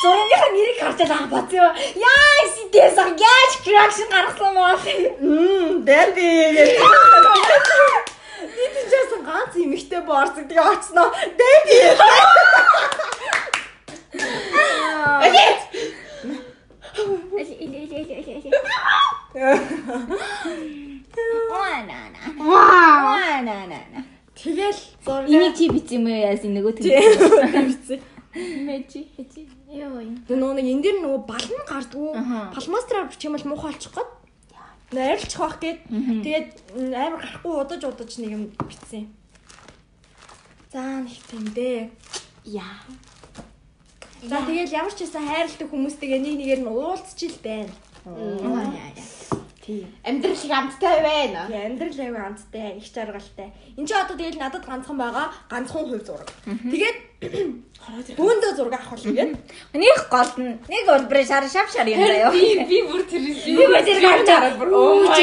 Зургийнхаа 0.06 0.49
нэрийг 0.53 0.80
байгаа 0.82 1.30
бацгаа. 1.34 1.72
Яа 1.97 2.41
ситэс 2.53 2.95
яаж 2.95 3.53
кракшн 3.66 4.10
гаргасан 4.14 4.51
маа. 4.53 4.78
Мм, 5.20 5.82
дэди 5.82 6.30
ганц 9.26 9.53
эмэгтэй 9.57 10.01
боорцог 10.05 10.45
тэгээ 10.47 10.65
очсноо. 10.73 11.09
Дэди. 11.39 11.78
Ваа 21.49 21.80
на 21.89 21.99
на. 22.13 22.19
Ваа 22.39 23.41
на 23.41 23.57
на 23.67 23.80
на. 23.93 23.99
Тэгэл 24.36 24.80
зураг 25.05 25.30
Энийг 25.30 25.55
чи 25.57 25.69
бичсэн 25.69 26.03
юм 26.03 26.07
уу 26.11 26.19
яасан 26.19 26.51
нөгөө 26.55 26.73
Тийм. 26.80 26.86
тийм. 27.88 28.01
Мэжи 28.67 29.07
хэчи. 29.15 29.47
Йоо 29.71 30.03
юм. 30.03 30.19
Тэгээ 30.28 30.39
нөгөө 30.39 30.55
нэг 30.59 30.67
энэ 30.76 30.84
дэр 30.84 30.97
нөгөө 31.03 31.21
балан 31.23 31.61
гардггүй. 31.71 32.11
Аха. 32.19 32.51
Палмастраар 32.51 33.07
бичих 33.07 33.28
юм 33.32 33.36
бол 33.39 33.47
муухай 33.47 33.71
олчих 33.71 33.95
гээд 33.95 34.09
Найрлчих 34.95 35.38
واخ 35.41 35.59
гээд. 35.62 35.78
Тэгээд 36.26 36.49
м, 36.74 36.95
амар 36.95 37.20
гарахгүй 37.22 37.53
удаж 37.62 37.82
удаж 37.86 38.11
нэг 38.18 38.30
юм 38.34 38.43
битсэн. 38.66 39.07
За 40.72 40.82
нэг 41.03 41.14
тийм 41.30 41.45
дээ. 41.55 41.91
яа. 42.45 42.82
За 44.26 44.43
тэгэл 44.45 44.74
ямар 44.74 44.93
ч 44.93 45.07
байсан 45.07 45.24
хайрладаг 45.26 45.68
хүмүүстэйгээ 45.70 46.20
нэг 46.20 46.34
нэгээр 46.43 46.61
нь 46.66 46.70
уулзчих 46.70 47.38
байна. 47.41 47.70
Яа 48.05 48.66
яа. 48.66 48.93
Тийм. 49.66 49.89
Амьдрал 50.05 50.34
их 50.38 50.51
амттай 50.51 51.01
байна. 51.01 51.47
Тэгээ 51.49 51.66
амьдрал 51.66 51.97
аягүй 51.97 52.22
ганцтай, 52.22 52.78
их 52.78 52.86
жаргалтай. 52.86 53.49
Энд 53.78 53.88
чи 53.89 53.93
одоо 53.97 54.16
тэгэл 54.16 54.38
надад 54.38 54.66
ганцхан 54.66 54.97
байгаа, 54.97 55.34
ганцхан 55.49 55.89
хувь 55.89 56.05
зураг. 56.05 56.30
Тэгээд 56.45 56.97
бөөндөө 58.13 58.51
зураг 58.55 58.78
авах 58.78 58.93
бол 58.93 59.09
ингээд 59.09 59.34
Нэг 59.74 59.97
гол 60.13 60.32
нь 60.38 60.53
нэг 60.70 60.86
улбрын 60.86 61.26
шар 61.26 61.49
шав 61.49 61.66
шар 61.74 61.89
юм 61.89 61.97
заяа. 61.97 62.30
Би 62.30 62.61
би 62.70 62.78
бүр 62.86 63.01
тэр 63.09 63.26
Би 63.26 63.57
бүр 63.57 63.74
гарч 63.74 64.28
байгаа. 64.30 64.53
бүр 64.61 64.70
god. 64.70 65.18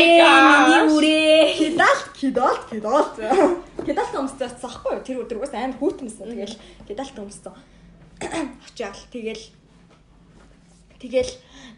Миний 0.67 0.83
үрээ. 0.91 1.55
кидалт, 1.63 2.07
кидалт, 2.19 2.63
кидалт. 2.67 3.15
Кидалт 3.87 4.15
өмссөн 4.19 4.51
байхгүй 4.59 4.91
юу? 4.91 5.03
Тэр 5.07 5.17
өдрөөс 5.23 5.55
амар 5.55 5.79
хүүтмсэн. 5.79 6.27
Тэгэл 6.35 6.57
кидалт 6.91 7.15
өмссөн. 7.15 7.55
Очиад 8.67 8.99
тэгэл 9.15 9.43
тэгэл 11.03 11.33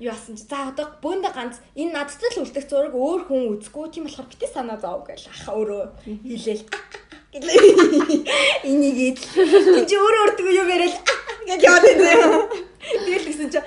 юу 0.04 0.12
асан 0.12 0.36
чи 0.36 0.44
за 0.44 0.68
одоо 0.68 1.00
бөөндө 1.00 1.32
ганц 1.32 1.56
энэ 1.72 1.96
надтай 1.96 2.28
л 2.36 2.44
үлдэх 2.44 2.68
зураг 2.68 2.92
өөр 2.92 3.24
хүн 3.24 3.56
үзгүй 3.56 3.88
тийм 3.88 4.04
болохоор 4.04 4.28
битээ 4.28 4.52
санаа 4.52 4.76
зов 4.76 5.08
гэл 5.08 5.32
ах 5.32 5.48
өөрөө 5.48 5.82
хэлээл 6.04 6.64
энийг 8.70 8.98
ид 9.08 9.20
энэ 9.24 9.88
чи 9.88 9.96
өөрөө 9.96 10.22
өөртөө 10.22 10.52
юу 10.60 10.68
яриад 10.70 10.96
гэж 11.48 11.60
яваад 11.64 11.98
байна. 11.98 12.46
Тэгэл 12.84 13.26
гэсэн 13.26 13.50
чи 13.50 13.58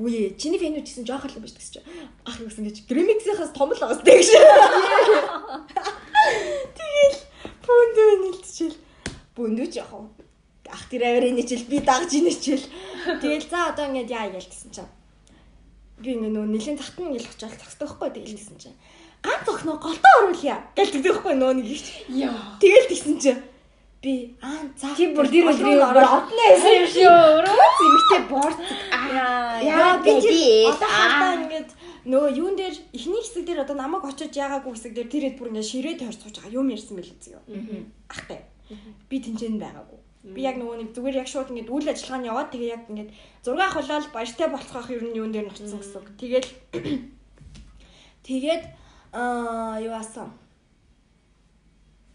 Үе, 0.00 0.32
чиний 0.40 0.56
фэнүүд 0.56 0.88
гэсэн 0.88 1.04
жоох 1.04 1.28
л 1.28 1.44
биш 1.44 1.52
гэсэн 1.52 1.76
чи. 1.76 1.80
Ах 2.24 2.40
юу 2.40 2.48
гэсэн 2.48 2.64
гэж 2.64 2.88
Grimix-ийнхаас 2.88 3.52
том 3.52 3.68
л 3.68 3.76
байгаас 3.76 4.00
тэгш. 4.00 4.32
Тэгэл 6.80 7.20
бүндөө 7.68 8.08
нэлтчихэл. 8.24 8.80
Бүндөө 9.36 9.68
вэ? 9.76 10.19
Ах 10.72 10.84
тэр 10.88 11.02
авирын 11.04 11.36
ничэл 11.36 11.66
би 11.66 11.78
дагж 11.80 12.10
инэчэл. 12.14 12.64
Тэгэл 13.22 13.46
за 13.50 13.70
одоо 13.70 13.86
ингэж 13.90 14.08
яа 14.10 14.30
ял 14.30 14.40
гэсэн 14.40 14.70
чинь. 14.70 14.90
Би 15.98 16.14
ингэ 16.14 16.30
нөө 16.30 16.46
нэлийн 16.48 16.78
захтан 16.78 17.10
ингээл 17.10 17.28
очиад 17.28 17.58
зогсдог 17.58 17.98
байхгүй 17.98 18.10
тэгэл 18.14 18.38
гэсэн 18.38 18.56
чинь. 18.58 18.78
Ганц 19.22 19.46
охноо 19.48 19.76
голтоо 19.76 20.14
оруулъя. 20.24 20.64
Гэл 20.76 20.92
тэгдэг 20.94 21.12
байхгүй 21.12 21.34
нөө 21.36 21.52
нэг 21.60 21.66
их. 21.68 21.84
Яа. 22.08 22.56
Тэгэл 22.62 22.88
тэгсэн 22.88 23.16
чинь 23.20 23.42
би 24.00 24.36
аа 24.40 24.64
за 24.80 24.96
Чи 24.96 25.12
бүр 25.12 25.28
голтоо 25.28 25.52
өдрийн 25.52 25.82
оруулаад 25.84 26.24
одны 26.24 26.44
эсрэг 26.56 26.76
юм 26.80 26.88
шүү. 26.88 27.52
Зэмэгтэй 27.76 28.22
борцог. 28.32 28.68
Яа. 29.12 29.60
Яа 29.60 29.98
би 30.00 30.12
тэр 30.24 30.72
одоо 30.72 30.88
хадаа 30.88 31.32
ингээд 31.36 31.70
нөгөө 32.08 32.30
юун 32.40 32.56
дээр 32.56 32.76
эхний 32.96 33.20
хэсэг 33.20 33.44
дээр 33.44 33.60
одоо 33.68 33.76
намайг 33.76 34.08
очиж 34.08 34.32
яагаагүй 34.32 34.72
хэсэг 34.72 34.92
дээр 34.96 35.08
тэр 35.12 35.24
хэд 35.28 35.36
бүр 35.36 35.52
ингээд 35.52 35.68
ширээ 35.68 35.94
тойрч 36.00 36.16
сууж 36.24 36.36
байгаа 36.40 36.56
юм 36.56 36.72
ярьсан 36.72 36.96
мэл 36.96 37.12
үзье. 37.12 37.36
Ахтай. 38.08 38.40
Би 39.12 39.20
тэнцэн 39.20 39.60
байгаагүй. 39.60 40.00
Би 40.20 40.44
яг 40.44 40.60
нөгөө 40.60 40.76
нэг 40.84 40.88
зүгээр 40.92 41.20
яг 41.24 41.28
шууд 41.32 41.48
ингээд 41.48 41.72
үйл 41.72 41.88
ажиллагааны 41.88 42.28
яваад 42.28 42.52
тэгээ 42.52 42.74
яг 42.76 42.82
ингээд 42.92 43.10
зураг 43.40 43.72
авахлал 43.72 44.08
баяртай 44.12 44.48
болох 44.52 44.90
ер 44.92 45.04
нь 45.08 45.16
юун 45.16 45.32
дээр 45.32 45.48
нь 45.48 45.52
очсон 45.52 45.80
гэсэн 45.80 45.96
үг. 45.96 46.08
Тэгэл 46.20 46.48
тэгээд 48.28 48.64
аа 49.16 49.80
юу 49.80 49.96
асан. 49.96 50.28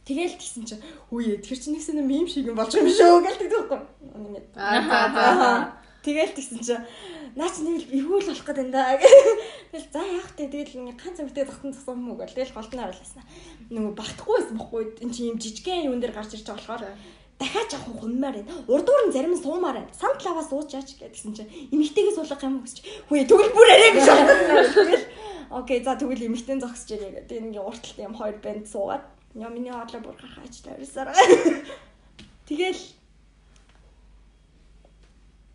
Тэгэл 0.06 0.38
тэгсэн 0.38 0.70
чинь 0.70 0.86
үе 1.10 1.42
тэр 1.42 1.58
чинь 1.58 1.74
нэгсэн 1.74 2.06
мем 2.06 2.30
шиг 2.30 2.46
юм 2.46 2.54
болж 2.54 2.78
юм 2.78 2.86
шүү 2.86 3.26
гэлдэг 3.26 3.50
байхгүй. 3.50 3.82
Ингээд 4.14 4.48
Аа. 4.54 5.82
Тэгэл 6.06 6.38
тэгсэн 6.38 6.62
чинь 6.62 6.86
наа 7.34 7.50
чи 7.50 7.66
нэг 7.66 7.90
эвгүй 7.90 8.22
л 8.22 8.30
болох 8.30 8.46
гэдэг 8.46 8.70
даа. 8.70 9.02
Тэгэл 9.74 9.90
за 9.90 10.06
яах 10.06 10.30
вэ? 10.38 10.46
Тэгэл 10.46 10.78
ингээ 10.78 11.02
ганц 11.02 11.18
амттай 11.20 11.50
зогтон 11.50 11.74
зогсон 11.74 11.98
юм 12.06 12.14
уу 12.14 12.22
гэл 12.22 12.38
тэгэл 12.38 12.54
голдны 12.54 12.86
оруулаасна. 12.86 13.26
Нөгөө 13.74 13.94
багтахгүй 13.98 14.36
байсан 14.38 14.58
бохгүй. 14.62 14.84
Энд 15.02 15.14
чи 15.18 15.26
юм 15.26 15.42
жижигхэн 15.42 15.90
юун 15.90 16.00
дээр 16.00 16.14
гарч 16.14 16.38
ирж 16.38 16.46
байгаа 16.46 16.62
болохоор 16.62 16.84
дахиад 17.40 17.74
авах 17.74 18.00
хунмаар 18.00 18.36
байна. 18.40 18.52
Урдуур 18.68 19.02
нь 19.08 19.14
зарим 19.14 19.34
нь 19.36 19.44
суумаар 19.44 19.78
байна. 19.80 19.94
Самт 19.94 20.24
лаваа 20.24 20.44
суучаач 20.44 20.90
гэдгсэн 21.00 21.34
чинь 21.36 21.52
эмэгтэйгээ 21.74 22.16
суулгах 22.16 22.44
юм 22.44 22.64
хүсч. 22.64 22.78
Хөөе 23.08 23.26
тэгвэл 23.28 23.56
бүр 23.56 23.70
арай 23.72 23.92
гэж. 23.96 24.08
Тэгэл 24.76 25.06
окей 25.52 25.80
за 25.84 25.96
тэгвэл 26.00 26.28
эмэгтэй 26.28 26.60
зогсож 26.60 26.90
ирээ 26.96 27.12
гэдэг. 27.28 27.44
Ингээ 27.52 27.64
урталт 27.64 27.98
юм 28.00 28.14
хоёр 28.16 28.38
банд 28.40 28.66
суугаад. 28.72 29.04
Яа 29.36 29.52
миний 29.52 29.74
хоолой 29.76 30.02
бүр 30.02 30.16
гаргаж 30.16 30.56
тавьсаар. 30.64 31.12
Тэгэл 32.48 32.84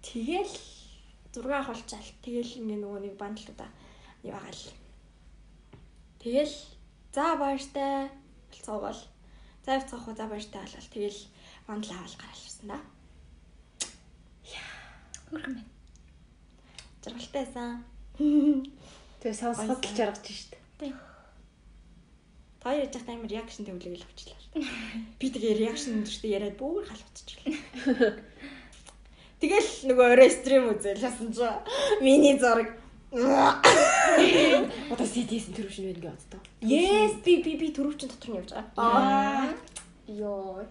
Тэгэл 0.02 0.56
зураг 1.32 1.68
авахулчаал. 1.68 2.08
Тэгэл 2.24 2.58
ингээ 2.58 2.80
нөгөө 2.80 3.00
нэг 3.04 3.14
бандалтаа 3.20 3.70
яваагаал. 4.24 4.64
Тэгэл 6.18 6.56
за 7.14 7.36
баяртай 7.36 8.10
болцоогоол. 8.50 9.00
За 9.64 9.76
явцгаах 9.76 10.08
уу 10.08 10.16
за 10.16 10.26
баяртай 10.26 10.60
болол. 10.64 10.88
Тэгэл 10.90 11.20
бандлаа 11.70 12.02
авал 12.02 12.16
гараал 12.18 12.42
ирсэн 12.42 12.66
да. 12.66 12.78
Хөрхөн 15.30 15.54
байна. 15.54 15.70
Жаргалтай 17.04 17.44
байсан. 17.46 17.84
Тэгээ 19.22 19.38
сонсоход 19.38 19.78
л 19.86 19.94
жаргаж 19.94 20.26
штт. 20.26 20.58
Та 22.60 22.74
яаж 22.74 22.92
яхад 22.92 23.08
амар 23.14 23.30
реакшн 23.30 23.64
төвлөгөл 23.64 24.02
авчлаа 24.02 24.36
шүү 24.42 24.52
дээ. 24.58 24.66
Би 25.22 25.26
тэгээ 25.30 25.54
реакшн 25.62 26.02
өндөртөө 26.02 26.30
яриад 26.34 26.56
бүр 26.58 26.84
халууччихлаа. 26.90 28.18
Тэгэл 29.40 29.70
нөгөө 29.88 30.06
орой 30.12 30.30
стрим 30.34 30.68
үзэл 30.74 31.00
хасан 31.00 31.32
чи 31.32 31.48
миний 32.04 32.36
зураг 32.36 32.76
Одоо 33.10 35.06
CDS-ийн 35.08 35.56
төрөв 35.56 35.72
шинэ 35.72 35.96
байна 35.98 36.02
гэж 36.04 36.14
боддог. 36.14 36.42
Yes 36.60 37.16
би 37.24 37.42
би 37.42 37.56
би 37.56 37.72
төрөвчин 37.74 38.06
дотор 38.12 38.30
нь 38.30 38.38
явж 38.38 38.50
байгаа. 38.54 38.76
Аа. 38.76 39.50
Йоо. 40.06 40.62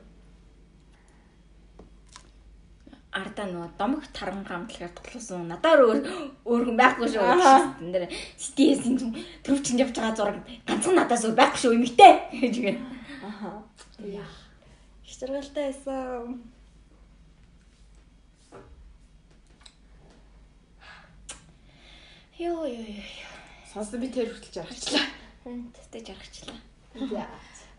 Арда 3.09 3.47
нөө 3.49 3.71
домог 3.79 4.05
таран 4.13 4.43
гамтлахаар 4.45 4.93
тоглосон. 4.93 5.47
Надаар 5.49 5.81
өөр 5.81 5.99
өөр 6.45 6.63
хүн 6.69 6.77
байхгүй 6.77 7.09
шүү. 7.09 7.25
Тэн 7.81 7.89
дээр 7.89 8.05
CDS 8.37 8.85
юм 8.85 9.17
төрөвчөнд 9.41 9.81
явж 9.81 9.97
байгаа 9.97 10.13
зураг 10.13 10.37
ганцхан 10.69 10.93
надаас 10.93 11.25
өөр 11.25 11.33
байхгүй 11.41 11.57
шүү 11.57 11.73
эмэгтэй 11.73 12.13
гэж 12.37 12.55
үгүй. 12.61 12.75
Аха. 13.25 13.49
Яа. 14.05 14.29
Их 15.01 15.13
жаргалтай 15.17 15.73
байсан. 15.73 16.37
Йоо 22.37 22.69
ёо 22.69 22.85
ёо. 22.93 23.09
Сонсон 23.73 24.05
би 24.05 24.13
тэр 24.13 24.29
хүртэл 24.29 24.61
жаргачлаа. 24.61 25.05
Тэстэ 25.73 25.99
жаргачлаа. 26.13 26.57
За. 27.09 27.25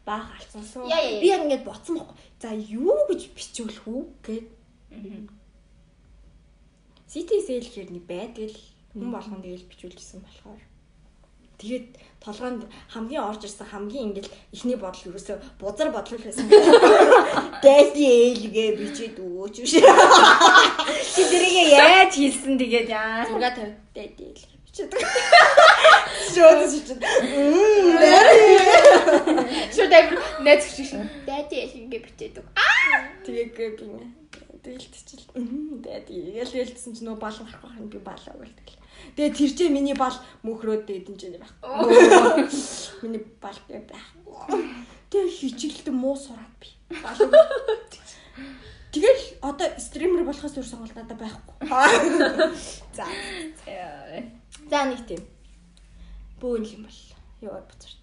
Баах 0.05 0.27
алцсан. 0.43 0.91
Би 1.23 1.31
яг 1.31 1.47
ингэж 1.47 1.63
бодсон 1.63 2.03
байхгүй. 2.03 2.19
За 2.43 2.51
юу 2.51 2.99
гэж 3.07 3.31
бичүүлэх 3.31 3.87
үү 3.87 4.03
гэд. 4.91 5.31
CTSL 7.11 7.67
гэхэр 7.67 7.91
нэг 7.91 8.05
байдаг 8.07 8.51
л 8.55 8.59
хүн 8.95 9.11
болгонд 9.11 9.43
тэгэл 9.43 9.67
бичүүлжсэн 9.71 10.23
болохоор. 10.23 10.63
Тэгээд 11.61 11.87
толгойд 12.25 12.65
хамгийн 12.89 13.21
орж 13.21 13.45
ирсэн 13.45 13.69
хамгийн 13.69 14.15
ингээл 14.15 14.33
ихний 14.55 14.79
бодол 14.81 15.13
юусоо 15.13 15.37
бузар 15.61 15.91
бодол 15.93 16.17
байсан. 16.23 16.49
Дэти 17.61 18.01
ээлгээ 18.01 18.71
бичээд 18.81 19.17
өгөөч 19.21 19.57
биш. 19.61 19.75
Чи 21.13 21.23
тэрийг 21.29 21.75
яаж 21.77 22.15
хийсэн 22.17 22.57
тэгээд 22.57 22.89
яа. 22.89 23.29
Зурга 23.29 23.53
тавь 23.53 23.77
дэти 23.93 24.23
ээлгээ 24.33 24.59
бичээд. 24.65 24.91
Шууд 26.33 26.61
бичээд. 26.73 27.01
Шууд 29.75 29.93
амир 29.93 30.17
найз 30.41 30.65
өгч 30.65 30.79
шин. 30.89 31.05
Дайти 31.29 31.61
яшингээ 31.67 32.01
бичээдэг. 32.07 32.47
Тэгээд 33.27 33.51
би 33.53 34.20
Тэгэл 34.61 34.89
чил. 34.93 35.25
Тэгээд 35.33 36.07
ял 36.13 36.53
ялдсан 36.53 36.93
чи 36.93 37.03
нөгөө 37.05 37.21
бал 37.21 37.37
гарах 37.37 37.63
байх 37.65 37.77
нь 37.81 37.89
би 37.89 37.99
балаа 37.99 38.37
тэгэл. 38.37 38.77
Тэгээд 39.17 39.37
тэр 39.37 39.53
чинь 39.57 39.73
миний 39.73 39.97
бал 39.97 40.13
мөхрөөд 40.45 40.85
чинь 41.17 41.41
байх. 41.41 41.55
Миний 43.01 43.25
бал 43.41 43.59
байх. 43.69 44.07
Тэгээд 45.09 45.33
хичээлдээ 45.33 45.95
муу 45.97 46.17
сураад 46.17 46.55
би. 46.61 46.69
Тэгэл 48.91 49.23
одоо 49.41 49.69
стример 49.79 50.27
болохоос 50.27 50.59
өөр 50.59 50.67
сонголт 50.67 50.97
надад 50.99 51.17
байхгүй. 51.17 51.57
За. 52.93 53.07
За 54.69 54.81
нэг 54.85 55.07
тийм. 55.07 55.23
Бөөн 56.43 56.67
юм 56.67 56.83
бол. 56.85 57.01
Юу 57.41 57.57
буцарч. 57.65 57.97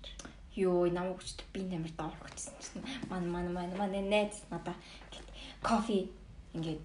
Йоо, 0.58 0.90
намайг 0.90 1.22
хүчтэй 1.22 1.46
би 1.54 1.62
нэмэр 1.70 1.94
доорох 1.94 2.34
гэсэн 2.34 2.56
чинь 2.58 2.82
ман 3.12 3.30
ман 3.30 3.54
ман 3.54 3.70
ман 3.78 3.94
найз 4.10 4.42
надаа 4.50 4.74
кофе 5.62 6.10
ингээд 6.58 6.82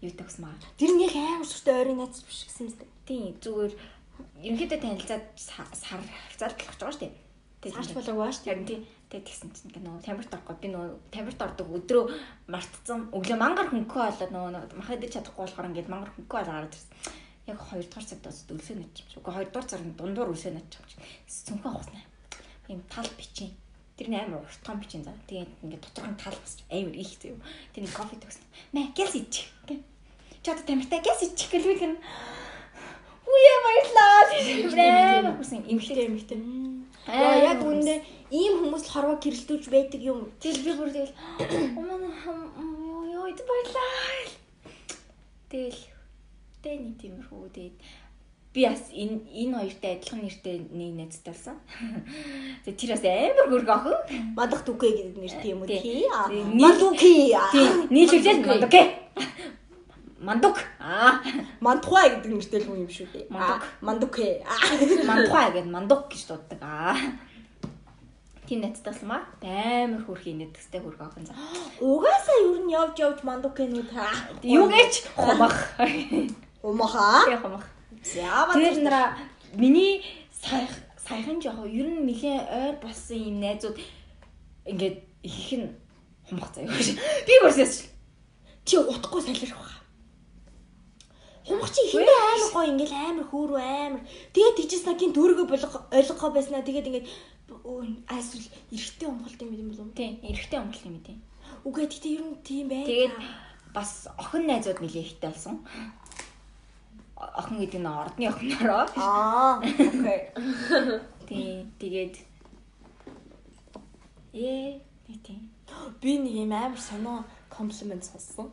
юу 0.00 0.12
төгсмаа. 0.16 0.56
Тэр 0.80 0.92
нь 0.96 1.04
яг 1.04 1.14
амар 1.16 1.48
сүртэй 1.48 1.76
ойрын 1.76 2.00
найз 2.00 2.24
биш 2.24 2.48
гэсэн 2.48 2.66
юм 2.66 2.72
зү. 2.72 2.84
Тийм 3.04 3.36
зүгээр 3.44 3.72
ерөнхийдөө 4.44 4.78
танилцаад 4.80 5.24
сар 5.36 6.00
хавцаад 6.00 6.54
болох 6.56 6.76
ч 6.76 6.80
байгаа 6.80 6.94
шүү 6.96 7.04
дээ. 7.04 7.14
Сарч 7.76 7.90
болоогүй 7.92 8.24
ба 8.24 8.32
шүү 8.32 8.44
дээ. 8.44 8.52
Харин 8.56 8.68
тийм 8.68 8.82
тэгээд 9.12 9.26
тэгсэн 9.28 9.48
чинь 9.52 9.84
нөгөө 9.84 10.04
тамирт 10.08 10.32
орохгүй 10.32 10.56
би 10.60 10.68
нөгөө 10.72 10.88
тамирт 11.12 11.40
ордог 11.44 11.68
өдрөө 11.76 12.04
мартцсан 12.48 13.00
өглөө 13.12 13.38
мангар 13.40 13.68
хөнгөө 13.68 14.02
болоод 14.08 14.32
нөгөө 14.32 14.78
махад 14.80 14.96
идэж 14.96 15.12
чадахгүй 15.20 15.44
болохоор 15.44 15.68
ингээд 15.68 15.92
мангар 15.92 16.12
хөнгөө 16.16 16.38
болоод 16.40 16.48
гараад 16.48 16.76
ирсэн. 16.76 16.96
Яг 17.48 17.58
2 17.60 17.84
дугаар 17.84 18.06
цагт 18.08 18.24
бас 18.24 18.38
өлсөө 18.48 18.76
начиж. 18.80 19.08
Уга 19.18 19.36
2 19.36 19.52
дугаар 19.52 19.68
цагт 19.68 19.84
дундуур 20.00 20.32
өлсөө 20.32 20.52
начиж. 20.56 20.90
Цүнхээ 21.28 21.72
ухснаа. 21.76 22.04
Ийм 22.72 22.80
тал 22.88 23.10
бичин. 23.18 23.52
Тэр 24.00 24.08
нь 24.08 24.16
амар 24.16 24.40
урт 24.40 24.64
том 24.64 24.80
бичин 24.80 25.04
заа. 25.04 25.12
Тэгээд 25.28 25.60
ингээд 25.60 25.84
доторх 25.84 26.08
нь 26.08 26.16
тал 26.16 26.32
басч 26.32 26.64
амар 26.72 26.96
их 26.96 27.12
зөө. 27.20 27.36
Тэр 27.76 27.84
нэг 27.84 27.92
кофе 27.92 28.16
төгсөн. 28.16 28.48
Мэ 28.72 28.96
гэл 28.96 29.12
ич. 29.20 29.52
Чи 30.40 30.48
одоо 30.48 30.64
тамиртай 30.64 31.04
гэл 31.04 31.20
ич 31.20 31.36
гэл 31.52 31.68
би 31.68 31.76
гэн. 31.76 32.00
Үе 33.28 33.54
баярлаа. 33.60 34.24
Брэм 34.72 35.36
хүсэн 35.36 35.68
эмхтэй 35.68 36.08
эмхтэй. 36.08 36.40
Аа 37.12 37.44
яг 37.44 37.60
үндэ 37.60 38.00
ийм 38.32 38.64
хүмүүс 38.64 38.88
л 38.88 38.92
хорвоо 38.96 39.20
гэрэлтүүлж 39.20 39.68
байдаг 39.68 40.00
юм. 40.00 40.32
Тэгэл 40.40 40.64
би 40.64 40.72
бүр 40.80 40.88
тэгэл 40.96 41.12
өмөн 41.76 42.08
ёо 42.88 43.04
ёо 43.04 43.28
баярлаа. 43.28 44.32
Тэгэл 45.52 45.80
тэний 46.64 46.96
тиймэрхүү 46.96 47.52
тэгээд 47.52 47.76
би 48.52 48.66
бас 48.66 48.82
энэ 48.90 49.22
энэ 49.30 49.54
хоёртой 49.58 49.92
адилхан 49.94 50.20
нэртэй 50.26 50.56
нэг 50.74 50.90
найзтай 50.98 51.30
болсон. 51.30 51.56
Тэгээ 52.66 52.78
тэр 52.78 52.90
бас 52.90 53.04
амар 53.06 53.46
хөрг 53.46 53.70
охин. 53.70 54.34
Мадах 54.34 54.62
дүкэ 54.66 54.88
гэдэг 54.90 55.18
нэртэй 55.22 55.50
юм 55.54 55.62
уу 55.62 55.70
тий? 55.70 56.02
Мандуки. 56.58 57.30
Тий. 57.54 57.68
Нийлүүлээд 57.94 58.42
мандуке. 58.42 58.82
Мандук. 60.18 60.58
Аа. 60.82 61.22
Мантхуа 61.62 62.10
гэдэг 62.10 62.32
нэртэй 62.34 62.60
хүн 62.66 62.82
юм 62.84 62.90
шүү 62.90 63.08
дээ. 63.14 63.30
Мандук. 63.30 63.62
Мандуке. 63.80 64.28
Мантхуа 65.06 65.54
гэдэг 65.54 65.70
мандук 65.70 66.02
гэж 66.10 66.22
дууддаг. 66.26 66.58
Аа. 66.60 66.98
Тийм 68.50 68.66
найзтай 68.66 68.90
болсон 68.90 69.14
маа. 69.14 69.22
Амар 69.46 70.02
хөрхийн 70.10 70.42
нэгдэстэй 70.42 70.82
хөрг 70.82 70.98
охин. 70.98 71.30
Угаасаа 71.78 72.38
юу 72.42 72.66
нь 72.66 72.74
явж 72.74 72.98
явж 72.98 73.22
мандукенууд 73.22 73.94
хаа. 73.94 74.10
Юу 74.42 74.66
гэж 74.66 75.06
хумах. 75.14 75.78
Умаха. 76.66 77.30
Тийм 77.30 77.38
хумах. 77.38 77.64
Тэр 78.02 78.80
нара 78.82 79.18
миний 79.54 80.04
саях 80.32 80.70
саяхан 80.96 81.40
жоо 81.42 81.66
ер 81.66 81.88
нь 81.90 82.06
нэлээ 82.08 82.38
ойр 82.48 82.76
болсон 82.80 83.18
юм 83.18 83.36
найзууд 83.40 83.76
ингээд 84.64 84.96
их 85.22 85.52
нь 85.52 85.68
хумх 86.28 86.48
заяа. 86.54 86.70
Би 87.26 87.34
бүрсээс 87.42 87.90
чи 88.64 88.76
утахгүй 88.78 89.20
салхирх 89.22 89.56
баха. 89.58 89.78
Хумх 91.44 91.68
чи 91.74 91.82
хинээ 91.92 92.20
амар 92.32 92.50
гоё 92.54 92.70
ингээл 92.72 92.94
амар 92.94 93.26
хөөрөө 93.28 93.60
амар. 93.60 94.02
Тэгээд 94.32 94.56
тийчээс 94.56 94.84
нагийн 94.86 95.12
дүүргөө 95.12 95.46
ойлгохоо 95.98 96.30
байснаа 96.32 96.62
тэгээд 96.64 96.88
ингээд 96.88 97.08
айсвал 98.08 98.46
эргэтэй 98.72 99.08
умгалт 99.10 99.40
юм 99.42 99.52
юм 99.58 99.68
болов. 99.74 99.92
Тийм, 99.98 100.22
эргэтэй 100.22 100.60
умгалт 100.62 100.86
юм 100.86 100.98
тийм. 101.02 101.18
Үгүй 101.66 101.84
гэхдээ 101.90 102.14
ер 102.16 102.24
нь 102.24 102.36
тийм 102.46 102.64
бай. 102.70 102.84
Тэгээд 102.86 103.14
бас 103.74 104.06
охин 104.18 104.46
найзууд 104.46 104.78
нэлээ 104.80 105.04
ихтэй 105.04 105.30
болсон 105.30 105.66
охин 107.20 107.60
гэдэг 107.60 107.80
нь 107.80 107.86
ордны 107.86 108.24
охинороо. 108.32 108.84
Аа, 108.96 109.60
окей. 109.60 110.20
Тий, 111.28 111.66
тэгээд 111.78 112.16
ээ, 114.32 114.80
тий. 115.22 115.38
Би 116.00 116.18
нэг 116.18 116.34
юм 116.34 116.52
амар 116.56 116.80
сонио 116.80 117.24
комплимент 117.52 118.04
сонссон. 118.04 118.50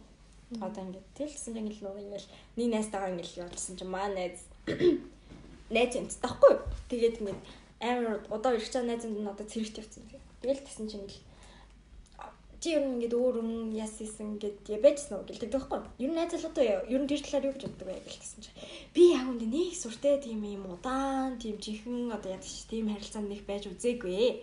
Одоо 0.60 0.84
ингээд 0.84 1.08
тэлсэн 1.16 1.56
чинь 1.56 1.72
ингээд 1.72 1.84
нөгөө 1.84 2.04
ингээд 2.04 2.26
нэг 2.60 2.68
найзтайгаа 2.72 3.12
ингээд 3.16 3.40
явуулсан 3.40 3.76
чинь 3.80 3.92
маа 3.92 4.08
найз 4.12 4.44
найз 5.72 5.92
юм 5.96 6.08
таахгүй. 6.08 6.60
Тэгээд 6.92 7.20
ингээд 7.24 7.42
амар 7.80 8.20
одоо 8.30 8.52
ирэх 8.56 8.72
чам 8.72 8.88
найз 8.88 9.04
нь 9.08 9.28
одоо 9.28 9.48
цэрэгт 9.48 9.80
явцсан. 9.80 10.04
Тэгэл 10.44 10.64
тасан 10.64 10.88
чинь 10.92 11.04
ингээд 11.08 11.27
чи 12.60 12.74
ер 12.74 12.82
нь 12.82 12.98
ингээд 12.98 13.14
өөр 13.14 13.36
юм 13.42 13.52
яасан 13.70 14.34
ингээд 14.34 14.66
байжсан 14.82 15.22
уу 15.22 15.28
гэлдэг 15.30 15.54
байхгүй. 15.54 15.80
Ер 16.02 16.10
нь 16.10 16.18
найзал 16.18 16.50
одоо 16.50 16.66
ер 16.66 17.02
нь 17.02 17.10
тэр 17.10 17.22
талаар 17.22 17.48
юу 17.48 17.54
гэж 17.54 17.64
боддог 17.70 17.88
вэ 17.88 18.02
гэлсэн 18.02 18.42
чи. 18.42 18.52
Би 18.94 19.14
яг 19.14 19.30
үндэ 19.30 19.46
нэг 19.46 19.78
сүртэй 19.78 20.18
тийм 20.26 20.42
юм 20.42 20.66
удаан 20.74 21.38
тийм 21.38 21.62
жихэн 21.62 22.10
одоо 22.10 22.34
яадаг 22.34 22.50
чи 22.50 22.66
тийм 22.66 22.90
харилцаанд 22.90 23.30
нэг 23.30 23.46
байж 23.46 23.70
үзээгүй. 23.70 24.42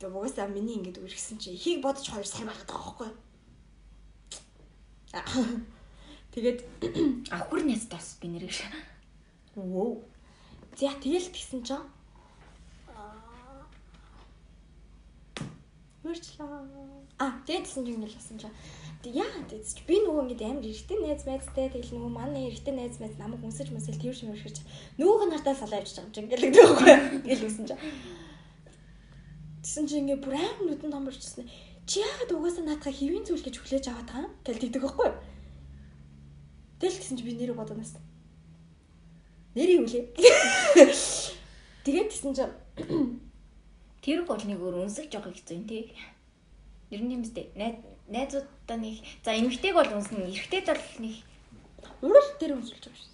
Тэгээ 0.00 0.08
угаасаа 0.14 0.48
миний 0.48 0.80
ингээд 0.80 1.04
үргэлжсэн 1.04 1.36
чи 1.36 1.52
ихийг 1.52 1.84
бодож 1.84 2.08
хоёр 2.08 2.24
сайн 2.24 2.48
байгаад 2.48 2.70
байгаа 2.72 2.96
байхгүй. 2.96 3.10
Тэгээд 6.32 6.58
авхар 7.34 7.62
найзтаас 7.64 8.16
би 8.22 8.28
нэрэж. 8.32 8.64
Вөө. 9.52 10.00
За 10.78 10.94
тэгэл 11.02 11.28
тэгсэн 11.34 11.60
чинь 11.66 11.84
Мөрчлээ. 16.02 16.46
А, 17.18 17.42
тэгсэн 17.42 17.82
чинь 17.82 17.98
ингээл 17.98 18.14
басан 18.14 18.38
чинь. 18.38 18.54
Тэг 19.02 19.14
яа 19.18 19.26
чи 19.50 19.82
би 19.86 19.98
нөгөө 20.02 20.30
ингээд 20.30 20.46
амар 20.46 20.66
эргэтэй 20.66 20.98
найз 21.02 21.22
найзтай 21.26 21.70
тэгэл 21.70 21.94
нөгөө 21.94 22.12
манай 22.14 22.46
эргэтэй 22.50 22.74
найз 22.74 22.98
найз 23.02 23.14
намайг 23.18 23.42
үнсэж 23.42 23.70
мөсөл 23.74 23.98
тэрш 23.98 24.22
мөршгэж 24.26 24.58
нөгөөх 24.98 25.22
нь 25.26 25.34
хартаа 25.34 25.54
салаа 25.54 25.78
явж 25.82 25.94
байгаа 25.94 26.06
юм 26.06 26.14
чинь 26.14 26.26
ингээл 26.26 26.46
гэдэг 26.46 26.62
байхгүй. 26.66 26.94
Ингээл 27.22 27.46
үсэн 27.46 27.66
чинь. 27.66 27.82
Тэгсэн 29.62 29.84
чинь 29.86 30.02
ингээд 30.06 30.22
бүр 30.22 30.34
амар 30.34 30.66
нүдэн 30.66 30.90
том 30.94 31.02
борчихсон. 31.06 31.46
Чи 31.86 32.02
яагаад 32.02 32.34
угаасаа 32.34 32.64
наадхаа 32.66 32.94
хэвийн 32.94 33.26
зүйл 33.26 33.42
гэж 33.42 33.54
хүлээж 33.58 33.84
аваад 33.90 34.06
байгаа 34.10 34.26
юм? 34.26 34.34
Гэл 34.42 34.62
тэгдэг 34.62 34.82
байхгүй. 34.82 35.10
Тэгэл 36.78 36.98
тэгсэн 36.98 37.16
чи 37.18 37.24
би 37.26 37.32
нэрээ 37.38 37.58
бодоноос. 37.58 37.98
Нэр 39.54 39.70
юу 39.78 39.86
лээ? 39.86 40.14
Тэгээд 41.86 42.10
тэгсэн 42.10 42.32
чинь 42.34 42.54
Тэр 44.02 44.22
бол 44.24 44.40
нэг 44.40 44.58
өөр 44.62 44.86
үнсэж 44.86 45.10
байгаа 45.10 45.32
хэцүү 45.34 45.56
юм 45.58 45.64
тий. 45.66 45.92
Ер 46.90 47.02
нь 47.02 47.14
юм 47.14 47.22
зү 47.24 47.44
найзуудаа 48.08 48.78
нэг 48.78 49.04
за 49.24 49.36
эмгтэйг 49.36 49.74
бол 49.74 49.90
үнсэн 49.98 50.24
эрэгтэйд 50.32 50.66
бол 50.70 50.84
нэг 51.04 51.14
урал 52.00 52.30
дээр 52.40 52.56
үнсүүлж 52.56 52.84
байгаа 52.88 53.02
шүү. 53.02 53.12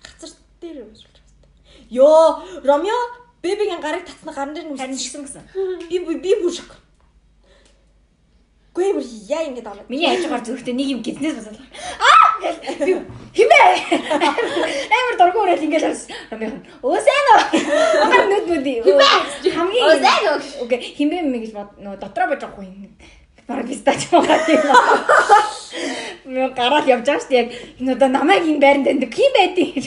Хацар 0.00 0.30
дээр 0.60 0.78
үнсүүлж 0.88 1.16
байгаа. 1.20 1.92
Йоо, 1.92 2.26
Ромео 2.64 3.00
бебигийн 3.42 3.84
гарыг 3.84 4.08
татсна 4.08 4.32
гарын 4.32 4.54
дээр 4.54 4.72
харин 4.72 4.96
үнсэлсэн. 4.96 5.24
гэсэн. 5.28 5.44
Би 5.90 5.98
би 6.00 6.32
бүр 6.40 6.52
шок. 6.54 6.80
Гүй 8.72 8.96
бүр 8.96 9.04
яа 9.28 9.44
ингэж 9.44 9.66
аваад. 9.68 9.90
Миний 9.92 10.08
ажгаар 10.08 10.40
зүрхтээ 10.40 10.74
нэг 10.74 10.88
юм 10.96 11.00
гизнээс 11.04 11.36
басаад. 11.36 11.60
Аа 12.00 12.23
гэл 12.44 12.58
би 12.86 12.92
химээ. 13.36 13.70
Амар 14.94 15.14
дургуй 15.18 15.42
өрөөл 15.44 15.66
ингээл 15.66 15.86
харсан. 15.88 16.10
Ромео. 16.30 16.52
Өөсөн 16.84 17.26
оо. 17.34 17.40
Агаар 18.04 18.26
нүд 18.30 18.44
нүд. 18.52 18.66
Хамгийн 19.56 19.84
Өөсөн 19.88 20.24
оо. 20.30 20.38
Окей, 20.64 20.80
химээ 20.94 21.22
мэ 21.24 21.38
гэж 21.44 21.52
бод 21.56 21.70
нөө 21.80 21.96
дотроо 21.98 22.26
бож 22.30 22.40
байгаа 22.44 22.64
юм. 22.64 22.94
Бараг 23.46 23.66
пистач 23.68 24.08
байгаа 24.10 24.38
тийм. 24.46 24.62
Мөн 26.24 26.54
гараад 26.56 26.88
явж 26.88 27.04
байгаа 27.04 27.20
шүү 27.20 27.28
дээ. 27.28 27.42
Яг 27.44 27.50
энэ 27.80 27.92
одоо 27.92 28.08
намайг 28.08 28.44
энэ 28.48 28.62
байранд 28.64 28.88
энэ 28.88 29.12
хин 29.12 29.32
байдیں۔ 29.36 29.68
гэж. 29.76 29.86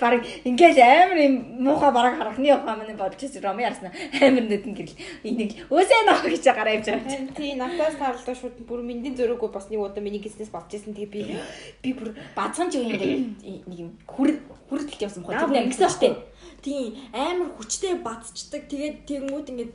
Бараг 0.00 0.24
ингээл 0.48 0.80
амар 0.80 1.18
юм 1.20 1.34
муухай 1.60 1.92
бараг 1.92 2.16
харахны 2.16 2.48
яваа 2.48 2.80
манай 2.80 2.96
бодож 2.96 3.20
ирсэн. 3.20 3.44
Роми 3.44 3.68
ярсна. 3.68 3.92
Амар 4.24 4.48
нүдэн 4.48 4.72
гэрэл. 4.72 4.96
Энийг 5.20 5.68
өөсөн 5.68 6.08
оо 6.08 6.24
гэж 6.24 6.44
гараа 6.48 6.80
явж 6.80 6.88
байгаа. 6.88 7.28
Тий, 7.36 7.52
надаас 7.52 8.00
таарлаа 8.00 8.36
шууд 8.40 8.56
бүр 8.64 8.80
миний 8.80 9.12
зөрөөгөө 9.12 9.52
бас 9.52 9.68
нэг 9.68 9.84
удаа 9.84 10.00
миний 10.00 10.24
гиснээс 10.24 10.48
болж 10.48 10.72
исэн. 10.72 10.96
Тэгээ 10.96 11.12
би 11.12 11.20
би 11.84 11.90
бүр 11.92 12.16
бацхан 12.32 12.72
ч 12.72 12.80
юм 12.80 12.88
ингээд 12.88 13.68
нэг 13.68 13.78
юм 13.84 14.00
хүр 14.08 14.40
хүрдэлт 14.72 15.04
явсан 15.04 15.20
бохоо. 15.20 15.44
Тэр 15.44 15.60
ангисан 15.60 15.92
шүү 15.92 16.00
дээ. 16.00 16.16
Тийм 16.64 16.96
амар 17.12 17.52
хүчтэй 17.60 18.00
бацчдаг. 18.00 18.64
Тэгээд 18.72 19.04
тэгэнгүүт 19.04 19.52
ингэж 19.52 19.70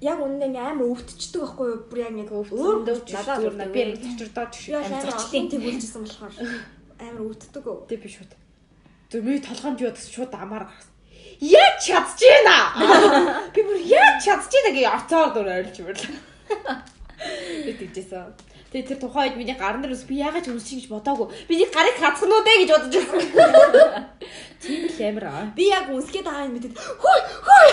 яг 0.00 0.18
үнэн 0.22 0.46
ингээ 0.48 0.66
амар 0.70 0.90
өвдчихдөг 0.94 1.42
байхгүй 1.42 1.66
юу? 1.68 1.80
Бүр 1.90 1.98
яг 1.98 2.14
нэг 2.14 2.30
өөр 2.30 2.86
надад 2.86 3.42
зурна 3.42 3.66
би 3.66 3.80
амар 4.78 5.06
олон 5.10 5.46
тийм 5.50 5.62
үлжсэн 5.66 6.02
болохоор 6.06 6.34
амар 7.02 7.22
өвддөг 7.26 7.64
өө. 7.66 7.86
Тэ 7.90 7.98
би 7.98 8.08
шууд. 8.10 8.32
Зөв 9.10 9.22
би 9.26 9.40
толгоонд 9.42 9.82
юу 9.82 9.90
гэсэн 9.90 10.14
шууд 10.14 10.32
амаар 10.34 10.70
гарсан. 10.70 10.94
Яаж 11.38 11.78
чадчихэна? 11.86 12.58
Би 13.54 13.62
бүр 13.62 13.78
яаж 13.78 14.18
чадчихэна 14.26 14.70
гэж 14.74 14.86
орцоор 14.90 15.30
дөр 15.34 15.48
ойлж 15.54 15.76
мөрлөө. 15.86 16.18
Би 17.66 17.72
тэгжсэн. 17.78 18.47
Тэгээ 18.68 18.88
тэр 18.88 19.00
тухайн 19.00 19.32
үед 19.32 19.38
миний 19.40 19.56
гарын 19.56 19.80
дээр 19.80 19.96
би 20.04 20.20
яагаад 20.20 20.44
ч 20.44 20.52
үрсэж 20.52 20.84
гэж 20.84 20.92
бодоагүй. 20.92 21.32
Миний 21.48 21.68
гарыг 21.72 21.96
хацсан 21.96 22.28
уу 22.28 22.44
дээ 22.44 22.68
гэж 22.68 22.70
бодож 22.76 22.94
байсан. 23.00 24.12
Тийм 24.60 24.84
л 24.92 25.00
амар 25.08 25.24
аа. 25.24 25.48
Би 25.56 25.72
яг 25.72 25.88
үнсгээд 25.88 26.28
байгаа 26.28 26.44
юм 26.44 26.60
мэдээд 26.60 26.76
хөөй 26.76 27.20
хөөй. 27.48 27.68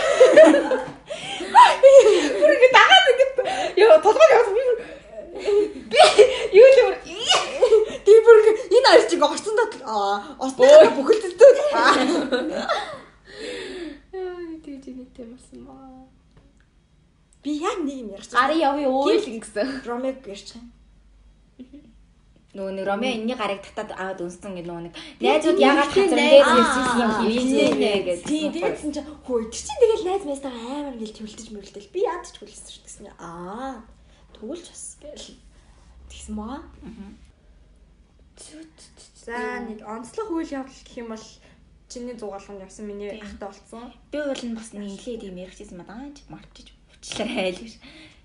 Бүр 2.40 2.52
ингэ 2.56 2.70
дагаад 2.72 3.06
ингэ 3.12 3.26
ёо 3.84 4.00
толгой 4.00 4.30
яваад 4.32 4.56
би 4.56 4.64
би 5.92 6.00
юу 6.56 6.68
л 6.72 6.80
бүр 6.80 6.96
Тийм 8.06 8.20
бүр 8.24 8.38
энэ 8.72 8.88
хоёр 8.88 9.04
чиг 9.12 9.20
орсон 9.20 9.56
дот 9.60 9.74
аа 9.84 10.40
орсон 10.40 10.96
бүхэлдэлтэй. 10.96 11.52
тэгж 14.64 14.86
нэг 14.96 15.10
тийм 15.12 15.28
болсон 15.36 15.60
маа. 15.68 16.08
Би 17.44 17.60
яг 17.60 17.84
нэг 17.84 18.00
юм 18.00 18.10
ярьж 18.16 18.32
Гарын 18.32 18.64
явъя 18.64 18.88
өөл 18.88 19.28
гэсэн. 19.28 19.84
Ромег 19.84 20.24
ярьж 20.24 20.56
байгаа. 20.56 20.75
Нөгөө 22.56 22.72
нэг 22.72 22.86
Ромео 22.88 23.12
энэний 23.12 23.36
гарыг 23.36 23.68
татаад 23.68 23.92
аваад 24.00 24.20
үнсэн 24.24 24.56
гэх 24.56 24.64
нөгөө 24.64 24.84
нэг 24.88 24.96
найзууд 25.20 25.60
яагаад 25.60 25.92
хацар 25.92 26.20
дээд 26.24 26.48
нэрсэн 26.56 26.86
юм 27.04 27.12
хийнэ 27.20 27.94
гэж. 28.08 28.20
Тийм 28.24 28.50
тэгээдсэн 28.56 28.92
чинь 28.96 29.10
хөө 29.28 29.52
тэр 29.52 29.60
чинь 29.60 29.82
тэгэл 29.84 30.08
найз 30.08 30.24
майстайгаа 30.24 30.72
амар 30.80 30.96
ингээл 30.96 31.18
төвлөж 31.20 31.50
мөрөлдөл. 31.52 31.92
Би 31.92 32.00
яад 32.08 32.24
ч 32.24 32.40
хүлээсэн 32.40 32.72
шүү 32.72 32.84
гэсэн. 32.88 33.06
Аа 33.20 33.84
тэгүүлж 34.40 34.66
бас 34.72 34.84
гэл. 35.04 35.36
Тэгсэн 36.08 36.36
маа. 36.40 36.64
За 39.26 39.60
нэг 39.60 39.84
онцлог 39.84 40.32
үйл 40.32 40.56
явдал 40.56 40.80
гэх 40.88 40.96
юм 40.96 41.12
бол 41.12 41.28
чиний 41.92 42.16
зугаалганд 42.16 42.64
явсан 42.64 42.88
миний 42.88 43.20
ахтай 43.20 43.52
болцсон. 43.52 43.92
Би 44.16 44.24
бол 44.24 44.44
нь 44.48 44.56
бас 44.56 44.72
нэг 44.72 44.96
нэлээд 44.96 45.28
юм 45.28 45.44
ярихчихсан 45.44 45.84
маа 45.84 45.92
дааж 45.92 46.24
мартчих 46.32 46.72
уучлаарай 46.88 47.52
л 47.52 47.60
гэж. 47.60 47.74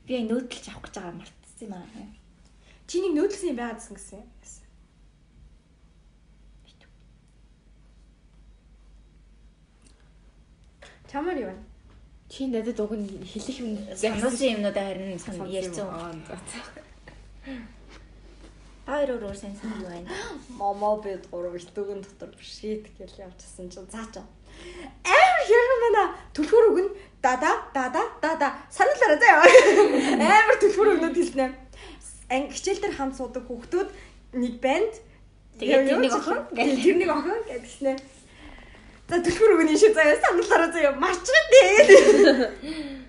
Би 0.07 0.23
нөөдөлж 0.23 0.67
авах 0.71 0.87
гэж 0.87 0.95
байгаа 0.95 1.19
мартсан 1.19 1.67
юм 1.67 1.75
аа. 1.75 2.20
Чиний 2.91 3.15
нөөдлсөн 3.15 3.55
юм 3.55 3.59
байгаад 3.63 3.79
гэсэн 3.79 4.19
гэсэн. 4.43 4.67
Чамаар 11.07 11.39
юу 11.39 11.55
вэ? 11.55 11.57
Чи 12.27 12.51
надад 12.51 12.83
уг 12.83 12.99
нь 12.99 13.07
хэлэх 13.23 13.63
юм 13.63 13.79
Сануулсан 13.95 14.59
юмнуудаа 14.59 14.91
харин 14.91 15.15
сан 15.23 15.39
ярьсан. 15.47 15.87
Хоёр 18.91 19.09
өөр 19.15 19.23
өөр 19.23 19.39
сайн 19.39 19.55
сайн 19.55 19.71
юу 19.79 19.87
байна. 19.87 20.11
Момо 20.59 20.99
бид 20.99 21.31
гурав 21.31 21.55
итүүгэн 21.55 22.03
дотор 22.03 22.35
бишгэд 22.35 22.91
гэж 22.99 23.23
явчихсан 23.23 23.71
чинь 23.71 23.87
цаа 23.87 24.03
чаа. 24.11 24.27
Амар 25.07 25.43
хэрэг 25.47 25.79
байна. 25.87 26.05
Түлхүүр 26.35 26.67
өгн 26.75 26.89
дада 27.23 27.55
дада 27.71 28.03
дада 28.19 28.51
сануулаарай 28.67 29.19
заяа. 29.23 29.47
Амар 30.43 30.59
түлхүүр 30.59 30.99
өгнөд 30.99 31.15
хэлнэ. 31.15 31.70
Анги 32.31 32.55
хичээл 32.55 32.83
дээр 32.83 32.95
хамт 32.97 33.19
суудаг 33.19 33.45
хүүхдүүд 33.47 33.89
нэг 34.39 34.55
банд 34.63 34.95
Тэгээд 35.61 35.93
тэрнийг 35.93 36.15
охин 36.17 36.41
гэл 36.57 36.81
тэрнийг 36.81 37.11
охин 37.13 37.41
гэдгснэ. 37.45 37.93
За 39.11 39.17
түлхүүр 39.21 39.53
өгнө 39.61 39.77
шээ 39.77 39.93
заяа 39.93 40.17
сануулаарай 40.23 40.71
заяа. 40.73 40.97
Марчгаад 40.97 41.49
дээ. 41.53 41.77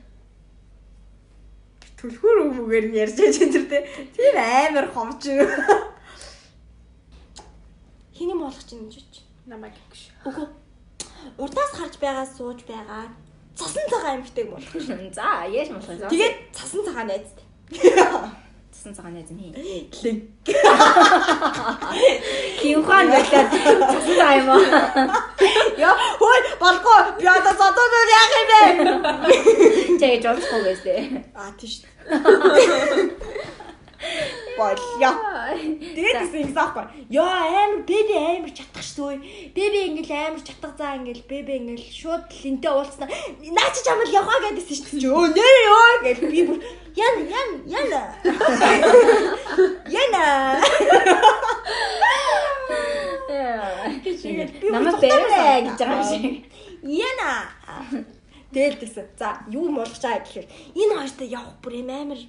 Түлхүүр 2.01 2.37
өгмөгээр 2.43 2.85
нь 2.91 2.97
ярьж 2.97 3.15
байгаа 3.15 3.37
чинь 3.39 3.53
тэр. 3.55 3.87
Тийм 4.17 4.35
амар 4.35 4.87
ховж. 4.91 5.23
Хиний 8.17 8.35
болгож 8.35 8.69
ийн 8.73 8.89
гэж. 8.91 9.23
Намайг 9.47 9.77
гэж. 9.77 10.11
Үгүй. 10.27 10.47
Урдаас 11.39 11.71
харж 11.77 11.95
байгаа 12.03 12.27
сууж 12.27 12.67
байгаа. 12.67 13.07
Цасан 13.55 13.85
цагаан 13.87 14.19
амттай 14.19 14.43
юм 14.43 14.57
бол. 14.57 14.65
За, 15.15 15.45
яаж 15.47 15.69
болох 15.71 15.87
вэ? 15.87 16.09
Тэгээд 16.11 16.35
цасан 16.51 16.83
цагаан 16.83 17.07
найзтай. 17.07 17.45
цасан 18.81 18.95
цагаан 18.97 19.13
найз 19.13 19.29
нь 19.29 19.37
хий. 19.37 19.53
Лин. 20.03 20.17
Хинхан 22.61 23.05
байлаа. 23.13 23.45
Цасан 23.93 24.15
цагаан 24.17 24.37
юм 24.41 24.49
аа. 24.49 24.57
Яа, 25.77 25.93
хой 26.17 26.39
балко 26.59 26.93
би 27.19 27.25
одоо 27.29 27.53
задууд 27.61 27.93
яах 28.21 28.33
юм 28.41 28.47
бэ? 28.51 28.61
Чээ 30.01 30.21
жолцох 30.23 30.61
гэстэй. 30.65 30.99
Аа 31.37 31.53
тийш. 31.61 31.73
Болё. 34.61 35.11
Тэгээд 35.97 36.17
гэсэн 36.21 36.39
юм 36.45 36.53
заахгүй. 36.53 36.85
Яа 37.09 37.49
амар 37.49 37.81
бэби 37.81 38.13
амар 38.13 38.53
чатах 38.53 38.85
шүү. 38.85 39.17
Бэби 39.57 39.79
ингээл 39.89 40.13
амар 40.29 40.41
чатах 40.45 40.77
заа 40.77 41.01
ингээл 41.01 41.25
бэби 41.25 41.51
ингээл 41.57 41.89
шууд 41.89 42.29
линтээ 42.29 42.69
уулцсан. 42.69 43.09
Наач 43.41 43.75
чамд 43.81 44.13
яваа 44.13 44.37
гэдээсэн 44.45 45.01
шүү 45.01 45.01
дээ. 45.01 45.17
Өө 45.17 45.27
нэр 45.33 45.55
ёо 45.65 45.89
гэж 46.05 46.17
би 46.29 46.39
бүр 46.45 46.59
ян 46.93 47.15
ян 47.25 47.49
яна. 47.65 48.01
Яна. 49.89 50.25
Намайг 54.69 54.97
бэрээ 55.01 55.57
гэж 55.65 55.77
байгаа 55.81 55.97
юм 55.97 56.05
шиг. 56.05 56.45
Яна. 56.85 57.31
Тэгэл 58.53 58.77
тэсэн. 58.77 59.09
За, 59.17 59.41
юу 59.49 59.73
болгож 59.73 59.97
байгаа 60.05 60.21
гэхээр 60.21 60.47
энэ 60.77 60.93
хоёртой 61.01 61.27
явах 61.33 61.57
бүр 61.65 61.73
амар. 61.81 62.21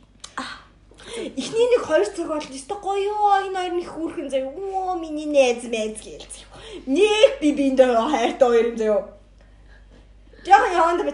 Эхний 1.13 1.69
нэг 1.69 1.85
2 1.85 2.17
цаг 2.17 2.29
бол 2.29 2.41
өстой 2.41 2.79
гоё 2.81 3.13
энэ 3.45 3.59
хоёр 3.59 3.75
нэг 3.77 3.89
хүүхэн 3.93 4.29
заяа. 4.33 4.49
Оо 4.49 4.97
миний 4.97 5.29
найз 5.29 5.65
гээл 5.69 5.97
заяа. 6.01 6.57
Нэг 6.87 7.31
би 7.41 7.53
биндээ 7.53 7.93
хайртай 7.93 8.49
хоёр 8.49 8.67
юм 8.73 8.77
заяа. 8.81 9.03
Яг 10.49 10.63
яванд 10.73 11.05
бол 11.05 11.13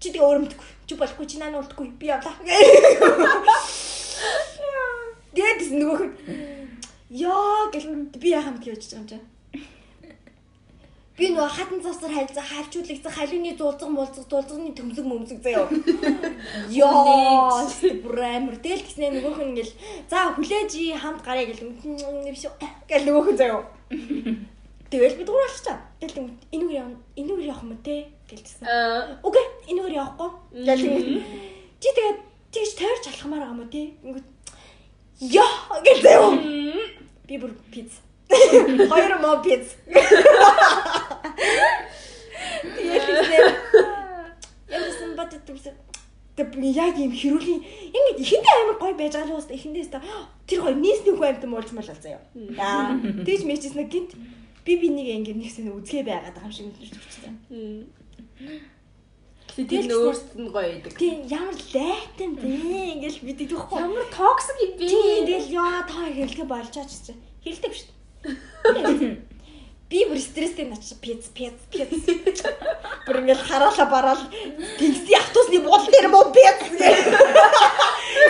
чи 0.00 0.08
тэгээ 0.12 0.24
өөрөмдөхгүй. 0.24 0.68
Чи 0.86 0.94
болохгүй 0.96 1.26
чи 1.28 1.36
наа 1.36 1.60
үлдэхгүй. 1.60 1.88
Би 2.00 2.06
явлаа. 2.08 2.34
Тэгээд 5.36 5.60
нөгөөх 5.76 6.02
нь 6.08 6.12
яа 7.12 7.68
гэл 7.68 8.08
би 8.16 8.28
яхаа 8.32 8.56
мэт 8.56 8.66
явж 8.66 8.82
байгаа 8.88 9.00
юм 9.04 9.08
чинь. 9.08 9.24
Би 11.16 11.30
нөгөө 11.32 11.48
хатан 11.48 11.80
цавсар 11.80 12.12
хайлзаа 12.12 12.44
хавчуулагцсан 12.44 13.12
халууны 13.16 13.52
зулцсан 13.56 13.92
мулцсан 13.96 14.24
дулцны 14.28 14.72
төмсөг 14.76 15.06
мөмсөг 15.08 15.38
заяа. 15.40 15.64
Яа, 16.68 17.64
бүр 18.04 18.20
амар. 18.20 18.58
Тэгэл 18.60 18.84
гэснээр 18.84 19.16
нөгөөх 19.16 19.40
нь 19.40 19.56
ингээл 19.56 19.72
за 20.12 20.36
хүлээж 20.36 20.76
хамт 21.00 21.24
гараа 21.24 21.48
гэл 21.48 21.72
биш 22.28 22.44
гэл 22.84 23.06
нөгөөх 23.08 23.32
нь 23.32 23.40
заяа. 23.40 23.64
Тэгэл 24.92 25.16
би 25.16 25.24
дуур 25.24 25.40
болчихаа. 25.40 25.80
Тэгэл 26.04 26.36
энүүр 26.52 26.72
явна. 26.84 27.00
Энүүр 27.16 27.40
явах 27.48 27.64
юм 27.64 27.72
те 27.80 28.12
гэлсэн. 28.28 28.68
Окей, 29.24 29.46
энүүр 29.72 29.96
явахгүй. 29.96 30.30
Гэл 30.68 30.84
чи 31.80 31.88
тэгээд 31.96 32.18
тийж 32.52 32.76
тойрч 32.76 33.08
алхамаар 33.08 33.48
байгаа 33.48 33.56
юм 33.56 33.72
те. 33.72 33.88
Ингээд 34.04 34.28
яа 35.32 35.80
гэл 35.80 36.00
заяа. 36.04 36.28
Би 37.24 37.40
бүр 37.40 37.56
пиц. 37.72 38.04
Хоёр 38.28 39.18
моо 39.22 39.42
пиц. 39.42 39.76
Тэгээд 42.76 43.54
Ямарсан 44.68 45.10
бат 45.16 45.32
төмс 45.46 45.66
Тэг 46.36 46.52
би 46.52 46.68
яг 46.68 46.98
юм 47.00 47.12
хэрүүлийн 47.16 47.62
ингэ 47.96 48.20
ихэндээ 48.20 48.56
амар 48.60 48.76
гоё 48.76 48.92
байж 48.92 49.16
байгаа 49.16 49.32
л 49.32 49.40
уус 49.40 49.48
ихэндээс 49.48 49.88
та 49.88 50.04
тэр 50.44 50.60
гоё 50.68 50.76
нийсний 50.76 51.16
хүн 51.16 51.32
амт 51.32 51.48
муулж 51.48 51.72
мал 51.72 51.88
заяа. 51.88 52.20
Яа. 52.36 52.92
Тэгж 53.24 53.48
мэжсэн 53.48 53.88
гинт 53.88 54.12
би 54.60 54.76
би 54.76 54.92
нэг 54.92 55.08
ингэ 55.16 55.32
нэг 55.32 55.48
сэн 55.48 55.72
үзгээ 55.72 56.04
байгаад 56.04 56.36
байгаа 56.36 56.52
юм 56.52 56.52
шиг 56.52 56.68
мэдэрч 56.68 56.92
төвчсөн. 56.92 57.34
Тэр 59.56 59.88
нь 59.88 60.52
гоё 60.52 60.68
байдаг. 60.76 60.92
Тийм 61.00 61.24
ямар 61.24 61.56
лайтан 61.56 62.30
бэ 62.36 62.52
ингээл 63.00 63.24
мэддэг 63.24 63.48
тэгэхгүй. 63.48 63.80
Ямар 63.80 64.04
токсик 64.12 64.60
юм 64.60 64.72
бэ? 64.76 64.84
Тийм 64.92 65.24
тэгэл 65.24 65.56
яа 65.56 65.88
та 65.88 66.04
хэлгээ 66.04 66.44
болж 66.52 66.68
байгаа 66.68 66.84
ч 66.84 67.16
чинь 67.16 67.24
хэлдэг 67.40 67.72
шүү. 67.72 67.95
Би 69.88 70.02
бүр 70.02 70.18
стресстэй 70.18 70.66
нач 70.66 70.98
пиц 70.98 71.30
пиц 71.30 71.54
пиц. 71.70 72.42
Бүр 73.06 73.22
ингээл 73.22 73.46
хараалаа 73.46 73.86
бараал 73.86 74.22
гинси 74.78 75.14
автобусны 75.14 75.60
буудал 75.62 75.86
дээр 75.86 76.08
муу 76.10 76.32
пиц. 76.34 76.58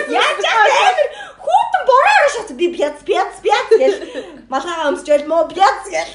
Яаж 0.05 0.43
амар 0.53 0.97
хүүтэн 1.41 1.83
бороо 1.89 2.29
шат 2.35 2.53
би 2.53 2.69
пиц 2.69 3.01
пиц 3.01 3.41
пиц 3.41 3.67
гэл 3.73 3.97
малгайгаа 4.53 4.93
өмсчээл 4.93 5.25
муу 5.25 5.49
пиц 5.49 5.81
гэл. 5.89 6.13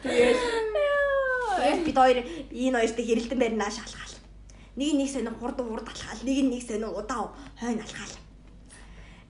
Тэгээд 0.00 1.84
бид 1.84 1.96
хоёр 1.96 2.18
энэ 2.24 2.78
хоёртой 2.80 3.04
хэрэлдэн 3.04 3.38
байр 3.38 3.52
нааш 3.52 3.76
алхаал. 3.84 4.16
Нэг 4.80 4.92
нэг 4.96 5.08
сонин 5.12 5.36
хурд 5.36 5.60
хурд 5.60 5.88
алхаал, 5.88 6.20
нэг 6.24 6.40
нэг 6.40 6.62
сонин 6.64 6.88
удаа 6.88 7.36
хойно 7.60 7.84
алхаал. 7.84 8.14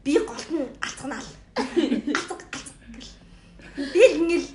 Би 0.04 0.18
голт 0.22 0.46
нь 0.50 0.70
алцганаал. 0.78 1.26
Гэл. 3.76 3.92
Тэгэл 3.92 4.20
ингээл 4.24 4.48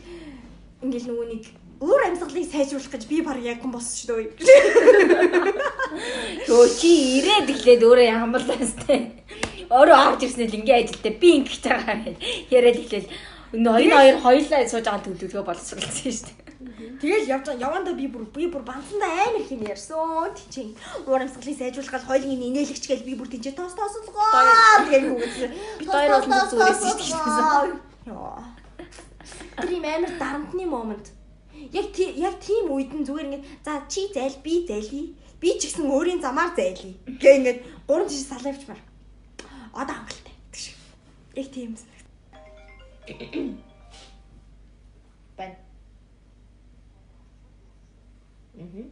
ингээл 0.82 1.10
нөгөө 1.14 1.28
нэг 1.30 1.44
өөр 1.82 2.02
амьсгалыг 2.10 2.46
сайжруулах 2.46 2.94
гэж 2.94 3.04
би 3.10 3.22
баг 3.26 3.38
яг 3.42 3.62
хүн 3.62 3.74
болсон 3.74 3.96
шүү 4.02 4.18
дээ. 4.22 4.34
Төө 6.46 6.66
чи 6.78 7.22
ирээд 7.22 7.50
иглээд 7.54 7.82
өөрөө 7.86 8.08
ямарлаа 8.10 8.62
сте. 8.66 9.18
Өөрөө 9.70 9.98
авч 9.98 10.22
ирснээр 10.26 10.58
ингээ 10.62 10.78
ажилтаа 10.86 11.14
би 11.22 11.30
ингэж 11.42 11.62
байгаа 11.66 11.98
гэж 12.06 12.18
яриад 12.54 12.82
иглээл 12.82 13.10
энэ 13.58 13.70
хоёр 13.74 13.94
хоёр 13.98 14.18
хоёлаа 14.26 14.62
сууж 14.70 14.86
байгаа 14.86 15.06
төлөвлөгөө 15.06 15.46
боловсруулсан 15.50 16.14
шүү 16.14 16.26
дээ. 16.30 16.42
Тэгэл 17.02 17.30
явж 17.34 17.46
явандаа 17.58 17.98
би 17.98 18.06
бүр 18.06 18.30
би 18.30 18.46
бүр 18.46 18.62
банцандаа 18.62 19.26
амар 19.26 19.46
юм 19.50 19.66
ярьсан. 19.66 20.38
Тинчээ. 20.38 20.78
Уур 21.10 21.26
амьсгалыг 21.26 21.58
сайжруулах 21.58 21.94
гал 21.98 22.10
хоёлын 22.14 22.46
инээлэгч 22.46 22.86
гэл 22.86 23.08
би 23.10 23.18
бүр 23.18 23.26
тинчээ 23.26 23.58
тоос 23.58 23.74
тоосолгоо. 23.74 24.22
Тэгээд 24.86 25.06
хүүгэд. 25.10 25.54
Би 25.82 25.86
хоёр 25.90 26.10
бол 26.30 26.46
зүрээс 26.46 26.82
шүү 27.10 27.26
дээ. 27.26 28.14
Яа. 28.14 28.61
Тэр 29.58 29.72
юм 29.78 29.86
амар 29.86 30.12
дарамтны 30.20 30.66
момент. 30.66 31.12
Яг 31.72 31.98
яг 32.00 32.40
тийм 32.40 32.72
үед 32.72 32.92
нь 32.96 33.06
зүгээр 33.06 33.28
ингээд 33.28 33.46
за 33.66 33.84
чи 33.92 34.08
зайл 34.14 34.38
би 34.44 34.66
зайлий. 34.68 35.16
Би 35.40 35.60
ч 35.60 35.68
гэсэн 35.68 35.92
өөрийн 35.92 36.22
замаар 36.22 36.56
зайлий. 36.56 36.96
Гэ 37.22 37.30
ингээд 37.38 37.60
гурван 37.88 38.08
жишээ 38.08 38.30
салаавчмаар. 38.32 38.82
Одоо 39.74 39.96
хангалттай. 39.96 40.36
Тэгш. 40.52 40.66
Яг 41.36 41.48
тийм 41.52 41.76
юм. 41.76 43.60
Бань. 45.38 45.58
Мгм. 48.54 48.92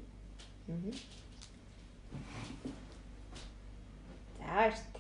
Мгм. 0.68 0.92
За 4.40 4.74
дээ. 4.94 4.99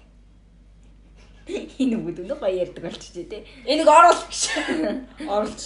Энэ 1.49 1.95
үгд 1.97 2.21
өнөө 2.23 2.37
гоё 2.37 2.61
ярьдаг 2.61 2.83
болчих 2.85 3.13
тий. 3.13 3.41
Энийг 3.65 3.89
оруул 3.89 4.21
гэж. 4.29 4.41
Оруулж. 5.25 5.61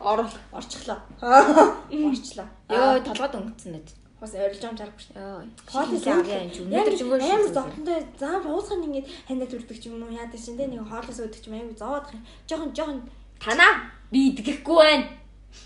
Орул. 0.00 0.30
Орчихлоо. 0.52 0.98
Орчлоо. 1.22 2.48
Йоо 2.72 3.00
толгойд 3.06 3.38
өнгөцсөн 3.38 3.72
нэт. 3.72 3.88
Бас 4.20 4.34
орилж 4.34 4.60
байгаа 4.60 4.70
юм 4.70 4.78
жаргав 4.78 5.00
шүү. 5.00 5.14
Йоо. 5.16 5.40
Хоолой 5.66 5.98
авъя 5.98 6.38
энэ 6.42 6.52
ч 6.52 6.58
өнөөдөр 6.62 6.94
ч 6.98 7.00
өнгөө 7.02 7.18
амар 7.22 7.52
зовтонтой 7.54 7.98
зам 8.18 8.42
уусгах 8.46 8.82
ингээд 8.82 9.08
ханаад 9.26 9.54
үрдэг 9.56 9.78
ч 9.80 9.84
юм 9.88 10.02
уу 10.02 10.12
яадаг 10.12 10.40
чинь 10.42 10.58
тэ 10.58 10.66
нэг 10.68 10.84
хоолоос 10.86 11.18
өөдөг 11.22 11.40
ч 11.42 11.46
юм 11.48 11.56
аягүй 11.56 11.76
зовоодах 11.78 12.14
юм. 12.14 12.22
Жохон 12.46 12.70
жохон 12.76 12.98
танаа 13.38 13.72
би 14.10 14.30
идэхгүй 14.34 14.76
байна. 14.78 15.06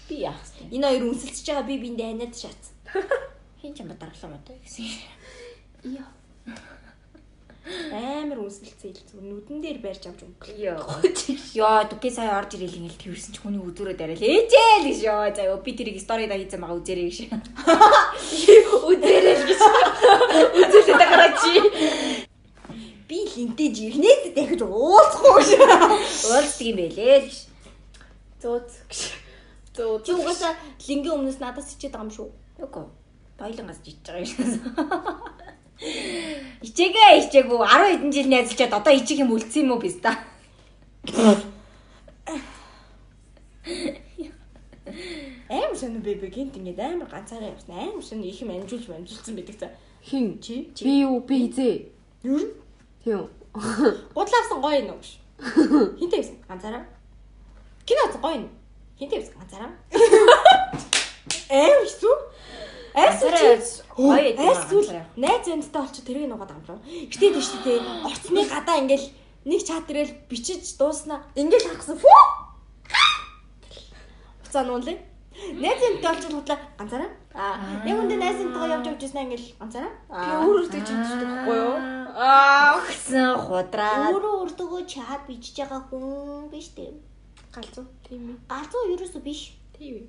Би 0.08 0.14
яах 0.24 0.40
вэ? 0.60 0.72
энэ 0.72 0.86
хоёр 0.88 1.04
үнсэлцэж 1.10 1.46
байгаа 1.48 1.66
би 1.68 1.74
биэндээ 1.80 2.08
ханаад 2.12 2.34
шаац. 2.36 2.64
Хин 3.60 3.72
ч 3.74 3.78
юм 3.80 3.92
даргалаа 3.92 4.30
маа 4.30 4.40
гэсэн. 4.44 4.84
Йоо. 5.84 6.08
Амар 7.66 8.46
үнсэлцээ 8.46 8.94
ил 8.94 9.02
зүгээр 9.10 9.26
нүдэн 9.26 9.58
дээр 9.58 9.78
барьж 9.82 10.06
авч 10.06 10.22
өнгө. 10.22 10.54
Йоо. 11.58 11.82
Дуки 11.90 12.10
сая 12.14 12.38
орж 12.38 12.54
ирэл 12.54 12.78
ингээл 12.78 13.10
тэрсэн 13.10 13.34
ч 13.34 13.42
хүний 13.42 13.58
өдөрөө 13.58 13.98
дараал 13.98 14.22
ээжээ 14.22 14.86
л 14.86 14.86
гэж 14.86 15.00
ёо. 15.02 15.26
За 15.34 15.42
ёо 15.50 15.58
би 15.58 15.74
тэрийг 15.74 15.98
стори 15.98 16.30
да 16.30 16.38
хийсэн 16.38 16.62
байгаа 16.62 16.78
үзэрэй 16.78 17.10
гэж. 17.10 17.18
Үзэрэй 18.90 19.34
л 19.34 19.44
гэж. 19.50 19.60
Үзэлээ 20.62 20.94
дагараач. 20.94 21.42
Би 23.10 23.18
линтэж 23.34 23.76
ирнэ 23.82 24.12
дахиж 24.30 24.62
уулзахгүй 24.62 25.34
гэж. 25.42 25.50
Уулздаг 26.30 26.66
юм 26.70 26.78
байлээ 26.78 27.18
л 27.18 27.26
гэж. 27.26 27.36
Зөөц 28.46 28.70
гэж. 28.86 29.00
Зөө. 29.74 30.06
Чи 30.06 30.10
угаасаа 30.14 30.54
лингийн 30.86 31.18
өмнөөс 31.18 31.42
надаас 31.42 31.74
ичээд 31.74 31.98
байгаа 31.98 32.06
юм 32.06 32.14
шүү. 32.14 32.28
Үгүй. 32.62 32.86
Баялангаас 33.42 33.82
ичж 33.82 34.06
байгаа 34.06 34.22
юм. 34.22 35.45
Ичээгээ 35.76 37.20
ичээгүй 37.20 37.58
10 37.60 38.00
хэдэн 38.00 38.12
жил 38.12 38.28
найзалчаад 38.32 38.72
одоо 38.80 38.92
ичих 38.96 39.20
юм 39.20 39.36
үлдсэн 39.36 39.68
юм 39.68 39.76
уу 39.76 39.80
биз 39.84 40.00
та? 40.00 40.16
Амар 45.52 45.76
сонио 45.76 46.00
бэбэ 46.00 46.32
гинт 46.32 46.56
ингээд 46.56 46.80
амар 46.80 47.12
ганцаараа 47.12 47.52
явсан. 47.52 47.76
Амар 47.76 48.00
сонио 48.00 48.24
их 48.24 48.40
юм 48.40 48.56
амжуулж 48.56 48.88
амжуулсан 48.88 49.36
байдаг 49.36 49.56
за. 49.60 49.68
Хин 50.00 50.40
Чи? 50.40 50.72
би 50.80 51.04
юу 51.04 51.20
би 51.20 51.44
хизээ. 51.44 51.92
Юу? 52.24 52.40
Тийм. 53.04 53.28
Гудлаавсан 54.16 54.64
гоё 54.64 54.80
юм 54.80 54.96
уу 54.96 55.00
гэж. 55.04 55.20
Хинтээ 56.00 56.20
байсан 56.24 56.36
ганцаараа. 56.48 56.84
Киноц 57.84 58.16
гоё 58.16 58.34
юм. 58.40 58.48
Хинтээ 58.96 59.20
байсан 59.20 59.36
ганцаараа. 59.36 59.70
Эм 61.52 61.84
шүү. 61.84 62.16
Гоё 63.97 64.16
яд. 64.24 64.40
эс 64.40 64.72
үл 64.72 64.88
найз 65.20 65.44
зэнтэй 65.44 65.80
олч 65.84 65.97
тэрийг 66.01 66.28
нугаад 66.32 66.53
амрав. 66.57 66.80
Гэтэ 67.12 67.28
тийш 67.36 67.49
тээ 67.61 67.78
орцны 68.09 68.40
гадаа 68.49 68.80
ингээл 68.80 69.07
нэг 69.44 69.61
чатрэл 69.68 70.12
бичиж 70.32 70.80
дууснаа 70.80 71.20
ингээл 71.36 71.68
хагсан 71.76 72.01
фүү. 72.01 72.20
Уцаа 74.49 74.64
нуулээ. 74.64 74.97
Найз 75.61 75.78
зэнтэй 75.80 76.09
олч 76.09 76.24
худлаа 76.24 76.59
ганцаараа. 76.80 77.11
Аа 77.36 77.84
яг 77.84 77.99
үндэ 78.01 78.16
найз 78.16 78.36
зэнтэйгээ 78.40 78.72
явж 78.80 78.86
явж 78.88 79.03
ирсэн 79.05 79.24
ингээл 79.28 79.49
ганцаараа. 79.61 79.92
Би 80.09 80.32
өөр 80.49 80.57
өөртөө 80.64 80.82
чимчдэг 80.88 81.28
байхгүй 81.28 81.57
юу? 81.61 81.76
Аа 82.16 82.80
Огсон 82.80 83.36
худраа. 83.44 84.09
өөрөө 84.09 84.34
өөртөө 84.40 84.80
чат 84.88 85.20
бичиж 85.28 85.57
байгаа 85.61 85.84
хүн 85.92 86.49
биш 86.49 86.72
дээ. 86.72 86.97
Галзуу. 87.53 87.84
Тийм 88.09 88.32
ээ. 88.32 88.40
Галзуу 88.49 88.88
ерөөсөө 88.97 89.20
биш. 89.20 89.53
Тийм 89.76 90.01
ээ. 90.01 90.09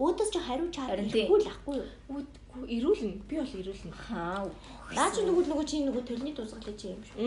Өөдөөс 0.00 0.30
ч 0.32 0.40
хариу 0.40 0.68
бихгүй 1.12 1.38
л 1.44 1.50
ахгүй 1.52 1.76
юу? 1.76 1.88
Үгүй 2.08 2.64
ирүүлнэ. 2.76 3.20
Би 3.28 3.36
бол 3.36 3.52
ирүүлнэ. 3.60 3.92
Хаа. 3.92 4.48
Наа 4.96 5.08
чи 5.12 5.20
нөгөө 5.28 5.44
нөгөө 5.52 5.66
чи 5.68 5.84
нөгөө 5.84 6.04
төлний 6.08 6.32
тусгалж 6.32 6.72
чи 6.80 6.88
юм 6.88 7.04
шүү. 7.04 7.20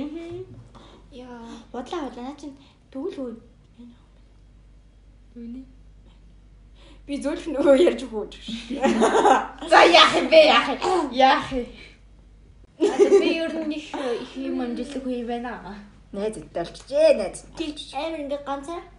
Аа. 0.74 0.82
Яа, 1.14 1.38
бодлаа 1.70 2.10
бодлаа 2.10 2.34
наа 2.34 2.38
чи 2.42 2.50
тэгвэл 2.90 3.22
үү. 3.22 3.34
Үний. 5.38 5.66
Би 7.06 7.22
зөвлөх 7.22 7.46
нөгөө 7.54 7.76
ярьж 7.84 8.02
өгөөж. 8.10 8.34
За 9.72 9.86
яах 9.86 10.18
юм 10.18 10.28
бэ 10.34 10.42
яах 10.50 10.70
юм? 10.74 11.14
Яах 11.14 11.50
юм? 11.54 11.66
Би 13.22 13.30
ер 13.38 13.54
нь 13.54 13.78
их 13.78 13.94
их 13.94 14.32
юм 14.40 14.66
юм 14.66 15.28
байна. 15.30 15.78
Найз 16.14 16.38
болчихжээ 16.54 17.18
найз. 17.22 17.46
Тийч 17.58 17.94
амар 17.94 18.22
ингээ 18.26 18.42
ганцаараа. 18.46 18.93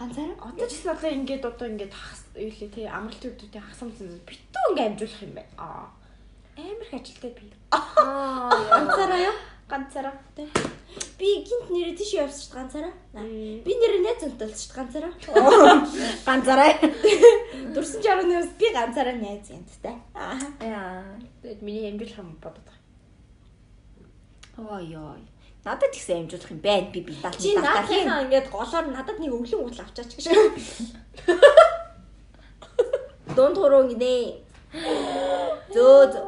Ганцаараа? 0.00 0.36
Одоо 0.48 0.64
ч 0.64 0.80
гэсэн 0.80 0.96
одоо 0.96 1.10
ингээд 1.12 1.44
одоо 1.44 1.68
ингээд 1.68 1.92
хас 1.92 2.24
юу 2.32 2.48
лээ 2.48 2.72
тий 2.72 2.88
амралт 2.88 3.20
үүдтэй 3.20 3.60
хасам 3.60 3.92
зэн 3.92 4.16
битүү 4.24 4.64
ингээд 4.72 4.96
амжуулах 4.96 5.20
юм 5.28 5.32
байна. 5.36 5.52
Аа. 5.60 5.92
Амар 6.56 6.88
их 6.88 6.94
ажилтай 6.96 7.30
би. 7.36 7.52
Аа. 7.68 8.48
Ганцаараа 8.72 9.20
юу? 9.28 9.36
Ганцаараа. 9.68 10.16
Тий. 10.32 10.48
Би 11.20 11.44
гинт 11.44 11.68
нэрээ 11.68 12.00
тийш 12.00 12.16
явсан 12.16 12.40
шүү 12.40 12.48
дээ 12.48 12.56
ганцаараа. 12.64 12.94
Би 13.60 13.72
нэрээ 13.76 14.00
найз 14.00 14.24
зөнтөл 14.24 14.56
шүү 14.56 14.72
дээ 14.72 14.78
ганцаараа. 14.80 15.12
Ганцаараа. 16.28 16.72
Дурсан 17.76 18.00
жарганы 18.00 18.40
би 18.56 18.66
ганцаараа 18.72 19.16
найз 19.20 19.52
янттай. 19.52 20.00
Аа. 20.16 20.40
Яа. 20.64 21.12
тэгээд 21.44 21.60
миний 21.60 21.92
амжуулах 21.92 22.24
юм 22.24 22.40
бодод 22.40 22.64
байгаа. 22.64 22.80
Ой 24.80 24.96
ой. 24.96 25.22
Надад 25.64 25.92
ихсэн 25.94 26.24
амжуулах 26.24 26.50
юм 26.50 26.60
байна. 26.64 26.88
Би 26.92 27.00
би 27.00 27.12
даат 27.22 27.36
Чи 27.36 27.54
наадхаа 27.56 28.24
ингээд 28.24 28.48
голоор 28.48 28.86
надад 28.88 29.18
нэг 29.20 29.32
өвлөн 29.32 29.62
гутал 29.64 29.84
авчаач 29.84 30.12
гэж. 30.16 30.26
Дон 33.36 33.52
туруу 33.54 33.84
гинэ. 33.92 34.40
Зөө 35.74 36.00
зөө. 36.12 36.22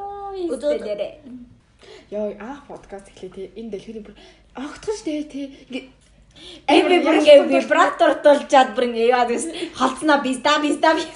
Яа 2.12 2.28
анх 2.44 2.68
подкаст 2.68 3.08
эхлэе 3.08 3.32
тий 3.32 3.46
энэ 3.56 3.72
дэлхийн 3.72 4.04
бүр 4.04 4.14
огтхон 4.52 4.96
штэ 5.00 5.24
тий 5.32 5.46
ингээд 5.64 5.88
Эми 6.68 7.00
бүр 7.04 7.16
ингээ 7.20 7.48
вибратор 7.48 8.12
тулчаад 8.24 8.76
бүр 8.76 8.84
ингээ 8.92 9.12
яа 9.16 9.24
гэс 9.24 9.48
холцноо 9.80 10.20
биста 10.20 10.60
биста 10.60 10.92
би. 10.96 11.08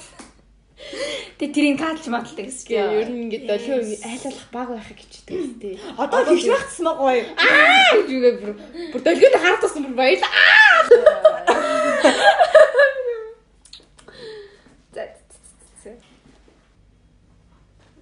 Тэ 1.37 1.49
тэрийн 1.49 1.77
катлж 1.77 2.05
матлдаг 2.13 2.45
гэсэн 2.45 2.69
Тэгээ 2.69 2.85
чинь. 2.85 3.01
ер 3.01 3.09
нь 3.09 3.21
ингээд 3.25 3.45
долоо 3.49 3.77
айлуулах 3.81 4.47
баг 4.53 4.67
байхыг 4.77 4.99
хичдэг 5.01 5.33
гэсэн 5.33 5.57
тий. 5.57 5.75
Одоо 5.97 6.21
тэгш 6.21 6.45
байхсан 6.53 6.85
гоё. 6.93 7.23
Аа 7.33 7.97
гэж 7.97 8.09
үгээ 8.13 8.33
бүр 8.41 8.51
бүр 8.93 9.01
долгионд 9.01 9.37
хараад 9.41 9.61
тасан 9.61 9.83
бүр. 9.89 9.97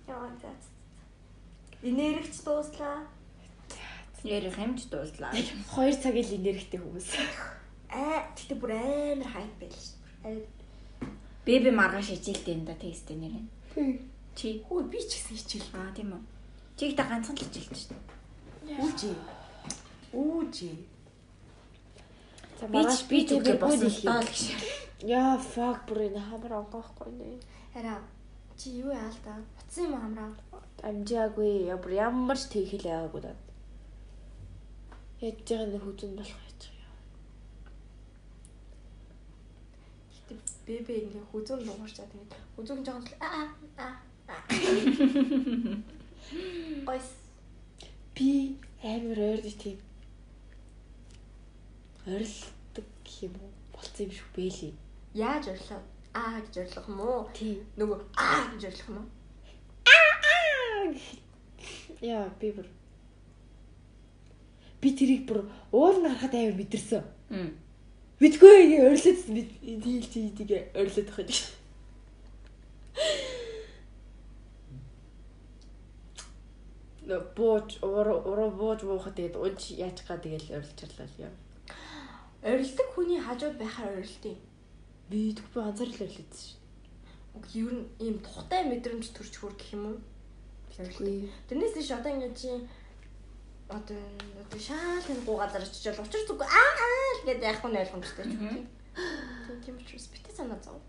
Яа 0.07 0.30
за. 0.41 0.51
Энергич 1.84 2.36
дууслаа. 2.45 3.07
Ярих 4.23 4.57
юмч 4.57 4.89
дууллаа. 4.91 5.32
2 5.32 6.01
цаг 6.01 6.15
ил 6.15 6.32
энергитэй 6.38 6.80
хүмүүс. 6.82 7.07
Аа 7.93 8.26
тэгтээ 8.36 8.57
бүр 8.57 8.71
амар 8.73 9.30
хайп 9.30 9.53
байл 9.61 9.76
шүү. 9.76 9.95
Бэби 11.46 11.70
маргааш 11.70 12.10
хичээлтэй 12.10 12.54
юм 12.58 12.66
да 12.66 12.74
тесттэй 12.74 13.18
нэр. 13.22 13.46
Чи. 14.36 14.66
Хөө 14.66 14.89
би 14.89 15.00
ч 15.00 15.22
гэсэн 15.22 15.38
хичээл. 15.38 15.70
Аа 15.78 15.93
тийм 15.93 16.18
үү. 16.18 16.24
Чи 16.76 16.84
ихтэй 16.89 17.06
ганцхан 17.06 17.38
л 17.38 17.41
хичээлж 17.46 17.78
шүү 17.78 17.89
дээ. 17.93 18.82
Үүжи. 18.82 19.12
Үүжи. 20.12 20.72
За 22.60 22.66
Би 22.68 22.82
ч 22.84 22.96
би 23.06 23.20
ч 23.28 23.30
үгүй 23.38 23.56
болсон 23.62 23.93
л 23.93 24.02
доо 24.02 24.20
л 24.20 24.28
гэж. 24.28 24.43
Яа 25.06 25.38
fuck 25.38 25.86
бүр 25.88 26.10
энэ 26.10 26.20
хамар 26.20 26.54
онгоохгүй 26.66 27.12
нэ. 27.14 27.38
Хараа. 27.78 28.02
Чи 28.58 28.82
юу 28.82 28.89
яа 28.89 29.12
л 29.12 29.20
та? 29.22 29.38
Утсан 29.62 29.91
юм 29.91 29.96
хамраа. 30.02 30.32
Амжаагүй 30.82 31.70
ямар 31.70 32.38
ч 32.39 32.43
тэг 32.50 32.74
хэл 32.74 32.89
яагаагүй 32.89 33.22
даа. 33.22 33.38
Яаж 35.22 35.38
байгаа 35.46 35.68
нэ 35.70 35.80
хүзэн 35.84 36.12
болох 36.18 36.39
яаж 36.48 36.62
байгаа. 36.74 36.93
Гэтэ 40.16 40.55
бэбэ 40.66 40.93
ингээ 41.05 41.26
хүзүүн 41.32 41.61
дуурчаа 41.66 42.07
тэгээд 42.11 42.32
хүзүүн 42.55 42.82
жоохон 42.86 43.05
л 43.05 43.16
аа 43.22 43.45
аа 43.78 43.93
аа. 44.34 44.41
Ойс. 46.91 47.09
Би 48.16 48.57
амар 48.82 49.20
ойр 49.30 49.41
тийм 49.61 49.78
ойрлдог 52.05 52.88
гэх 53.05 53.18
юм 53.26 53.36
уу? 53.41 53.51
Болцсон 53.74 54.05
юм 54.05 54.11
шиг 54.18 54.28
бэлээ. 54.36 54.74
Яаж 55.13 55.45
орлоо? 55.53 55.82
аа 56.16 56.39
гэж 56.41 56.55
ойлгох 56.63 56.88
юм 56.89 56.99
уу? 57.01 57.22
Тийм. 57.36 57.59
Нөгөө 57.80 57.99
аа 58.16 58.47
гэж 58.55 58.63
ойлгох 58.70 58.89
юм 58.89 58.97
уу? 59.01 59.07
Яа, 62.01 62.30
би 62.39 62.47
бүр 62.55 62.68
би 64.82 64.89
тэрийг 64.95 65.24
бүр 65.28 65.39
уул 65.76 65.97
нарахад 66.01 66.34
амар 66.39 66.55
мэдэрсэн. 66.55 67.03
Мэдгүй 68.20 68.80
орилоод 68.88 69.22
бид 69.36 69.49
дийл 69.84 70.07
тийдийг 70.07 70.51
орилоод 70.72 71.09
байгаа 71.11 71.28
гэж. 71.28 71.39
Нэ 77.07 77.18
бууж 77.36 77.70
уруу 77.84 78.49
бууж 78.55 78.80
буухад 78.88 79.20
тэгээд 79.20 79.36
унж 79.36 79.61
тэгэл 80.24 80.55
орилчрлаа 80.57 81.07
л 81.11 81.22
юм. 81.28 81.36
Орилдог 82.39 82.88
хүний 82.95 83.20
хажууд 83.20 83.59
байхаар 83.59 83.99
орилдیں۔ 83.99 84.38
Би 85.09 85.36
тэггүй 85.36 85.61
анзаарлаа 85.61 86.07
орилдсон 86.07 86.39
шүү. 86.39 86.59
Уг 87.36 87.45
ер 87.51 87.72
нь 87.76 87.86
ийм 87.99 88.16
тухтай 88.24 88.63
мэдрэмж 88.63 89.11
төрж 89.11 89.34
хөр 89.43 89.53
гэх 89.59 89.76
юм 89.76 89.84
уу? 89.91 89.99
Тэрнээс 91.51 91.76
иш 91.84 91.91
одоо 91.91 92.16
ингэ 92.16 92.32
чи 92.32 92.47
одоо 93.70 93.97
одоо 94.41 94.59
шаал 94.59 95.05
энэ 95.09 95.26
гоо 95.26 95.38
газар 95.41 95.61
очиж 95.61 95.86
л 95.89 96.03
учир 96.05 96.22
зүг 96.28 96.41
аа 96.41 96.72
аа 96.86 97.09
л 97.18 97.26
гэдэг 97.26 97.49
яахгүй 97.49 97.70
нь 97.72 97.82
ойлгомжтой 97.82 98.26
ч 98.30 98.34
юм. 98.38 98.68
Тийм 99.45 99.57
тийм 99.66 99.76
учраас 99.82 100.07
битээ 100.13 100.36
санаа 100.38 100.59
зов. 100.61 100.82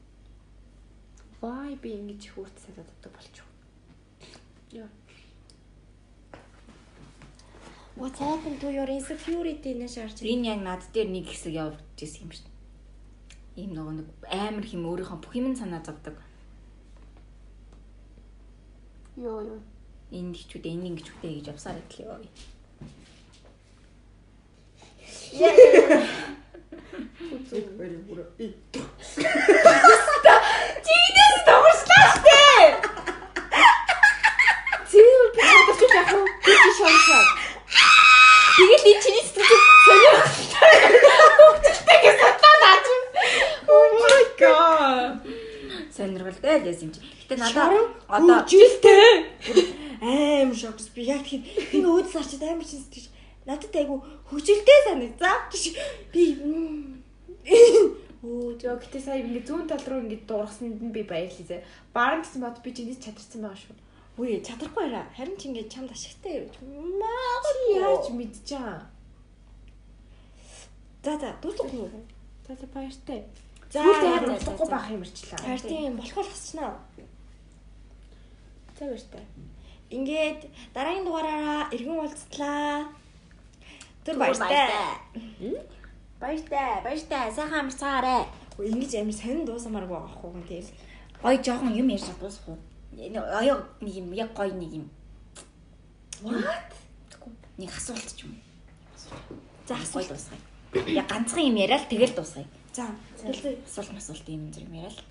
Вай 1.41 1.73
би 1.81 1.97
ингэж 1.97 2.23
хүүрт 2.37 2.57
санаад 2.61 2.89
өгдөг 2.93 3.13
болчих. 3.17 3.47
Яа. 4.73 4.89
What 7.97 8.13
happened 8.21 8.61
to 8.61 8.69
your 8.69 8.89
insecurity 8.93 9.73
нэ 9.73 9.89
шаарч. 9.89 10.21
Энэ 10.21 10.53
яг 10.53 10.61
над 10.61 10.85
дээр 10.93 11.09
нэг 11.09 11.33
хэсэг 11.33 11.57
явж 11.57 11.81
ирсэн 11.97 12.29
юм 12.29 12.31
дээ. 12.37 12.53
Ийм 13.57 13.71
нөгөө 13.73 13.95
нэг 14.05 14.09
амар 14.29 14.67
хэм 14.69 14.85
өөрийнхөө 14.85 15.19
бүх 15.25 15.33
юм 15.33 15.57
санаа 15.57 15.81
зовдөг. 15.81 16.21
Йоо 19.17 19.41
ёо. 19.49 19.61
Энэ 20.13 20.37
гिचүүдээ 20.37 20.73
энэ 20.77 20.93
гिचүүдээ 21.01 21.33
гэж 21.41 21.47
явсаар 21.57 21.81
идлээ 21.81 22.05
ёо. 22.05 22.21
Зүгээр 27.51 27.95
бүр. 28.07 28.21
Чигнэс 30.87 31.37
томорслаа 31.47 32.05
штэ. 32.15 32.43
Цэвэр 34.91 35.29
би 35.35 35.43
чадчих 35.43 35.91
яах 35.99 36.11
вэ? 36.15 36.23
Би 36.47 36.71
шоншоо. 36.79 37.23
Тэгээд 38.57 38.85
энэ 38.87 39.03
чиний 39.03 39.25
сэтгэл 39.27 39.63
сонио. 39.87 40.15
Oh 43.67 43.87
my 43.99 44.25
god. 44.39 45.27
Сонирхолтой 45.91 46.57
л 46.57 46.65
байсан 46.71 46.87
юм 46.87 46.93
чи. 46.95 47.01
Гэтэ 47.27 47.35
надаа 47.35 47.83
одоо 48.07 48.39
жилтэй. 48.47 49.27
Аим 50.01 50.55
шокс 50.55 50.87
би 50.95 51.03
яг 51.03 51.27
тийм 51.27 51.43
энэ 51.75 51.89
өөд 51.91 52.07
сарчид 52.15 52.43
амар 52.47 52.63
шин 52.63 52.81
сэтгэж 52.87 53.16
надад 53.47 53.75
айгу 53.77 54.03
хүчилтэй 54.29 54.79
санагцаа. 54.85 55.37
Би 56.13 56.23
Оо 58.27 58.59
жоо 58.59 58.77
гэтээ 58.83 59.03
сая 59.03 59.23
ингэ 59.23 59.47
зүүн 59.47 59.71
тал 59.71 59.87
руу 59.87 60.03
ингэ 60.03 60.27
дуургасанд 60.27 60.83
нь 60.83 60.91
би 60.91 61.03
баярлалаа. 61.07 61.63
Баран 61.95 62.23
гэсэн 62.27 62.43
бод 62.43 62.59
би 62.65 62.75
чиний 62.75 62.99
чадарсан 62.99 63.47
байгаа 63.47 63.61
шүү. 63.63 63.77
үе 64.17 64.41
чадахгүй 64.41 64.89
арай. 64.89 65.05
Харин 65.17 65.37
ч 65.37 65.53
ингэ 65.53 65.69
чамд 65.69 65.93
ашигтай 65.93 66.41
явж. 66.41 66.57
Чи 66.57 66.65
Маа 66.65 67.39
яаж 67.77 68.09
мэдчихэе? 68.17 68.81
За 71.05 71.13
за 71.21 71.37
дуулахгүй. 71.43 72.03
За 72.49 72.55
за 72.57 72.67
баяртай. 72.73 73.21
За 73.69 73.85
за. 73.85 74.67
байх 74.67 74.89
юм 74.91 75.05
ирчлээ. 75.05 75.37
Харин 75.37 75.69
тийм 75.69 75.97
болох 76.01 76.17
болчихсноо. 76.17 76.73
За 78.79 78.85
баяртай. 78.89 79.25
Ингээд 79.93 80.41
дараагийн 80.73 81.05
дугаараараа 81.05 81.69
эргэн 81.77 82.01
уулзтлаа. 82.01 82.89
Тэр 84.07 84.19
баяртай. 84.19 84.71
баяртай. 86.21 86.83
Баяртай. 86.85 87.33
Сайхан 87.35 87.67
амарцаарай. 87.67 88.23
Үгүй, 88.55 88.71
Ингэж 88.71 88.95
амар 89.03 89.17
сонин 89.19 89.43
дуусамааргүй 89.43 89.99
байгаа 89.99 90.15
хөө 90.15 90.47
тэгэл. 90.47 90.71
Гой 91.19 91.37
жоохон 91.43 91.75
юм 91.75 91.91
ярьж 91.91 92.07
дуусах 92.23 92.55
уу? 92.55 92.59
Оё 92.95 93.67
нэг 93.83 93.95
юм 93.99 94.15
яг 94.15 94.31
гой 94.31 94.55
нэг 94.55 94.71
юм. 94.79 94.87
What? 96.23 96.71
Нэг 97.59 97.71
асуулт 97.75 98.07
ч 98.15 98.31
юм. 98.31 98.39
За 99.67 99.75
асуулт. 99.75 100.07
дуусгая. 100.07 100.39
Яг 100.87 101.11
ганцхан 101.11 101.51
юм 101.51 101.59
яриад 101.59 101.91
тэгэл 101.91 102.15
дуусгая. 102.15 102.47
За. 102.73 102.87
Асуулт 103.27 103.91
масуулт 103.91 104.29
юм 104.31 104.55
зэрэг 104.55 104.71
яриад. 104.71 105.03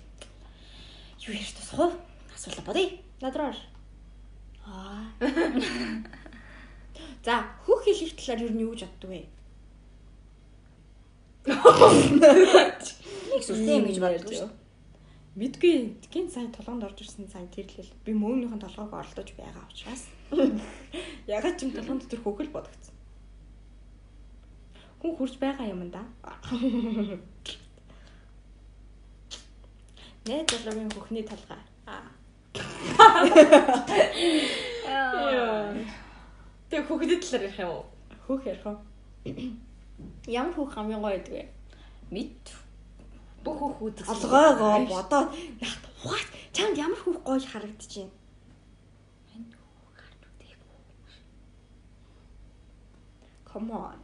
Юу 1.20 1.36
ярьж 1.36 1.52
дуусах 1.52 1.78
уу? 1.84 1.92
Асуулаа 2.32 2.64
бодъё. 2.64 2.96
надраар. 3.20 3.56
Аа. 4.64 5.04
За, 7.26 7.42
хөх 7.66 7.82
хэлэх 7.82 8.14
талаар 8.14 8.46
юу 8.46 8.70
юу 8.70 8.70
гэж 8.70 8.86
боддог 8.86 9.10
вэ? 9.10 9.26
Нэг 11.50 13.42
юм 13.50 13.82
гэж 13.90 13.98
боддог 13.98 14.30
шүү. 14.30 14.50
Мэдгүй 15.34 15.98
гин 16.06 16.30
сайн 16.30 16.54
толгонд 16.54 16.86
орж 16.86 17.02
ирсэн 17.02 17.26
сайн 17.26 17.50
тэрлэл. 17.50 17.90
Би 18.06 18.14
мөөнийхэн 18.14 18.62
толгойг 18.62 18.94
оролдож 18.94 19.34
байгаа 19.34 19.66
учраас. 19.66 20.06
Ягаад 21.26 21.58
ч 21.58 21.66
юм 21.66 21.74
толгойн 21.74 21.98
дотор 21.98 22.22
хөхөл 22.22 22.54
бодогдсон. 22.54 22.94
Хүн 25.02 25.18
хурж 25.18 25.34
байгаа 25.42 25.66
юм 25.66 25.90
да. 25.90 26.06
Нэ 30.30 30.46
толгойн 30.46 30.94
хөхний 30.94 31.26
толгой. 31.26 31.58
Аа. 34.86 36.05
Тэг 36.76 36.92
хүүхдэд 36.92 37.24
талаар 37.24 37.48
ярих 37.48 37.56
юм 37.64 37.72
уу? 37.72 37.84
Хөөх 38.28 38.42
ярих 38.52 38.66
уу? 38.68 38.76
Ямар 40.28 40.52
хөөх 40.52 40.76
хамгийн 40.76 41.00
гоё 41.00 41.16
гэдэг 41.16 41.32
вэ? 41.32 41.44
Мэд. 42.12 42.44
Бүх 43.40 43.80
хүүхдүүд 43.80 44.04
Толгойгоо 44.04 44.84
бодоод 44.84 45.32
нахт 45.56 45.84
what? 46.04 46.28
Чамд 46.52 46.76
ямар 46.76 47.00
хөөх 47.00 47.24
гоё 47.24 47.40
харагдчихэв? 47.40 48.12
Come 53.48 53.72
on. 53.72 53.96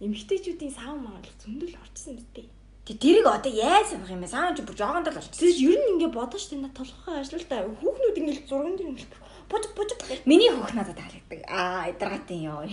Эмэгтэйчүүдийн 0.00 0.72
сав 0.72 0.96
маал 0.96 1.20
зөндөл 1.44 1.76
орчихсон 1.76 2.16
биз 2.16 2.28
дээ. 2.32 2.48
Тэг 2.88 2.96
тэрийг 3.04 3.28
одоо 3.28 3.52
яаж 3.52 3.92
санах 3.92 4.08
юм 4.08 4.24
бэ? 4.24 4.32
Саан 4.32 4.56
ч 4.56 4.64
бүр 4.64 4.72
жоогонд 4.72 5.12
л 5.12 5.16
болчихсон. 5.20 5.44
Тэгээс 5.44 5.60
ер 5.60 5.76
нь 5.76 5.90
ингэ 6.00 6.08
бодож 6.08 6.40
штэ 6.40 6.56
на 6.56 6.72
толгой 6.72 7.20
ажиллал 7.20 7.44
та 7.44 7.68
хүүхнүүд 7.68 8.16
ингэ 8.16 8.48
зурган 8.48 8.80
дээр 8.80 8.96
ингэ 8.96 9.23
бож 9.48 9.64
бож. 9.76 9.90
Миний 10.24 10.50
хөх 10.50 10.74
надад 10.74 10.96
таалагддаг. 10.96 11.40
Аа, 11.48 11.90
эдэргатын 11.90 12.40
ёо. 12.52 12.64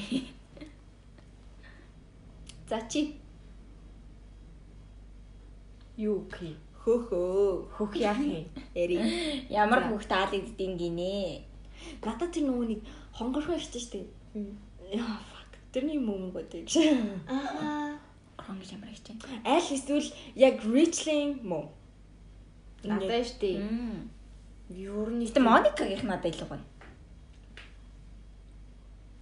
За 2.69 2.79
чи 2.87 3.15
юу 5.97 6.25
гэх 6.31 6.55
хөөхөө 6.81 7.75
хөх 7.75 7.91
яах 7.95 8.19
юм? 8.19 8.47
эри. 8.73 8.97
Ямар 9.49 9.85
хөх 9.89 10.05
таалагддгийг 10.09 10.77
гинэ. 10.81 11.45
Надад 12.01 12.31
тэр 12.33 12.49
нөгөө 12.49 12.65
нэг 12.71 12.81
хонгорхон 13.13 13.59
ирж 13.59 13.75
штэ. 13.75 14.01
Яа 14.95 15.19
fuck. 15.29 15.51
Тэрний 15.73 15.99
юм 15.99 16.31
гэдэг 16.31 16.65
гэж. 16.65 16.73
Аа. 17.29 17.99
Гэж 18.39 18.71
ямар 18.73 18.95
чинь. 19.05 19.21
Аль 19.45 19.69
эсвэл 19.75 20.09
яг 20.35 20.63
Richling 20.65 21.43
мөн. 21.43 21.69
Надад 22.83 23.27
штэ. 23.27 23.61
Мм. 23.61 24.09
Юу 24.71 25.11
нэг 25.11 25.29
Гэтэ 25.35 25.41
Моникагийнх 25.43 26.03
надад 26.07 26.31
илүү 26.31 26.47
гоё. 26.47 26.63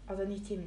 одоо 0.10 0.26
нэг 0.26 0.42
тийм 0.46 0.62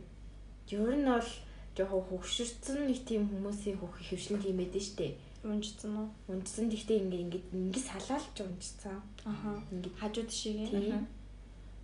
ер 0.71 0.95
нь 0.97 1.07
бол 1.07 1.31
жоохон 1.77 2.03
хөвгшөрцөн 2.09 2.87
нэг 2.87 2.99
тийм 3.07 3.27
хүмүүсийн 3.31 3.79
хөх 3.79 3.95
хөвшин 3.99 4.39
тийм 4.43 4.57
байдэн 4.59 4.83
штэ. 4.83 5.07
Унжсан 5.43 5.93
уу? 5.99 6.09
Унтсан 6.31 6.71
гэхдээ 6.71 7.03
ингээ 7.03 7.23
ингээ 7.27 7.43
ингээ 7.51 7.83
салаалж 7.83 8.37
унтсан. 8.39 9.03
Аха. 9.27 9.59
Ингээ 9.75 9.91
Хажууд 9.99 10.31
шиг 10.31 10.71
тийм. 10.71 10.95
юм. 10.95 11.05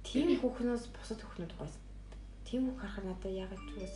Тийм 0.07 0.29
хөхнөөс 0.39 0.85
бусад 0.95 1.19
хөхнүүд 1.19 1.53
гойсон. 1.59 1.83
Тийм 2.47 2.71
хөх 2.71 2.79
харахад 2.79 3.05
надад 3.11 3.35
ягаад 3.35 3.59
ч 3.67 3.71
үгүй 3.75 3.91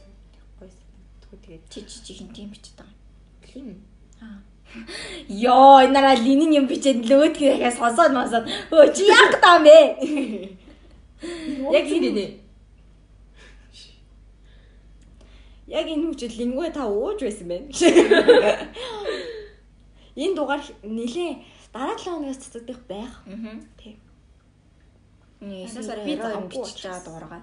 гойсон. 0.58 0.90
Тэгвэл 1.22 1.42
тэгээд 1.46 1.62
Чи 1.70 1.80
чи 1.86 1.96
чи 2.02 2.12
хин 2.18 2.30
тийм 2.34 2.50
байгаа. 2.50 2.90
тийм. 3.46 3.78
Йоо, 5.28 5.84
энэ 5.84 5.92
нараа 5.92 6.16
линийн 6.16 6.52
юм 6.58 6.66
бичээд 6.66 7.04
лөөдгөө 7.10 7.60
дахиад 7.60 7.76
сонсоод 7.76 8.12
масаад. 8.16 8.48
Өө 8.72 8.88
чи 8.96 9.04
яг 9.04 9.32
таам 9.42 9.62
бэ? 9.68 9.76
Яг 11.72 11.86
энэ 11.86 12.40
Яг 15.72 15.86
энэ 15.88 16.04
хүчил 16.08 16.34
лингвэ 16.36 16.68
та 16.72 16.84
ууж 16.84 17.20
байсан 17.24 17.48
байна. 17.48 17.68
Энэ 20.16 20.36
дугаар 20.36 20.60
нилээ 20.84 21.40
дараа 21.72 21.96
7 21.96 22.12
хоногоос 22.12 22.40
цацагдах 22.44 22.80
байх. 22.84 23.24
Аа. 23.24 23.56
Тийм. 23.80 23.96
Нэг 25.40 25.64
Би 25.64 25.72
9 25.72 25.88
сарын 25.88 26.04
хэрэг 26.04 26.20
завгүй 26.28 26.48
бичиж 26.52 26.84
байгаа 26.84 27.00
учраас. 27.00 27.06
дуурайгаа. 27.08 27.42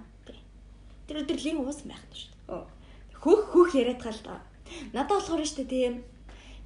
Тэр 1.09 1.17
өдөр 1.25 1.39
линг 1.41 1.59
уусан 1.65 1.87
байх 1.89 2.03
нь 2.05 2.13
шүү 2.13 2.29
дээ. 2.45 2.69
Хөх 3.17 3.41
хөх 3.49 3.69
яриад 3.73 4.01
гал 4.05 4.19
та. 4.21 4.45
Надад 4.93 5.09
болохоор 5.09 5.41
шүү 5.41 5.57
дээ 5.65 5.73
тийм 5.73 5.93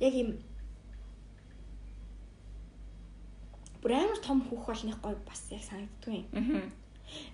яг 0.04 0.14
юм 0.14 0.36
бүр 3.84 3.92
амар 4.00 4.20
том 4.24 4.40
хүүх 4.44 4.66
болных 4.68 4.98
гоё 5.04 5.18
бас 5.28 5.42
яг 5.52 5.64
санагддгүй 5.64 6.14
юм. 6.16 6.26
Аа. 6.36 6.64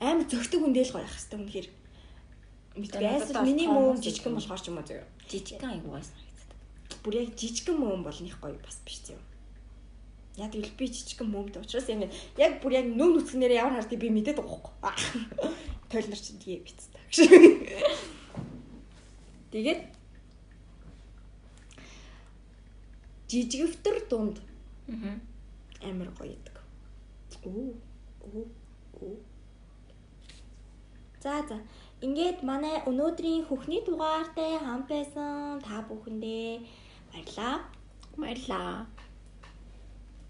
Амар 0.02 0.26
зөгтөг 0.26 0.62
хүндэл 0.62 0.94
гоё 0.94 1.06
ах 1.06 1.14
хэвээр 1.14 1.42
үнэхээр. 1.46 1.70
Надад 2.78 3.46
миний 3.46 3.68
жижигхэн 4.02 4.34
юм. 4.34 4.38
болохоор 4.38 4.62
ч 4.62 4.68
юм 4.70 4.78
уу 4.82 4.88
зөө. 4.90 5.06
Жижигхан 5.30 5.72
айгуу 5.78 5.94
бас 5.94 6.10
санагддаг. 6.10 6.58
Бүр 7.06 7.14
яг 7.22 7.30
жижигхэн 7.38 7.78
мөн 7.78 8.02
болных 8.02 8.36
гоё 8.42 8.58
бас 8.66 8.82
биш 8.82 8.98
зөө. 9.06 9.22
Яг 10.42 10.58
л 10.58 10.74
би 10.74 10.86
жижигхэн 10.90 11.30
мөмд 11.30 11.62
учраас 11.62 11.86
юм 11.90 12.10
яг 12.38 12.54
бүр 12.62 12.74
яг 12.82 12.86
нүм 12.90 13.14
нүцгнээр 13.14 13.62
ямар 13.62 13.78
хардыг 13.78 14.02
би 14.02 14.10
мэдээд 14.10 14.42
байгаа 14.42 14.74
байхгүй. 14.82 15.22
Тойлнор 15.94 16.22
чинь 16.22 16.42
тэгээ 16.42 16.66
бицтэй. 16.66 17.02
Тэгээд 19.54 19.82
жижигвтер 23.30 23.96
дунд 24.10 24.36
амар 25.82 26.10
гоё 26.18 26.34
идэг. 26.34 26.56
Оо. 27.46 27.74
Оо. 28.26 28.46
Оо. 29.02 29.16
За 31.24 31.44
за. 31.48 31.58
Ингээд 32.02 32.44
манай 32.44 32.76
өнөөдрийн 32.90 33.46
хүүхний 33.48 33.82
дугаартай 33.86 34.58
хамт 34.60 34.88
байсан 34.88 35.60
та 35.62 35.84
бүхэндээ 35.88 36.64
баярлаа. 37.12 37.56
Баярлаа. 38.18 38.88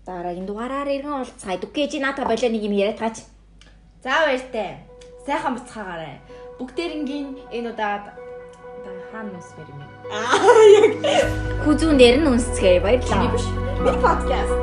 Дараагийн 0.06 0.48
дугаараар 0.50 0.90
иргэн 0.90 1.18
уулзцай. 1.18 1.58
Дүкэж 1.62 2.02
наата 2.02 2.26
болоо 2.26 2.50
нэг 2.50 2.64
юм 2.68 2.74
яриад 2.74 3.00
гаач. 3.00 3.18
За 4.04 4.26
баяртай. 4.26 4.70
Сайхан 5.26 5.56
буцхаагаарай. 5.56 6.16
Бүгдээрингийн 6.58 7.28
энэ 7.56 7.70
удаад 7.72 8.04
хаана 9.12 9.32
нүсмэр 9.34 9.70
юм 9.70 9.80
бэ? 9.80 9.99
Хүзүүн 11.64 11.98
дээр 12.02 12.18
нь 12.22 12.30
үнсцгээе. 12.34 12.82
Баярлаа. 12.82 13.30
Би 13.86 13.94
подкаст. 14.02 14.54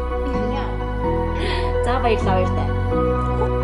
За 1.86 2.02
баярлаа 2.02 2.42
баяртай. 2.42 3.55